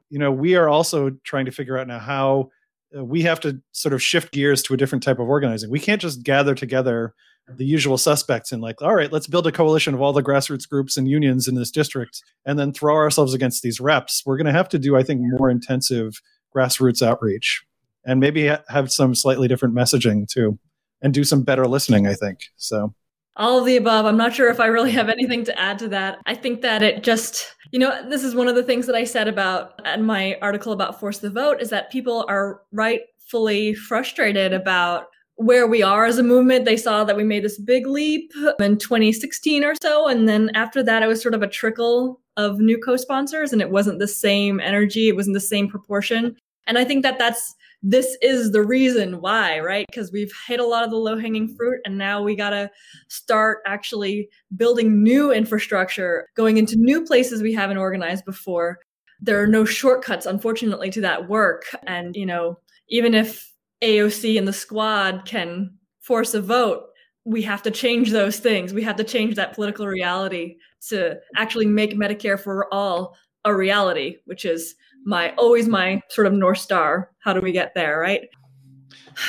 You 0.09 0.19
know, 0.19 0.31
we 0.31 0.55
are 0.55 0.69
also 0.69 1.11
trying 1.23 1.45
to 1.45 1.51
figure 1.51 1.77
out 1.77 1.87
now 1.87 1.99
how 1.99 2.51
uh, 2.97 3.03
we 3.03 3.21
have 3.23 3.39
to 3.41 3.61
sort 3.71 3.93
of 3.93 4.01
shift 4.01 4.31
gears 4.31 4.63
to 4.63 4.73
a 4.73 4.77
different 4.77 5.03
type 5.03 5.19
of 5.19 5.27
organizing. 5.27 5.69
We 5.69 5.79
can't 5.79 6.01
just 6.01 6.23
gather 6.23 6.55
together 6.55 7.13
the 7.57 7.65
usual 7.65 7.97
suspects 7.97 8.51
and 8.51 8.61
like, 8.61 8.81
all 8.81 8.95
right, 8.95 9.11
let's 9.11 9.27
build 9.27 9.47
a 9.47 9.51
coalition 9.51 9.93
of 9.93 10.01
all 10.01 10.13
the 10.13 10.23
grassroots 10.23 10.69
groups 10.69 10.97
and 10.97 11.09
unions 11.09 11.47
in 11.47 11.55
this 11.55 11.71
district 11.71 12.23
and 12.45 12.59
then 12.59 12.71
throw 12.71 12.95
ourselves 12.95 13.33
against 13.33 13.63
these 13.63 13.79
reps. 13.79 14.23
We're 14.25 14.37
going 14.37 14.45
to 14.45 14.53
have 14.53 14.69
to 14.69 14.79
do, 14.79 14.95
I 14.95 15.03
think, 15.03 15.21
more 15.23 15.49
intensive 15.49 16.21
grassroots 16.55 17.05
outreach 17.05 17.63
and 18.05 18.19
maybe 18.19 18.47
ha- 18.47 18.63
have 18.69 18.91
some 18.91 19.15
slightly 19.15 19.47
different 19.47 19.75
messaging 19.75 20.27
too 20.27 20.59
and 21.01 21.13
do 21.13 21.23
some 21.23 21.43
better 21.43 21.67
listening, 21.67 22.07
I 22.07 22.13
think. 22.13 22.39
So, 22.57 22.93
all 23.39 23.57
of 23.57 23.65
the 23.65 23.77
above. 23.77 24.05
I'm 24.05 24.17
not 24.17 24.33
sure 24.33 24.49
if 24.49 24.59
I 24.59 24.67
really 24.67 24.91
have 24.91 25.09
anything 25.09 25.43
to 25.45 25.59
add 25.59 25.79
to 25.79 25.87
that. 25.87 26.19
I 26.25 26.35
think 26.35 26.61
that 26.61 26.83
it 26.83 27.03
just, 27.03 27.55
you 27.71 27.79
know, 27.79 28.07
this 28.09 28.23
is 28.23 28.35
one 28.35 28.49
of 28.49 28.55
the 28.55 28.63
things 28.63 28.85
that 28.85 28.95
I 28.95 29.05
said 29.05 29.27
about 29.27 29.79
in 29.87 30.03
my 30.03 30.37
article 30.41 30.73
about 30.73 30.99
Force 30.99 31.19
the 31.19 31.29
Vote 31.29 31.61
is 31.61 31.69
that 31.69 31.89
people 31.89 32.25
are 32.27 32.61
rightfully 32.71 33.73
frustrated 33.73 34.53
about 34.53 35.05
where 35.35 35.65
we 35.65 35.81
are 35.81 36.05
as 36.05 36.17
a 36.17 36.23
movement. 36.23 36.65
They 36.65 36.75
saw 36.75 37.05
that 37.05 37.15
we 37.15 37.23
made 37.23 37.45
this 37.45 37.57
big 37.57 37.87
leap 37.87 38.29
in 38.59 38.77
2016 38.77 39.63
or 39.63 39.73
so. 39.81 40.09
And 40.09 40.27
then 40.27 40.51
after 40.53 40.83
that, 40.83 41.01
it 41.01 41.07
was 41.07 41.21
sort 41.21 41.33
of 41.33 41.41
a 41.41 41.47
trickle 41.47 42.19
of 42.35 42.59
new 42.59 42.77
co 42.77 42.97
sponsors, 42.97 43.53
and 43.53 43.61
it 43.61 43.71
wasn't 43.71 43.99
the 43.99 44.07
same 44.07 44.59
energy, 44.59 45.07
it 45.07 45.15
wasn't 45.15 45.33
the 45.33 45.39
same 45.39 45.69
proportion. 45.69 46.35
And 46.67 46.77
I 46.77 46.83
think 46.83 47.03
that 47.03 47.17
that's 47.17 47.55
this 47.81 48.17
is 48.21 48.51
the 48.51 48.63
reason 48.63 49.21
why, 49.21 49.59
right? 49.59 49.85
Because 49.89 50.11
we've 50.11 50.33
hit 50.47 50.59
a 50.59 50.65
lot 50.65 50.83
of 50.83 50.89
the 50.89 50.97
low 50.97 51.17
hanging 51.17 51.55
fruit, 51.55 51.79
and 51.85 51.97
now 51.97 52.21
we 52.21 52.35
got 52.35 52.49
to 52.49 52.69
start 53.07 53.59
actually 53.65 54.29
building 54.57 55.01
new 55.01 55.31
infrastructure, 55.31 56.27
going 56.35 56.57
into 56.57 56.75
new 56.75 57.05
places 57.05 57.41
we 57.41 57.53
haven't 57.53 57.77
organized 57.77 58.25
before. 58.25 58.79
There 59.21 59.41
are 59.41 59.47
no 59.47 59.65
shortcuts, 59.65 60.25
unfortunately, 60.25 60.89
to 60.91 61.01
that 61.01 61.29
work. 61.29 61.63
And, 61.87 62.15
you 62.15 62.25
know, 62.25 62.59
even 62.89 63.13
if 63.13 63.49
AOC 63.81 64.37
and 64.37 64.47
the 64.47 64.53
squad 64.53 65.25
can 65.25 65.71
force 66.01 66.33
a 66.33 66.41
vote, 66.41 66.83
we 67.25 67.41
have 67.43 67.61
to 67.63 67.71
change 67.71 68.11
those 68.11 68.39
things. 68.39 68.73
We 68.73 68.83
have 68.83 68.95
to 68.95 69.03
change 69.03 69.35
that 69.35 69.53
political 69.53 69.87
reality 69.87 70.55
to 70.89 71.19
actually 71.35 71.67
make 71.67 71.93
Medicare 71.93 72.39
for 72.39 72.73
all 72.73 73.15
a 73.45 73.55
reality, 73.55 74.17
which 74.25 74.45
is 74.45 74.75
my 75.05 75.33
always 75.37 75.67
my 75.67 76.01
sort 76.09 76.27
of 76.27 76.33
north 76.33 76.59
star. 76.59 77.11
How 77.23 77.33
do 77.33 77.41
we 77.41 77.51
get 77.51 77.73
there, 77.75 77.99
right? 77.99 78.21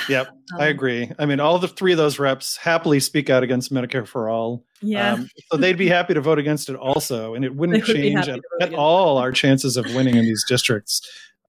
yep, 0.09 0.29
I 0.59 0.65
Um, 0.67 0.71
agree. 0.71 1.11
I 1.19 1.27
mean, 1.27 1.41
all 1.41 1.59
the 1.59 1.69
three 1.69 1.93
of 1.93 1.99
those 1.99 2.19
reps 2.19 2.57
happily 2.57 3.01
speak 3.01 3.31
out 3.31 3.43
against 3.43 3.73
Medicare 3.73 4.07
for 4.07 4.29
all. 4.29 4.65
Yeah. 4.83 5.15
Um, 5.15 5.29
so 5.51 5.57
they'd 5.59 5.77
be 5.77 5.89
happy 5.89 6.15
to 6.15 6.21
vote 6.21 6.39
against 6.39 6.69
it 6.69 6.77
also, 6.77 7.35
and 7.35 7.45
it 7.45 7.55
wouldn't 7.55 7.79
would 7.87 7.95
change 7.97 8.29
at, 8.29 8.41
at 8.61 8.75
all 8.75 9.19
our 9.19 9.33
chances 9.33 9.77
of 9.77 9.85
winning 9.95 10.17
in 10.17 10.25
these 10.25 10.45
districts. 10.49 11.01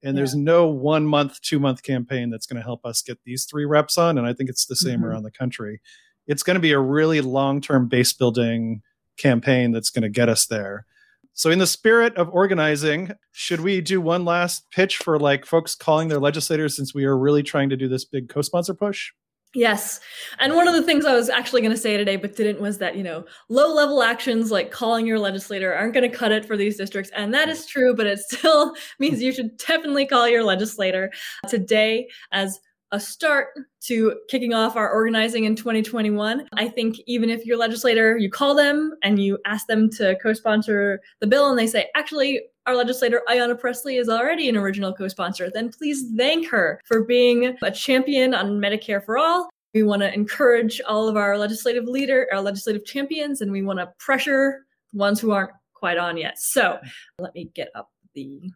And 0.03 0.15
Yeah. 0.15 0.19
there's 0.21 0.35
no 0.35 0.67
one 0.67 1.05
month, 1.05 1.39
two 1.41 1.59
month 1.59 1.83
campaign 1.83 2.29
that's 2.29 2.45
going 2.47 2.57
to 2.57 2.63
help 2.63 2.85
us 2.85 3.01
get 3.01 3.19
these 3.25 3.45
three 3.45 3.65
reps 3.65 3.97
on. 3.97 4.17
And 4.17 4.25
I 4.27 4.33
think 4.33 4.49
it's 4.49 4.65
the 4.65 4.75
same 4.75 5.01
Mhm. 5.01 5.03
around 5.05 5.23
the 5.23 5.31
country. 5.31 5.79
It's 6.27 6.43
going 6.43 6.55
to 6.55 6.59
be 6.61 6.71
a 6.71 6.79
really 6.79 7.21
long 7.21 7.61
term 7.61 7.87
base 7.87 8.11
building 8.13 8.81
campaign 9.17 9.71
that's 9.71 9.89
going 9.91 10.01
to 10.03 10.09
get 10.09 10.27
us 10.29 10.45
there. 10.47 10.85
So, 11.33 11.49
in 11.49 11.59
the 11.59 11.67
spirit 11.67 12.15
of 12.17 12.29
organizing, 12.29 13.11
should 13.31 13.61
we 13.61 13.81
do 13.81 14.01
one 14.01 14.25
last 14.25 14.69
pitch 14.71 14.97
for 14.97 15.17
like 15.17 15.45
folks 15.45 15.75
calling 15.75 16.07
their 16.07 16.19
legislators 16.19 16.75
since 16.75 16.93
we 16.93 17.05
are 17.05 17.17
really 17.17 17.43
trying 17.43 17.69
to 17.69 17.77
do 17.77 17.87
this 17.87 18.05
big 18.05 18.29
co 18.29 18.41
sponsor 18.41 18.73
push? 18.73 19.11
Yes. 19.53 19.99
And 20.39 20.55
one 20.55 20.69
of 20.69 20.73
the 20.73 20.81
things 20.81 21.03
I 21.03 21.13
was 21.13 21.27
actually 21.27 21.59
going 21.61 21.75
to 21.75 21.81
say 21.81 21.97
today, 21.97 22.15
but 22.15 22.37
didn't, 22.37 22.61
was 22.61 22.77
that, 22.77 22.95
you 22.95 23.03
know, 23.03 23.25
low 23.49 23.73
level 23.73 24.01
actions 24.01 24.49
like 24.49 24.71
calling 24.71 25.05
your 25.05 25.19
legislator 25.19 25.73
aren't 25.73 25.93
going 25.93 26.09
to 26.09 26.17
cut 26.17 26.31
it 26.31 26.45
for 26.45 26.55
these 26.55 26.77
districts. 26.77 27.11
And 27.13 27.33
that 27.33 27.49
is 27.49 27.65
true, 27.65 27.93
but 27.93 28.07
it 28.07 28.19
still 28.19 28.75
means 28.99 29.21
you 29.21 29.33
should 29.33 29.57
definitely 29.57 30.05
call 30.05 30.29
your 30.29 30.45
legislator 30.45 31.11
today 31.49 32.07
as 32.31 32.61
a 32.91 32.99
start 32.99 33.49
to 33.81 34.15
kicking 34.29 34.53
off 34.53 34.75
our 34.75 34.91
organizing 34.91 35.45
in 35.45 35.55
2021. 35.55 36.47
I 36.53 36.67
think 36.67 36.97
even 37.07 37.29
if 37.29 37.45
your 37.45 37.57
legislator, 37.57 38.17
you 38.17 38.29
call 38.29 38.55
them 38.55 38.93
and 39.03 39.21
you 39.21 39.37
ask 39.45 39.67
them 39.67 39.89
to 39.91 40.17
co 40.21 40.33
sponsor 40.33 41.01
the 41.19 41.27
bill 41.27 41.49
and 41.49 41.57
they 41.57 41.67
say, 41.67 41.87
actually, 41.95 42.41
our 42.65 42.75
legislator 42.75 43.21
Ayanna 43.27 43.59
Pressley 43.59 43.97
is 43.97 44.09
already 44.09 44.47
an 44.47 44.55
original 44.55 44.93
co-sponsor, 44.93 45.49
then 45.49 45.71
please 45.71 46.05
thank 46.15 46.47
her 46.47 46.79
for 46.85 47.03
being 47.03 47.57
a 47.63 47.71
champion 47.71 48.33
on 48.33 48.59
Medicare 48.59 49.03
for 49.03 49.17
all. 49.17 49.49
We 49.73 49.83
want 49.83 50.01
to 50.01 50.13
encourage 50.13 50.81
all 50.87 51.07
of 51.07 51.15
our 51.15 51.37
legislative 51.37 51.85
leader, 51.85 52.27
our 52.31 52.41
legislative 52.41 52.85
champions, 52.85 53.41
and 53.41 53.51
we 53.51 53.61
want 53.61 53.79
to 53.79 53.91
pressure 53.99 54.65
the 54.91 54.99
ones 54.99 55.19
who 55.19 55.31
aren't 55.31 55.51
quite 55.73 55.97
on 55.97 56.17
yet. 56.17 56.37
So 56.37 56.77
let 57.17 57.33
me 57.33 57.49
get 57.55 57.69
up 57.73 57.89
the 58.13 58.51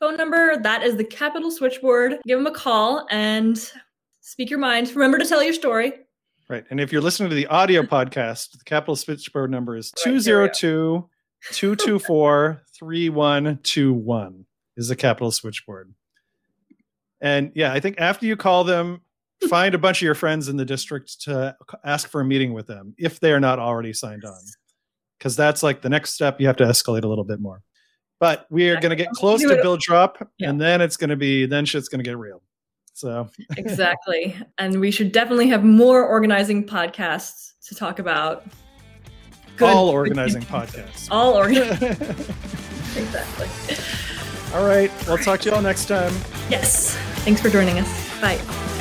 phone 0.00 0.16
number. 0.16 0.56
That 0.56 0.82
is 0.82 0.96
the 0.96 1.04
Capitol 1.04 1.50
Switchboard. 1.50 2.18
Give 2.26 2.38
them 2.38 2.46
a 2.46 2.52
call 2.52 3.06
and 3.10 3.58
speak 4.20 4.50
your 4.50 4.58
mind. 4.58 4.94
Remember 4.94 5.18
to 5.18 5.24
tell 5.24 5.42
your 5.42 5.54
story. 5.54 5.92
Right. 6.48 6.64
And 6.70 6.80
if 6.80 6.92
you're 6.92 7.02
listening 7.02 7.28
to 7.30 7.34
the 7.34 7.46
audio 7.46 7.82
podcast, 7.84 8.52
the 8.52 8.64
Capitol 8.64 8.96
Switchboard 8.96 9.50
number 9.50 9.76
is 9.76 9.92
Right, 10.04 10.22
here 10.22 10.42
we 10.42 10.48
go. 10.48 10.52
202 10.54 11.08
224 11.52 12.62
3121 12.78 14.44
is 14.76 14.88
the 14.88 14.96
Capitol 14.96 15.30
Switchboard. 15.30 15.92
And 17.20 17.52
yeah, 17.54 17.72
I 17.72 17.80
think 17.80 17.96
after 17.98 18.26
you 18.26 18.36
call 18.36 18.64
them, 18.64 19.02
find 19.48 19.74
a 19.74 19.78
bunch 19.78 19.98
of 19.98 20.06
your 20.06 20.14
friends 20.14 20.48
in 20.48 20.56
the 20.56 20.64
district 20.64 21.20
to 21.22 21.56
ask 21.84 22.08
for 22.08 22.20
a 22.20 22.24
meeting 22.24 22.52
with 22.52 22.66
them 22.66 22.94
if 22.98 23.20
they 23.20 23.32
are 23.32 23.40
not 23.40 23.58
already 23.58 23.92
signed 23.92 24.24
on. 24.24 24.40
Because 25.18 25.34
that's 25.36 25.62
like 25.62 25.82
the 25.82 25.88
next 25.88 26.12
step. 26.12 26.40
You 26.40 26.46
have 26.46 26.56
to 26.56 26.64
escalate 26.64 27.02
a 27.02 27.08
little 27.08 27.24
bit 27.24 27.40
more. 27.40 27.62
But 28.20 28.46
we 28.50 28.68
are 28.70 28.80
going 28.80 28.90
to 28.90 28.96
get 28.96 29.10
close 29.12 29.40
to 29.42 29.48
bill 29.62 29.76
drop, 29.76 30.28
Yeah. 30.38 30.50
and 30.50 30.60
then 30.60 30.80
it's 30.80 30.96
going 30.96 31.10
to 31.10 31.16
be, 31.16 31.46
then 31.46 31.64
shit's 31.64 31.88
going 31.88 32.00
to 32.00 32.04
get 32.08 32.18
real. 32.18 32.42
So 32.94 33.28
exactly. 33.56 34.36
And 34.58 34.80
we 34.80 34.90
should 34.90 35.12
definitely 35.12 35.46
have 35.48 35.62
more 35.62 36.04
organizing 36.04 36.66
podcasts 36.66 37.52
to 37.68 37.76
talk 37.76 38.00
about. 38.00 38.44
Good- 39.56 39.68
all 39.68 39.88
organizing 39.88 40.42
podcasts. 40.54 41.06
All 41.10 41.34
organizing. 41.34 41.90
exactly. 42.96 43.48
All 44.54 44.66
right. 44.66 44.90
We'll 45.06 45.18
talk 45.18 45.40
to 45.40 45.50
you 45.50 45.54
all 45.54 45.62
next 45.62 45.86
time. 45.86 46.12
Yes. 46.50 46.96
Thanks 47.24 47.40
for 47.40 47.50
joining 47.50 47.78
us. 47.78 48.20
Bye. 48.20 48.77